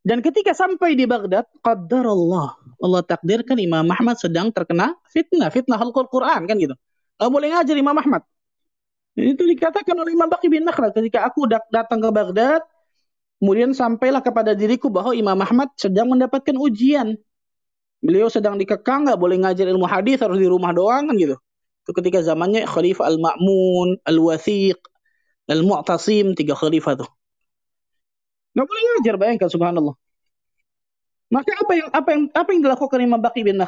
Dan 0.00 0.24
ketika 0.24 0.56
sampai 0.56 0.96
di 0.96 1.04
Baghdad, 1.04 1.44
qadar 1.60 2.08
Allah. 2.08 2.56
Allah 2.80 3.02
takdirkan 3.04 3.60
Imam 3.60 3.84
Ahmad 3.84 4.16
sedang 4.16 4.48
terkena 4.48 4.96
fitnah, 5.12 5.52
fitnah 5.52 5.76
halqul 5.76 6.08
Quran 6.08 6.48
kan 6.48 6.56
gitu. 6.56 6.72
Gak 7.20 7.28
boleh 7.28 7.52
ngajar 7.52 7.76
Imam 7.76 7.92
Ahmad. 7.92 8.24
Itu 9.20 9.44
dikatakan 9.44 9.92
oleh 9.92 10.16
Imam 10.16 10.32
Baqi 10.32 10.48
bin 10.48 10.64
Nakhlad 10.64 10.96
ketika 10.96 11.28
aku 11.28 11.44
datang 11.68 12.00
ke 12.00 12.08
Baghdad, 12.08 12.64
kemudian 13.36 13.76
sampailah 13.76 14.24
kepada 14.24 14.56
diriku 14.56 14.88
bahwa 14.88 15.12
Imam 15.12 15.36
Ahmad 15.36 15.68
sedang 15.76 16.08
mendapatkan 16.08 16.56
ujian. 16.56 17.20
Beliau 18.00 18.32
sedang 18.32 18.56
dikekang, 18.56 19.04
nggak 19.04 19.20
boleh 19.20 19.36
ngajar 19.44 19.68
ilmu 19.68 19.84
hadis, 19.84 20.24
harus 20.24 20.40
di 20.40 20.48
rumah 20.48 20.72
doang 20.72 21.12
kan 21.12 21.16
gitu. 21.20 21.36
Itu 21.84 21.92
ketika 21.92 22.24
zamannya 22.24 22.64
Khalifah 22.64 23.12
Al-Ma'mun, 23.12 24.00
Al-Wathiq, 24.08 24.80
Al-Mu'tasim, 25.52 26.32
tiga 26.32 26.56
khalifah 26.56 27.04
tuh. 27.04 27.10
Nggak 28.56 28.66
boleh 28.66 28.82
ngajar, 28.88 29.14
bayangkan 29.20 29.48
subhanallah. 29.52 29.96
Maka 31.28 31.52
apa 31.60 31.72
yang 31.76 31.88
apa 31.92 32.08
yang 32.10 32.22
apa 32.32 32.48
yang 32.56 32.60
dilakukan 32.64 32.98
Imam 33.04 33.20
Baqi 33.20 33.44
bin? 33.44 33.60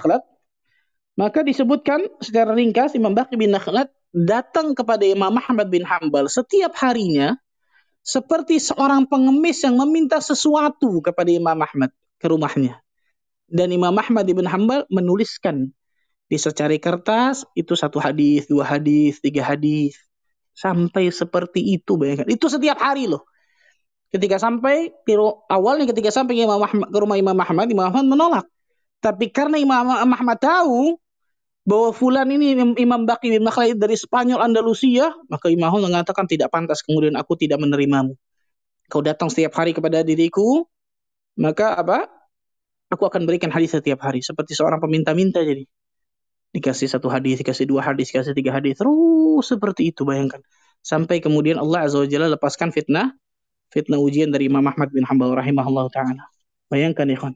Maka 1.12 1.44
disebutkan 1.44 2.08
secara 2.24 2.56
ringkas 2.56 2.96
Imam 2.96 3.12
Baqi 3.12 3.36
bin 3.36 3.52
Nakhlad 3.52 3.92
datang 4.12 4.76
kepada 4.76 5.02
Imam 5.08 5.32
Muhammad 5.32 5.72
bin 5.72 5.82
Hambal 5.88 6.28
setiap 6.28 6.76
harinya 6.78 7.34
seperti 8.04 8.60
seorang 8.60 9.08
pengemis 9.08 9.64
yang 9.64 9.80
meminta 9.80 10.20
sesuatu 10.20 11.00
kepada 11.00 11.32
Imam 11.32 11.56
Ahmad 11.56 11.90
ke 12.20 12.26
rumahnya. 12.28 12.78
Dan 13.48 13.72
Imam 13.72 13.92
Ahmad 13.96 14.28
bin 14.28 14.44
Hambal 14.44 14.84
menuliskan 14.92 15.72
di 16.28 16.36
secari 16.40 16.80
kertas 16.80 17.44
itu 17.52 17.76
satu 17.76 18.00
hadis, 18.00 18.48
dua 18.48 18.64
hadis, 18.64 19.20
tiga 19.20 19.44
hadis. 19.44 19.96
Sampai 20.52 21.08
seperti 21.08 21.80
itu 21.80 21.96
bayangkan. 21.96 22.28
Itu 22.28 22.48
setiap 22.52 22.76
hari 22.76 23.08
loh. 23.08 23.24
Ketika 24.12 24.36
sampai 24.36 24.92
awalnya 25.48 25.88
ketika 25.88 26.12
sampai 26.12 26.44
Imam 26.44 26.60
Ahmad, 26.60 26.92
ke 26.92 26.98
rumah 27.00 27.16
Imam 27.16 27.36
Ahmad, 27.36 27.64
Imam 27.68 27.88
Ahmad 27.88 28.04
menolak. 28.04 28.46
Tapi 29.00 29.32
karena 29.32 29.56
Imam 29.56 29.88
Ahmad 29.88 30.36
tahu 30.36 31.00
bahwa 31.62 31.94
fulan 31.94 32.26
ini 32.26 32.58
Imam 32.58 33.06
Baqi 33.06 33.30
bin 33.30 33.46
Makhlid 33.46 33.78
dari 33.78 33.94
Spanyol 33.94 34.42
Andalusia, 34.42 35.14
maka 35.30 35.46
Imam 35.46 35.70
Ahmad 35.70 35.94
mengatakan 35.94 36.26
tidak 36.26 36.50
pantas 36.50 36.82
kemudian 36.82 37.14
aku 37.14 37.38
tidak 37.38 37.62
menerimamu. 37.62 38.18
Kau 38.90 39.00
datang 39.00 39.30
setiap 39.30 39.54
hari 39.56 39.70
kepada 39.72 40.02
diriku, 40.02 40.66
maka 41.38 41.78
apa? 41.78 42.10
Aku 42.92 43.08
akan 43.08 43.24
berikan 43.24 43.48
hadis 43.48 43.72
setiap 43.72 44.04
hari 44.04 44.20
seperti 44.20 44.52
seorang 44.52 44.76
peminta-minta 44.76 45.40
jadi 45.40 45.64
dikasih 46.52 46.88
satu 46.92 47.08
hadis, 47.08 47.40
dikasih 47.40 47.64
dua 47.64 47.80
hadis, 47.80 48.12
dikasih 48.12 48.36
tiga 48.36 48.52
hadis, 48.52 48.76
terus 48.76 49.48
seperti 49.48 49.88
itu 49.88 50.04
bayangkan. 50.04 50.44
Sampai 50.84 51.24
kemudian 51.24 51.56
Allah 51.56 51.88
Azza 51.88 52.04
wa 52.04 52.08
Jalla 52.10 52.28
lepaskan 52.36 52.68
fitnah, 52.68 53.16
fitnah 53.72 53.96
ujian 53.96 54.28
dari 54.28 54.52
Imam 54.52 54.60
Ahmad 54.68 54.92
bin 54.92 55.08
Hanbal 55.08 55.32
rahimahullah 55.32 55.88
ta'ala. 55.88 56.28
Bayangkan 56.68 57.08
ya 57.08 57.16
kan. 57.16 57.32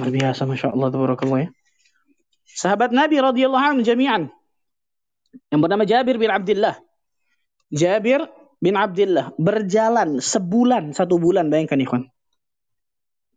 Luar 0.00 0.08
biasa 0.08 0.48
Masya 0.48 0.72
Allah 0.72 0.88
tabarakallah 0.88 1.38
ya. 1.44 1.48
Sahabat 2.48 2.90
Nabi 2.96 3.20
radhiyallahu 3.20 3.64
anhu 3.76 3.82
jami'an. 3.84 4.32
Yang 5.52 5.60
bernama 5.60 5.84
Jabir 5.84 6.16
bin 6.16 6.30
Abdullah. 6.32 6.76
Jabir 7.68 8.24
bin 8.58 8.74
Abdullah 8.74 9.36
berjalan 9.36 10.18
sebulan, 10.18 10.96
satu 10.96 11.20
bulan 11.20 11.52
bayangkan 11.52 11.78
ya 11.78 11.88
kan. 11.88 12.02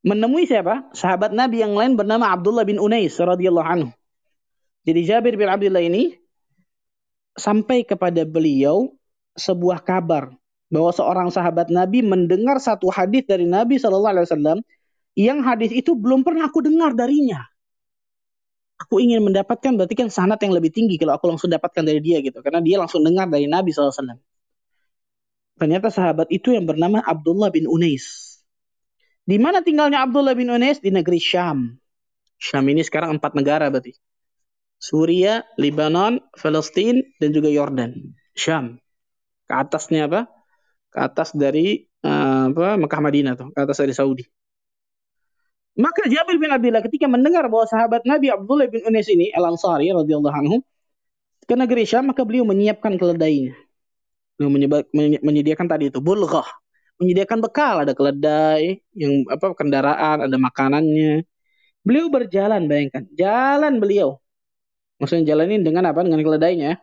Menemui 0.01 0.49
siapa? 0.49 0.89
Sahabat 0.97 1.35
Nabi 1.35 1.61
yang 1.61 1.77
lain 1.77 1.93
bernama 1.93 2.33
Abdullah 2.33 2.65
bin 2.65 2.81
Unais 2.81 3.13
radhiyallahu 3.13 3.67
anhu. 3.67 3.89
Jadi 4.81 5.01
Jabir 5.05 5.37
bin 5.37 5.45
Abdullah 5.45 5.83
ini 5.83 6.17
sampai 7.37 7.85
kepada 7.85 8.25
beliau 8.25 8.97
sebuah 9.37 9.85
kabar 9.85 10.33
bahwa 10.71 10.91
seorang 10.95 11.29
sahabat 11.29 11.69
Nabi 11.69 12.01
mendengar 12.01 12.57
satu 12.57 12.89
hadis 12.89 13.27
dari 13.27 13.45
Nabi 13.45 13.77
Shallallahu 13.77 14.13
Alaihi 14.15 14.27
Wasallam 14.31 14.59
yang 15.19 15.43
hadis 15.43 15.69
itu 15.75 15.93
belum 15.93 16.23
pernah 16.23 16.47
aku 16.47 16.63
dengar 16.63 16.95
darinya. 16.95 17.50
Aku 18.87 18.97
ingin 18.97 19.21
mendapatkan 19.21 19.77
berarti 19.77 19.93
kan 19.93 20.09
sanat 20.09 20.41
yang 20.41 20.57
lebih 20.57 20.73
tinggi 20.73 20.97
kalau 20.97 21.13
aku 21.13 21.29
langsung 21.29 21.53
dapatkan 21.53 21.85
dari 21.85 22.01
dia 22.01 22.17
gitu 22.23 22.41
karena 22.41 22.63
dia 22.63 22.81
langsung 22.81 23.05
dengar 23.05 23.29
dari 23.29 23.45
Nabi 23.45 23.69
SAW. 23.69 24.17
Ternyata 25.61 25.93
sahabat 25.93 26.33
itu 26.33 26.57
yang 26.57 26.65
bernama 26.65 27.05
Abdullah 27.05 27.53
bin 27.53 27.69
Unais. 27.69 28.31
Di 29.21 29.37
mana 29.37 29.61
tinggalnya 29.61 30.01
Abdullah 30.01 30.33
bin 30.33 30.49
Unais? 30.49 30.81
Di 30.81 30.89
negeri 30.89 31.21
Syam. 31.21 31.77
Syam 32.41 32.65
ini 32.65 32.81
sekarang 32.81 33.21
empat 33.21 33.37
negara 33.37 33.69
berarti. 33.69 33.93
Suria, 34.81 35.45
Lebanon, 35.61 36.17
Palestina, 36.33 37.05
dan 37.21 37.29
juga 37.29 37.53
Yordan. 37.53 37.93
Syam. 38.33 38.81
Ke 39.45 39.53
atasnya 39.61 40.09
apa? 40.09 40.25
Ke 40.89 41.05
atas 41.05 41.37
dari 41.37 41.85
uh, 42.01 42.49
apa? 42.49 42.81
Mekah 42.81 43.01
Madinah 43.05 43.33
tuh, 43.37 43.53
ke 43.53 43.59
atas 43.61 43.77
dari 43.77 43.93
Saudi. 43.93 44.25
Maka 45.79 46.07
Jabir 46.11 46.35
bin 46.35 46.51
Abdullah 46.51 46.83
ketika 46.83 47.07
mendengar 47.07 47.47
bahwa 47.47 47.63
sahabat 47.63 48.03
Nabi 48.03 48.27
Abdullah 48.27 48.67
bin 48.67 48.83
Unais 48.83 49.07
ini 49.07 49.31
Al-Ansari 49.31 49.87
radhiyallahu 49.91 50.35
anhu 50.35 50.57
ke 51.47 51.55
negeri 51.55 51.87
Syam 51.87 52.11
maka 52.11 52.27
beliau 52.27 52.43
menyiapkan 52.43 52.99
keledainya. 52.99 53.55
Beliau 54.35 54.51
menyediakan 55.23 55.67
tadi 55.69 55.93
itu 55.93 56.03
bulghah, 56.03 56.47
menyediakan 56.99 57.39
bekal, 57.39 57.85
ada 57.87 57.93
keledai, 57.93 58.83
yang 58.97 59.23
apa 59.31 59.53
kendaraan, 59.55 60.27
ada 60.27 60.37
makanannya. 60.37 61.23
Beliau 61.85 62.09
berjalan 62.11 62.67
bayangkan, 62.67 63.05
jalan 63.15 63.79
beliau 63.79 64.21
Maksudnya 65.01 65.33
jalanin 65.33 65.65
dengan 65.65 65.89
apa? 65.89 66.05
Dengan 66.05 66.21
keledainya. 66.21 66.77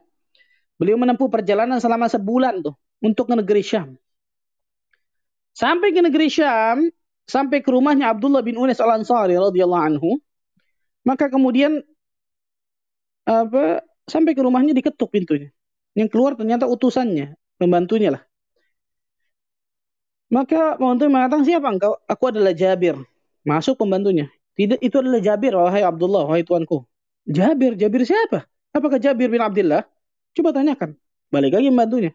Beliau 0.75 0.99
menempuh 0.99 1.31
perjalanan 1.31 1.79
selama 1.79 2.11
sebulan 2.11 2.67
tuh 2.67 2.75
untuk 2.99 3.31
ke 3.31 3.35
negeri 3.39 3.63
Syam. 3.63 3.95
Sampai 5.55 5.95
ke 5.95 6.03
negeri 6.03 6.27
Syam, 6.27 6.91
sampai 7.29 7.61
ke 7.61 7.69
rumahnya 7.69 8.11
Abdullah 8.11 8.41
bin 8.41 8.57
Unais 8.57 8.81
al-Ansari 8.81 9.37
radhiyallahu 9.37 9.85
anhu. 9.85 10.17
Maka 11.05 11.29
kemudian 11.29 11.85
apa? 13.29 13.85
Sampai 14.09 14.33
ke 14.33 14.41
rumahnya 14.41 14.73
diketuk 14.73 15.13
pintunya. 15.13 15.53
Yang 15.93 16.09
keluar 16.17 16.33
ternyata 16.33 16.65
utusannya, 16.65 17.37
pembantunya 17.61 18.17
lah. 18.17 18.23
Maka 20.33 20.77
pembantu 20.77 21.09
mengatakan, 21.09 21.45
siapa 21.45 21.69
engkau? 21.69 21.93
Aku 22.05 22.25
adalah 22.29 22.53
Jabir. 22.53 22.97
Masuk 23.45 23.81
pembantunya. 23.81 24.29
Tidak, 24.57 24.81
itu 24.81 24.97
adalah 25.01 25.21
Jabir, 25.21 25.57
wahai 25.57 25.85
Abdullah, 25.85 26.29
wahai 26.29 26.45
tuanku. 26.45 26.85
Jabir, 27.29 27.77
Jabir 27.77 28.05
siapa? 28.05 28.45
Apakah 28.73 29.01
Jabir 29.01 29.29
bin 29.33 29.41
Abdullah? 29.41 29.85
Coba 30.37 30.53
tanyakan. 30.53 30.97
Balik 31.33 31.57
lagi 31.57 31.69
membantunya. 31.73 32.13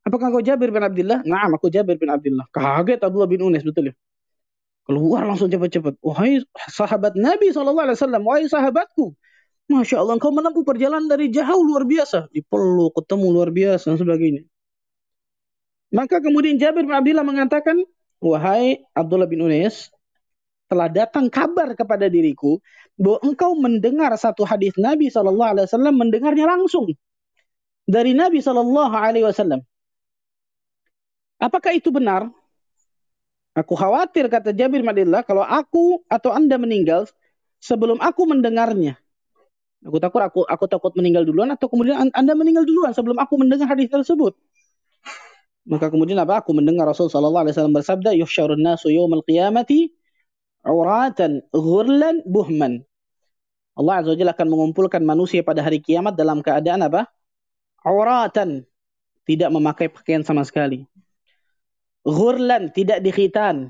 Apakah 0.00 0.32
kau 0.32 0.40
Jabir 0.40 0.72
bin 0.72 0.80
Abdullah? 0.80 1.20
Nah, 1.28 1.48
aku 1.52 1.68
Jabir 1.68 2.00
bin 2.00 2.08
Abdullah. 2.08 2.48
Kaget 2.48 3.04
Abdullah 3.04 3.28
bin 3.28 3.44
Unes, 3.44 3.60
betul 3.60 3.92
ya? 3.92 3.94
Keluar 4.90 5.22
langsung 5.22 5.46
cepat-cepat. 5.46 6.02
Wahai 6.02 6.42
sahabat 6.66 7.14
Nabi 7.14 7.54
SAW. 7.54 7.94
Wahai 8.26 8.50
sahabatku. 8.50 9.14
Masya 9.70 10.02
Allah, 10.02 10.18
engkau 10.18 10.34
menempuh 10.34 10.66
perjalanan 10.66 11.06
dari 11.06 11.30
jauh 11.30 11.62
luar 11.62 11.86
biasa. 11.86 12.26
Dipeluk, 12.34 12.90
ketemu 12.98 13.26
luar 13.30 13.54
biasa, 13.54 13.94
dan 13.94 14.02
sebagainya. 14.02 14.42
Maka 15.94 16.18
kemudian 16.18 16.58
Jabir 16.58 16.82
bin 16.82 16.90
Abdullah 16.90 17.22
mengatakan, 17.22 17.78
Wahai 18.18 18.82
Abdullah 18.98 19.30
bin 19.30 19.46
Unes, 19.46 19.94
telah 20.66 20.90
datang 20.90 21.30
kabar 21.30 21.70
kepada 21.78 22.10
diriku 22.10 22.58
bahwa 22.98 23.22
engkau 23.22 23.54
mendengar 23.54 24.10
satu 24.18 24.42
hadis 24.42 24.74
Nabi 24.74 25.06
Shallallahu 25.06 25.50
Alaihi 25.54 25.66
Wasallam 25.70 25.94
mendengarnya 25.98 26.46
langsung 26.50 26.90
dari 27.86 28.10
Nabi 28.10 28.42
Shallallahu 28.42 28.94
Alaihi 28.94 29.22
Wasallam. 29.22 29.62
Apakah 31.38 31.78
itu 31.78 31.94
benar? 31.94 32.26
Aku 33.60 33.76
khawatir 33.76 34.32
kata 34.32 34.56
Jabir 34.56 34.80
Madillah 34.80 35.20
kalau 35.20 35.44
aku 35.44 36.00
atau 36.08 36.32
Anda 36.32 36.56
meninggal 36.56 37.04
sebelum 37.60 38.00
aku 38.00 38.24
mendengarnya. 38.24 38.96
Aku 39.84 39.96
takut 40.00 40.20
aku 40.20 40.40
aku 40.44 40.64
takut 40.68 40.92
meninggal 40.96 41.24
duluan 41.28 41.52
atau 41.52 41.68
kemudian 41.68 42.08
Anda 42.12 42.32
meninggal 42.32 42.64
duluan 42.64 42.96
sebelum 42.96 43.20
aku 43.20 43.36
mendengar 43.36 43.68
hadis 43.68 43.92
tersebut. 43.92 44.32
Maka 45.68 45.92
kemudian 45.92 46.16
apa? 46.20 46.40
Aku 46.40 46.56
mendengar 46.56 46.88
Rasul 46.88 47.12
sallallahu 47.12 47.44
alaihi 47.44 47.54
wasallam 47.56 47.76
bersabda, 47.76 48.10
"Yuhsyarun 48.16 48.60
nasu 48.64 48.88
yaumal 48.88 49.20
qiyamati 49.24 49.92
uratan 50.64 51.44
ghurlan 51.52 52.24
buhman." 52.24 52.80
Allah 53.76 54.04
Azza 54.04 54.12
wa 54.12 54.32
akan 54.34 54.46
mengumpulkan 54.50 55.00
manusia 55.04 55.40
pada 55.40 55.64
hari 55.64 55.80
kiamat 55.80 56.16
dalam 56.16 56.44
keadaan 56.44 56.84
apa? 56.84 57.08
Auratan. 57.80 58.68
Tidak 59.24 59.48
memakai 59.48 59.88
pakaian 59.88 60.20
sama 60.20 60.44
sekali. 60.44 60.84
Ghurlan, 62.04 62.72
tidak 62.72 63.04
dikhitan. 63.04 63.68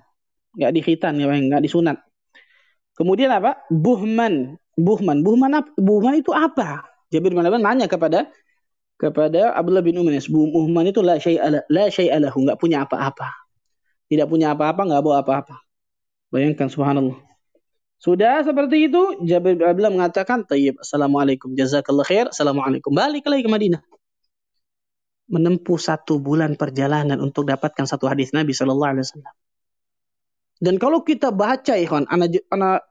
Enggak 0.54 0.72
dikhitan, 0.74 1.18
enggak 1.18 1.62
disunat. 1.62 1.98
Kemudian 2.94 3.30
apa? 3.30 3.58
Buhman. 3.70 4.58
Buhman. 4.78 5.22
Buhman 5.22 5.50
apa? 5.56 5.70
Buhman 5.78 6.14
itu 6.18 6.30
apa? 6.30 6.86
Jabir 7.10 7.34
bin 7.34 7.42
Abdullah 7.42 7.58
nanya 7.58 7.90
kepada 7.90 8.30
kepada 9.00 9.56
Abdullah 9.56 9.82
bin 9.82 9.98
Umar. 9.98 10.14
Buhman 10.30 10.84
itu 10.86 11.02
la 11.02 11.18
syai'ala 11.18 11.66
la 11.66 11.84
syai'alahu, 11.90 12.36
enggak 12.46 12.58
punya 12.60 12.86
apa-apa. 12.86 13.30
Tidak 14.06 14.26
punya 14.30 14.54
apa-apa, 14.54 14.86
enggak 14.86 15.02
bawa 15.02 15.16
apa-apa. 15.22 15.56
Bayangkan 16.30 16.70
subhanallah. 16.70 17.18
Sudah 18.00 18.46
seperti 18.46 18.88
itu, 18.88 19.26
Jabir 19.26 19.58
bin 19.58 19.66
Abdullah 19.66 19.92
mengatakan, 19.92 20.46
"Tayyib, 20.46 20.78
assalamualaikum, 20.78 21.52
jazakallah 21.58 22.06
khair, 22.06 22.26
assalamualaikum." 22.30 22.94
Balik 22.94 23.26
lagi 23.26 23.42
ke 23.44 23.50
Madinah 23.50 23.82
menempuh 25.30 25.78
satu 25.78 26.18
bulan 26.18 26.58
perjalanan 26.58 27.22
untuk 27.22 27.46
dapatkan 27.46 27.86
satu 27.86 28.10
hadis 28.10 28.34
Nabi 28.34 28.50
Shallallahu 28.50 28.90
Alaihi 28.90 29.06
Wasallam. 29.06 29.34
Dan 30.60 30.74
kalau 30.76 31.06
kita 31.06 31.32
baca, 31.32 31.78
ikhwan, 31.78 32.04
anak, 32.10 32.44
anak 32.52 32.84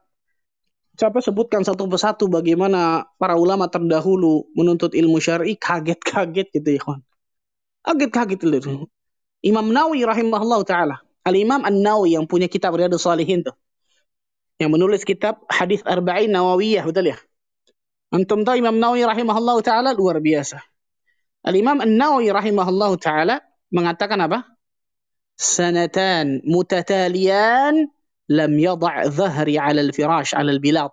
siapa 0.96 1.20
sebutkan 1.22 1.62
satu 1.62 1.86
persatu 1.86 2.26
bagaimana 2.26 3.06
para 3.20 3.36
ulama 3.38 3.68
terdahulu 3.70 4.50
menuntut 4.56 4.96
ilmu 4.96 5.20
syar'i 5.20 5.54
kaget-kaget 5.54 6.48
gitu, 6.50 6.70
ikhwan. 6.80 7.04
Kaget-kaget 7.84 8.40
itu. 8.40 8.88
Imam 9.44 9.70
Nawawi 9.70 10.02
rahimahullah 10.02 10.60
taala. 10.66 10.96
Al 11.22 11.36
Imam 11.36 11.62
An 11.62 11.84
Nawawi 11.84 12.16
yang 12.16 12.24
punya 12.24 12.48
kitab 12.48 12.74
Riyadhus 12.74 13.04
Salihin 13.04 13.44
tuh. 13.44 13.54
Yang 14.56 14.70
menulis 14.76 15.02
kitab 15.04 15.44
hadis 15.48 15.84
Arba'in 15.84 16.32
Nawawiyah, 16.32 16.84
betul 16.84 17.12
ya? 17.12 17.18
Antum 18.10 18.42
tahu 18.42 18.58
Imam 18.58 18.80
Nawawi 18.80 19.04
rahimahullah 19.06 19.56
taala 19.60 19.92
luar 19.94 20.18
biasa 20.18 20.69
Al-Imam 21.40 21.80
An-Nawawi 21.80 22.28
rahimahullahu 22.28 23.00
taala 23.00 23.40
mengatakan 23.72 24.20
apa? 24.20 24.44
Sanatan 25.40 26.44
mutatalian 26.44 27.88
lam 28.28 28.52
yada' 28.60 29.08
dhahri 29.08 29.56
'ala 29.56 29.80
al-firash 29.80 30.36
'ala 30.36 30.52
al-bilat. 30.52 30.92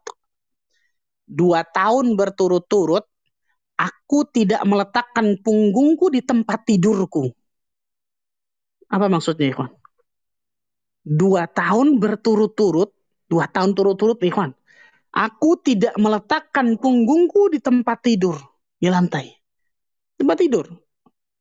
Dua 1.28 1.68
tahun 1.68 2.16
berturut-turut 2.16 3.04
aku 3.76 4.20
tidak 4.32 4.64
meletakkan 4.64 5.36
punggungku 5.44 6.08
di 6.08 6.24
tempat 6.24 6.64
tidurku. 6.64 7.28
Apa 8.88 9.12
maksudnya, 9.12 9.52
ikhwan? 9.52 9.76
Dua 11.04 11.44
tahun 11.52 12.00
berturut-turut, 12.00 12.96
dua 13.28 13.52
tahun 13.52 13.76
turut-turut, 13.76 14.16
ikhwan. 14.24 14.56
Aku 15.12 15.60
tidak 15.60 15.92
meletakkan 16.00 16.80
punggungku 16.80 17.52
di 17.52 17.60
tempat 17.60 18.00
tidur, 18.00 18.40
di 18.80 18.88
lantai 18.88 19.37
tempat 20.18 20.38
tidur. 20.42 20.66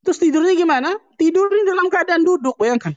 Terus 0.07 0.23
tidurnya 0.23 0.55
gimana? 0.55 0.95
Tidur 1.19 1.51
ini 1.51 1.67
dalam 1.67 1.91
keadaan 1.91 2.23
duduk, 2.23 2.55
bayangkan. 2.55 2.95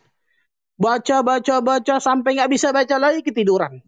Baca, 0.79 1.25
baca, 1.25 1.55
baca, 1.59 1.95
sampai 1.97 2.37
nggak 2.37 2.51
bisa 2.53 2.69
baca 2.71 2.95
lagi 3.01 3.25
ketiduran. 3.25 3.81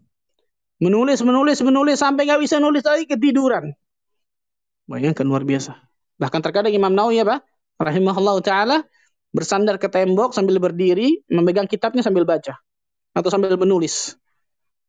Menulis, 0.81 1.21
menulis, 1.21 1.61
menulis, 1.61 2.01
sampai 2.01 2.25
nggak 2.25 2.41
bisa 2.41 2.57
nulis 2.57 2.81
lagi 2.81 3.05
ketiduran. 3.05 3.77
Bayangkan 4.89 5.23
luar 5.23 5.45
biasa. 5.45 5.77
Bahkan 6.17 6.41
terkadang 6.41 6.73
Imam 6.73 6.91
Nawawi 6.91 7.21
apa? 7.21 7.45
Rahimahullah 7.77 8.35
Ta'ala 8.41 8.77
bersandar 9.31 9.79
ke 9.79 9.87
tembok 9.87 10.35
sambil 10.35 10.59
berdiri, 10.59 11.23
memegang 11.31 11.69
kitabnya 11.69 12.03
sambil 12.03 12.27
baca. 12.27 12.59
Atau 13.13 13.29
sambil 13.29 13.55
menulis. 13.55 14.17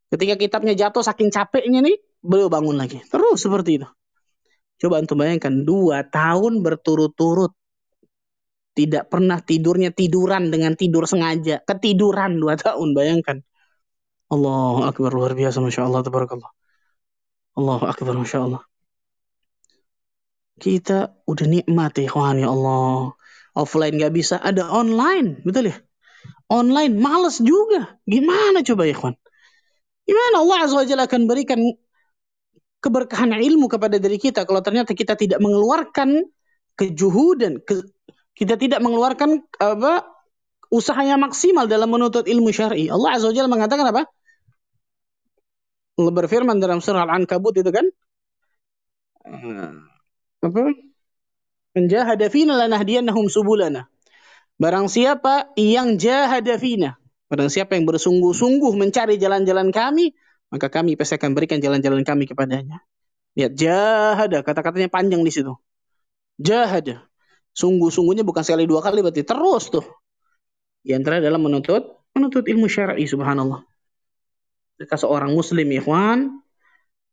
Ketika 0.08 0.36
kitabnya 0.36 0.74
jatuh 0.76 1.04
saking 1.04 1.28
capeknya 1.32 1.80
nih, 1.84 2.00
beliau 2.20 2.48
bangun 2.48 2.76
lagi. 2.76 3.00
Terus 3.06 3.40
seperti 3.40 3.80
itu. 3.80 3.88
Coba 4.82 4.98
untuk 4.98 5.22
bayangkan 5.22 5.62
dua 5.62 6.02
tahun 6.02 6.66
berturut-turut 6.66 7.54
tidak 8.74 9.06
pernah 9.14 9.38
tidurnya 9.38 9.94
tiduran 9.94 10.50
dengan 10.50 10.74
tidur 10.74 11.06
sengaja 11.06 11.62
ketiduran 11.62 12.42
dua 12.42 12.58
tahun 12.58 12.90
bayangkan. 12.90 13.46
Allah 14.26 14.90
akbar 14.90 15.14
luar 15.14 15.38
biasa 15.38 15.62
masya 15.62 15.86
Allah 15.86 16.02
tabarakallah. 16.02 16.50
Allah 17.54 17.80
akbar 17.94 18.18
masya 18.18 18.42
Allah. 18.42 18.62
Kita 20.58 21.14
udah 21.30 21.46
nikmat 21.46 22.02
ya 22.02 22.10
ya 22.42 22.48
Allah. 22.50 23.14
Offline 23.54 24.02
nggak 24.02 24.14
bisa 24.18 24.42
ada 24.42 24.66
online 24.66 25.46
betul 25.46 25.70
ya? 25.70 25.78
Online 26.50 26.90
males 26.90 27.38
juga. 27.38 28.02
Gimana 28.02 28.66
coba 28.66 28.82
ya 28.90 28.98
kawan 28.98 29.14
gimana 30.02 30.36
Allah 30.42 30.58
azza 30.66 30.76
wajalla 30.82 31.06
akan 31.06 31.22
berikan 31.30 31.58
keberkahan 32.82 33.30
ilmu 33.30 33.70
kepada 33.70 33.96
diri 34.02 34.18
kita 34.18 34.42
kalau 34.42 34.58
ternyata 34.58 34.92
kita 34.92 35.14
tidak 35.14 35.38
mengeluarkan 35.38 36.26
kejuhudan 36.74 37.62
ke, 37.62 37.86
kita 38.34 38.58
tidak 38.58 38.82
mengeluarkan 38.82 39.46
apa 39.62 40.02
usahanya 40.72 41.20
maksimal 41.20 41.70
dalam 41.70 41.92
menuntut 41.92 42.26
ilmu 42.26 42.50
syar'i. 42.50 42.90
Allah 42.90 43.14
Azza 43.14 43.30
wa 43.30 43.34
Jalla 43.36 43.50
mengatakan 43.52 43.86
apa? 43.92 44.02
Allah 46.00 46.12
berfirman 46.16 46.56
dalam 46.56 46.80
surah 46.80 47.04
Al-Ankabut 47.04 47.54
itu 47.60 47.68
kan 47.68 47.86
uh, 49.28 49.72
apa? 50.42 50.60
Menjahada 51.76 52.26
fina 52.32 52.56
lanahdiyannahum 52.56 53.28
subulana. 53.28 53.86
Barang 54.56 54.88
siapa 54.88 55.52
yang 55.56 55.96
jahada 56.00 56.56
fina, 56.56 56.96
barang 57.28 57.48
siapa 57.48 57.76
yang 57.76 57.88
bersungguh-sungguh 57.88 58.72
mencari 58.76 59.16
jalan-jalan 59.16 59.72
kami, 59.72 60.12
maka 60.52 60.68
kami 60.68 61.00
pasti 61.00 61.16
akan 61.16 61.32
berikan 61.32 61.58
jalan-jalan 61.64 62.04
kami 62.04 62.28
kepadanya. 62.28 62.84
Lihat 63.32 63.56
jahada, 63.56 64.44
kata-katanya 64.44 64.92
panjang 64.92 65.24
di 65.24 65.32
situ. 65.32 65.56
Jahada. 66.36 67.08
Sungguh-sungguhnya 67.56 68.20
bukan 68.20 68.44
sekali 68.44 68.68
dua 68.68 68.84
kali 68.84 69.00
berarti 69.00 69.24
terus 69.24 69.72
tuh. 69.72 69.84
Di 70.84 70.92
antara 70.92 71.24
dalam 71.24 71.40
menuntut 71.40 72.04
menuntut 72.12 72.44
ilmu 72.44 72.68
syar'i 72.68 73.08
subhanallah. 73.08 73.64
Jika 74.76 75.00
seorang 75.00 75.32
muslim 75.32 75.64
ikhwan, 75.72 76.42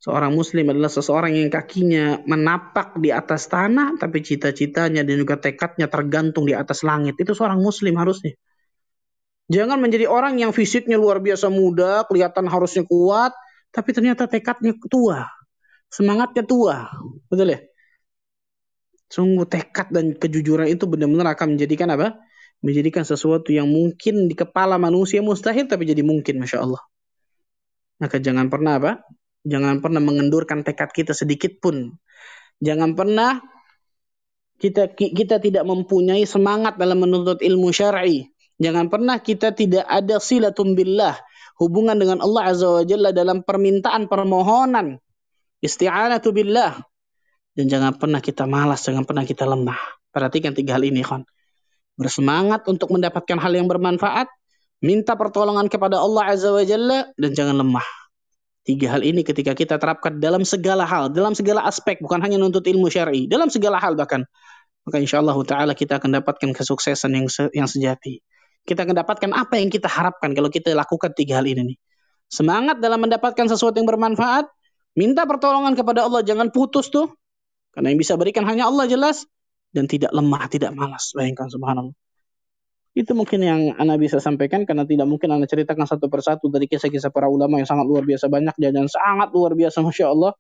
seorang 0.04 0.36
muslim 0.36 0.76
adalah 0.76 0.92
seseorang 0.92 1.40
yang 1.40 1.48
kakinya 1.48 2.20
menapak 2.28 3.00
di 3.00 3.12
atas 3.16 3.48
tanah 3.48 3.96
tapi 3.96 4.20
cita-citanya 4.20 5.08
dan 5.08 5.16
juga 5.16 5.40
tekadnya 5.40 5.88
tergantung 5.88 6.44
di 6.44 6.56
atas 6.56 6.84
langit. 6.84 7.16
Itu 7.16 7.32
seorang 7.32 7.64
muslim 7.64 7.96
harusnya. 7.96 8.36
Jangan 9.50 9.82
menjadi 9.82 10.06
orang 10.06 10.38
yang 10.38 10.54
fisiknya 10.54 11.02
luar 11.02 11.18
biasa 11.18 11.50
muda, 11.50 12.06
kelihatan 12.06 12.46
harusnya 12.46 12.86
kuat, 12.86 13.34
tapi 13.74 13.90
ternyata 13.98 14.30
tekadnya 14.30 14.78
tua. 14.90 15.26
Semangatnya 15.90 16.46
tua. 16.46 16.86
Betul 17.34 17.58
ya? 17.58 17.60
Sungguh 19.10 19.50
tekad 19.50 19.90
dan 19.90 20.14
kejujuran 20.14 20.70
itu 20.70 20.86
benar-benar 20.86 21.34
akan 21.34 21.58
menjadikan 21.58 21.90
apa? 21.90 22.22
Menjadikan 22.62 23.02
sesuatu 23.02 23.50
yang 23.50 23.66
mungkin 23.66 24.30
di 24.30 24.38
kepala 24.38 24.78
manusia 24.78 25.26
mustahil 25.26 25.66
tapi 25.66 25.90
jadi 25.90 26.06
mungkin, 26.06 26.38
Masya 26.38 26.62
Allah. 26.62 26.86
Maka 27.98 28.22
jangan 28.22 28.54
pernah 28.54 28.78
apa? 28.78 29.02
Jangan 29.50 29.82
pernah 29.82 29.98
mengendurkan 29.98 30.62
tekad 30.62 30.94
kita 30.94 31.18
sedikit 31.18 31.58
pun. 31.58 31.98
Jangan 32.62 32.94
pernah 32.94 33.42
kita 34.62 34.94
kita 34.94 35.42
tidak 35.42 35.64
mempunyai 35.66 36.28
semangat 36.28 36.78
dalam 36.78 37.02
menuntut 37.02 37.42
ilmu 37.42 37.74
syar'i. 37.74 38.30
Jangan 38.60 38.92
pernah 38.92 39.24
kita 39.24 39.56
tidak 39.56 39.88
ada 39.88 40.20
silatum 40.20 40.76
billah, 40.76 41.16
hubungan 41.64 41.96
dengan 41.96 42.20
Allah 42.20 42.52
Azza 42.52 42.68
wa 42.68 42.84
Jalla 42.84 43.16
dalam 43.16 43.40
permintaan 43.40 44.12
permohonan. 44.12 45.00
Isti'anatu 45.64 46.36
billah. 46.36 46.76
Dan 47.56 47.72
jangan 47.72 47.96
pernah 47.96 48.20
kita 48.20 48.44
malas, 48.44 48.84
jangan 48.84 49.08
pernah 49.08 49.24
kita 49.24 49.48
lemah. 49.48 49.80
Perhatikan 50.12 50.52
tiga 50.52 50.76
hal 50.76 50.84
ini, 50.84 51.08
kon. 51.08 51.24
Bersemangat 51.96 52.68
untuk 52.68 52.92
mendapatkan 52.92 53.40
hal 53.40 53.52
yang 53.56 53.72
bermanfaat, 53.72 54.28
minta 54.84 55.16
pertolongan 55.16 55.72
kepada 55.72 56.04
Allah 56.04 56.36
Azza 56.36 56.52
wa 56.52 56.64
Jalla, 56.64 57.08
dan 57.16 57.32
jangan 57.32 57.64
lemah. 57.64 57.88
Tiga 58.68 58.92
hal 58.92 59.08
ini 59.08 59.24
ketika 59.24 59.56
kita 59.56 59.80
terapkan 59.80 60.20
dalam 60.20 60.44
segala 60.44 60.84
hal, 60.84 61.16
dalam 61.16 61.32
segala 61.32 61.64
aspek, 61.64 62.04
bukan 62.04 62.20
hanya 62.20 62.36
nuntut 62.36 62.68
ilmu 62.68 62.92
syar'i, 62.92 63.24
dalam 63.24 63.48
segala 63.48 63.80
hal 63.80 63.96
bahkan. 63.96 64.28
Maka 64.84 65.00
insya 65.00 65.24
Allah 65.24 65.40
ta'ala 65.48 65.72
kita 65.72 66.04
akan 66.04 66.20
dapatkan 66.20 66.52
kesuksesan 66.52 67.16
yang 67.16 67.28
yang 67.56 67.68
sejati 67.68 68.20
kita 68.66 68.86
akan 68.86 68.96
dapatkan 68.96 69.32
apa 69.36 69.60
yang 69.60 69.70
kita 69.72 69.88
harapkan 69.88 70.34
kalau 70.34 70.50
kita 70.52 70.72
lakukan 70.74 71.14
tiga 71.16 71.40
hal 71.40 71.48
ini 71.48 71.76
nih. 71.76 71.78
Semangat 72.30 72.78
dalam 72.78 73.02
mendapatkan 73.02 73.50
sesuatu 73.50 73.74
yang 73.82 73.90
bermanfaat, 73.90 74.46
minta 74.94 75.26
pertolongan 75.26 75.74
kepada 75.74 76.06
Allah, 76.06 76.22
jangan 76.22 76.54
putus 76.54 76.94
tuh. 76.94 77.10
Karena 77.74 77.94
yang 77.94 78.00
bisa 78.02 78.14
berikan 78.18 78.46
hanya 78.46 78.70
Allah 78.70 78.86
jelas 78.86 79.26
dan 79.74 79.90
tidak 79.90 80.14
lemah, 80.14 80.46
tidak 80.50 80.74
malas. 80.78 81.14
Bayangkan 81.18 81.50
subhanallah. 81.50 81.96
Itu 82.98 83.14
mungkin 83.14 83.40
yang 83.46 83.62
Anda 83.78 83.96
bisa 84.02 84.18
sampaikan 84.18 84.66
karena 84.66 84.84
tidak 84.84 85.06
mungkin 85.06 85.30
Anda 85.30 85.46
ceritakan 85.46 85.86
satu 85.86 86.10
persatu 86.10 86.50
dari 86.50 86.66
kisah-kisah 86.66 87.14
para 87.14 87.30
ulama 87.30 87.62
yang 87.62 87.70
sangat 87.70 87.86
luar 87.86 88.04
biasa 88.06 88.26
banyak 88.28 88.56
dan 88.58 88.86
sangat 88.90 89.30
luar 89.34 89.54
biasa 89.54 89.82
Masya 89.86 90.06
Allah. 90.10 90.34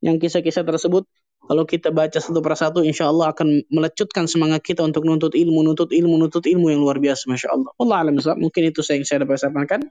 Yang 0.00 0.28
kisah-kisah 0.28 0.64
tersebut 0.64 1.04
kalau 1.50 1.66
kita 1.66 1.90
baca 1.90 2.14
satu 2.14 2.38
persatu 2.38 2.86
insya 2.86 3.10
Allah 3.10 3.34
akan 3.34 3.66
melecutkan 3.74 4.30
semangat 4.30 4.62
kita 4.62 4.86
untuk 4.86 5.02
nuntut 5.02 5.34
ilmu, 5.34 5.66
nuntut 5.66 5.90
ilmu, 5.90 6.14
nuntut 6.14 6.46
ilmu 6.46 6.70
yang 6.70 6.78
luar 6.78 7.02
biasa 7.02 7.26
Masya 7.26 7.50
Allah. 7.50 7.70
Allah 7.74 7.96
alam 8.06 8.14
mungkin 8.38 8.70
itu 8.70 8.78
yang 8.86 9.02
saya 9.02 9.26
dapat 9.26 9.42
sampaikan. 9.42 9.82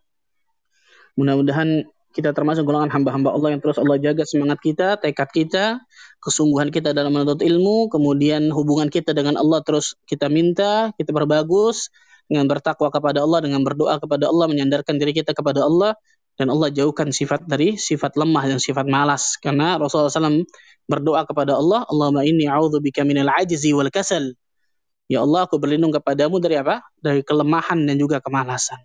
Mudah-mudahan 1.19 1.83
kita 2.15 2.31
termasuk 2.31 2.63
golongan 2.63 2.87
hamba-hamba 2.95 3.35
Allah 3.35 3.49
yang 3.51 3.59
terus 3.59 3.75
Allah 3.75 3.99
jaga 3.99 4.23
semangat 4.23 4.63
kita, 4.63 5.03
tekad 5.03 5.29
kita, 5.35 5.83
kesungguhan 6.23 6.71
kita 6.71 6.95
dalam 6.95 7.11
menuntut 7.11 7.43
ilmu, 7.43 7.91
kemudian 7.91 8.47
hubungan 8.55 8.87
kita 8.87 9.11
dengan 9.11 9.35
Allah 9.35 9.59
terus 9.59 9.99
kita 10.07 10.31
minta, 10.31 10.95
kita 10.95 11.11
berbagus 11.11 11.91
dengan 12.31 12.47
bertakwa 12.47 12.87
kepada 12.87 13.19
Allah, 13.19 13.43
dengan 13.43 13.67
berdoa 13.67 13.99
kepada 13.99 14.31
Allah, 14.31 14.47
menyandarkan 14.47 14.95
diri 14.95 15.11
kita 15.11 15.35
kepada 15.35 15.67
Allah, 15.67 15.91
dan 16.39 16.47
Allah 16.47 16.71
jauhkan 16.71 17.11
sifat 17.11 17.43
dari 17.51 17.75
sifat 17.75 18.15
lemah 18.15 18.47
dan 18.47 18.63
sifat 18.63 18.87
malas. 18.87 19.35
Karena 19.35 19.75
Rasulullah 19.75 20.07
SAW 20.07 20.47
berdoa 20.89 21.23
kepada 21.29 21.55
Allah, 21.55 21.85
Allahumma 21.85 22.25
inni 22.25 22.49
a'udzubika 22.49 23.05
minal 23.05 23.29
ajzi 23.29 23.69
wal 23.71 23.93
kasal. 23.93 24.33
Ya 25.05 25.21
Allah, 25.21 25.45
aku 25.45 25.61
berlindung 25.61 25.93
kepadamu 25.93 26.41
dari 26.41 26.57
apa? 26.57 26.81
Dari 26.97 27.21
kelemahan 27.21 27.85
dan 27.85 27.95
juga 27.97 28.17
kemalasan. 28.21 28.81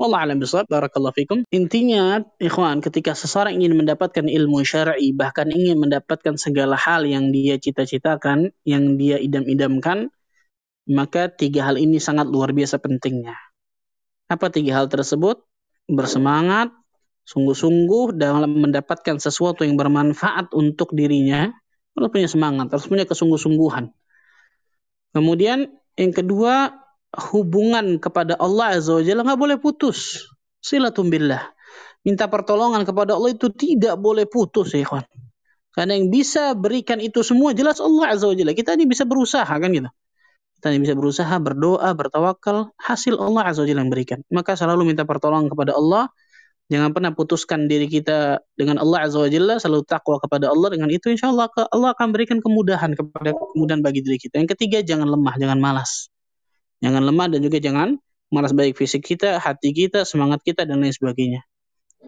Wallah 0.00 0.24
alam 0.24 0.40
bisawab, 0.40 0.64
barakallahu 0.64 1.12
fikum. 1.12 1.38
Intinya, 1.52 2.24
ikhwan, 2.40 2.80
ketika 2.80 3.12
seseorang 3.12 3.60
ingin 3.60 3.76
mendapatkan 3.76 4.24
ilmu 4.24 4.64
syar'i, 4.64 5.12
bahkan 5.12 5.52
ingin 5.52 5.76
mendapatkan 5.76 6.40
segala 6.40 6.72
hal 6.80 7.04
yang 7.04 7.28
dia 7.28 7.60
cita-citakan, 7.60 8.56
yang 8.64 8.96
dia 8.96 9.20
idam-idamkan, 9.20 10.08
maka 10.88 11.28
tiga 11.28 11.68
hal 11.68 11.76
ini 11.76 12.00
sangat 12.00 12.32
luar 12.32 12.56
biasa 12.56 12.80
pentingnya. 12.80 13.36
Apa 14.32 14.48
tiga 14.48 14.80
hal 14.80 14.88
tersebut? 14.88 15.44
Bersemangat, 15.84 16.72
sungguh-sungguh 17.28 18.16
dalam 18.16 18.56
mendapatkan 18.58 19.20
sesuatu 19.20 19.62
yang 19.66 19.76
bermanfaat 19.76 20.52
untuk 20.56 20.92
dirinya, 20.96 21.52
harus 21.96 22.08
punya 22.10 22.28
semangat, 22.30 22.70
harus 22.72 22.86
punya 22.86 23.04
kesungguh-sungguhan. 23.06 23.92
Kemudian 25.10 25.68
yang 25.98 26.12
kedua, 26.14 26.80
hubungan 27.34 27.98
kepada 27.98 28.38
Allah 28.38 28.78
Azza 28.78 28.94
wa 28.94 29.02
Jalla 29.02 29.26
nggak 29.26 29.40
boleh 29.40 29.56
putus. 29.58 30.30
Silatum 30.62 31.10
billah. 31.10 31.50
Minta 32.06 32.30
pertolongan 32.30 32.86
kepada 32.86 33.18
Allah 33.18 33.34
itu 33.34 33.50
tidak 33.52 33.98
boleh 34.00 34.24
putus 34.24 34.72
ya 34.72 34.86
kawan. 34.86 35.04
Karena 35.70 35.94
yang 35.94 36.10
bisa 36.10 36.56
berikan 36.58 36.98
itu 36.98 37.22
semua 37.22 37.54
jelas 37.54 37.78
Allah 37.82 38.14
Azza 38.14 38.30
wa 38.30 38.36
Jalla. 38.36 38.54
Kita 38.54 38.74
ini 38.78 38.86
bisa 38.86 39.04
berusaha 39.04 39.46
kan 39.46 39.70
gitu. 39.70 39.90
Kita 40.60 40.76
ini 40.76 40.84
bisa 40.84 40.94
berusaha, 40.94 41.34
berdoa, 41.40 41.88
bertawakal, 41.96 42.72
hasil 42.78 43.16
Allah 43.18 43.50
Azza 43.50 43.64
wa 43.64 43.68
Jalla 43.68 43.80
yang 43.82 43.92
berikan. 43.92 44.18
Maka 44.30 44.54
selalu 44.54 44.94
minta 44.94 45.02
pertolongan 45.02 45.50
kepada 45.50 45.74
Allah. 45.74 46.08
Jangan 46.70 46.94
pernah 46.94 47.10
putuskan 47.10 47.66
diri 47.66 47.90
kita 47.90 48.46
dengan 48.54 48.78
Allah 48.78 49.10
Azza 49.10 49.18
wa 49.18 49.26
Jalla, 49.26 49.58
selalu 49.58 49.82
takwa 49.90 50.22
kepada 50.22 50.54
Allah. 50.54 50.70
Dengan 50.70 50.86
itu 50.94 51.10
insya 51.10 51.34
Allah 51.34 51.50
Allah 51.74 51.90
akan 51.98 52.14
berikan 52.14 52.38
kemudahan 52.38 52.94
kepada 52.94 53.34
kemudahan 53.34 53.82
bagi 53.82 54.06
diri 54.06 54.22
kita. 54.22 54.38
Yang 54.38 54.54
ketiga, 54.54 54.78
jangan 54.86 55.10
lemah, 55.10 55.34
jangan 55.34 55.58
malas. 55.58 56.14
Jangan 56.78 57.02
lemah 57.02 57.26
dan 57.26 57.42
juga 57.42 57.58
jangan 57.58 57.98
malas 58.30 58.54
baik 58.54 58.78
fisik 58.78 59.02
kita, 59.02 59.42
hati 59.42 59.74
kita, 59.74 60.06
semangat 60.06 60.46
kita 60.46 60.62
dan 60.62 60.78
lain 60.78 60.94
sebagainya. 60.94 61.42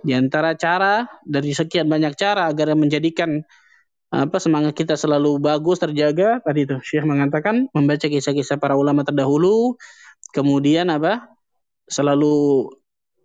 Di 0.07 0.15
antara 0.15 0.55
cara 0.55 1.11
dari 1.27 1.51
sekian 1.53 1.91
banyak 1.91 2.15
cara 2.15 2.47
agar 2.47 2.79
menjadikan 2.79 3.43
apa 4.13 4.37
semangat 4.39 4.77
kita 4.77 4.95
selalu 4.95 5.41
bagus 5.41 5.81
terjaga 5.81 6.45
tadi 6.45 6.69
itu 6.69 6.77
Syekh 6.85 7.09
mengatakan 7.09 7.73
membaca 7.73 8.05
kisah-kisah 8.13 8.61
para 8.61 8.77
ulama 8.77 9.09
terdahulu 9.09 9.81
kemudian 10.37 10.93
apa 10.93 11.33
selalu 11.89 12.69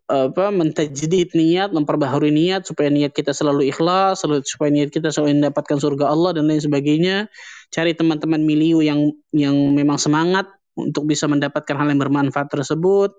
apa 0.08 0.56
mentajdid 0.56 1.36
niat 1.36 1.76
memperbaharui 1.76 2.32
niat 2.32 2.64
supaya 2.64 2.88
niat 2.88 3.12
kita 3.12 3.36
selalu 3.36 3.68
ikhlas 3.68 4.24
supaya 4.24 4.72
niat 4.72 4.88
kita 4.88 5.12
selalu 5.12 5.44
mendapatkan 5.44 5.78
surga 5.84 6.08
Allah 6.08 6.32
dan 6.32 6.48
lain 6.48 6.64
sebagainya 6.64 7.28
cari 7.76 7.92
teman-teman 7.92 8.40
miliu 8.40 8.80
yang 8.80 9.12
yang 9.36 9.56
memang 9.76 10.00
semangat 10.00 10.48
untuk 10.80 11.10
bisa 11.12 11.28
mendapatkan 11.28 11.76
hal 11.76 11.92
yang 11.92 12.00
bermanfaat 12.00 12.48
tersebut 12.48 13.12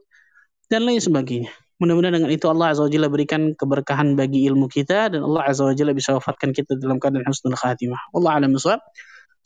dan 0.72 0.88
lain 0.88 1.02
sebagainya. 1.02 1.52
Mudah-mudahan 1.78 2.22
dengan 2.22 2.30
itu 2.32 2.46
Allah 2.50 2.74
Azza 2.74 2.82
wa 2.86 2.90
Jalla 2.90 3.06
berikan 3.06 3.54
keberkahan 3.54 4.18
bagi 4.18 4.48
ilmu 4.50 4.66
kita 4.66 5.14
dan 5.14 5.22
Allah 5.22 5.46
Azza 5.46 5.68
wa 5.68 5.74
Jalla 5.74 5.94
bisa 5.94 6.16
wafatkan 6.16 6.50
kita 6.50 6.74
dalam 6.74 6.98
keadaan 6.98 7.26
husnul 7.28 7.54
khatimah. 7.54 8.00
Allah 8.14 8.30
alam 8.42 8.54
bisawab. 8.56 8.82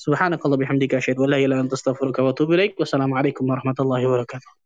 Subhanakallah 0.00 0.58
bihamdika 0.58 0.98
asyhadu 0.98 1.28
an 1.28 1.36
la 1.36 1.38
ilaha 1.38 1.60
illa 1.60 1.64
anta 1.68 1.76
astaghfiruka 1.76 2.24
wa 2.24 2.32
atubu 2.32 2.56
ilaik. 2.56 2.74
Wassalamualaikum 2.80 3.44
warahmatullahi 3.44 4.08
wabarakatuh. 4.08 4.52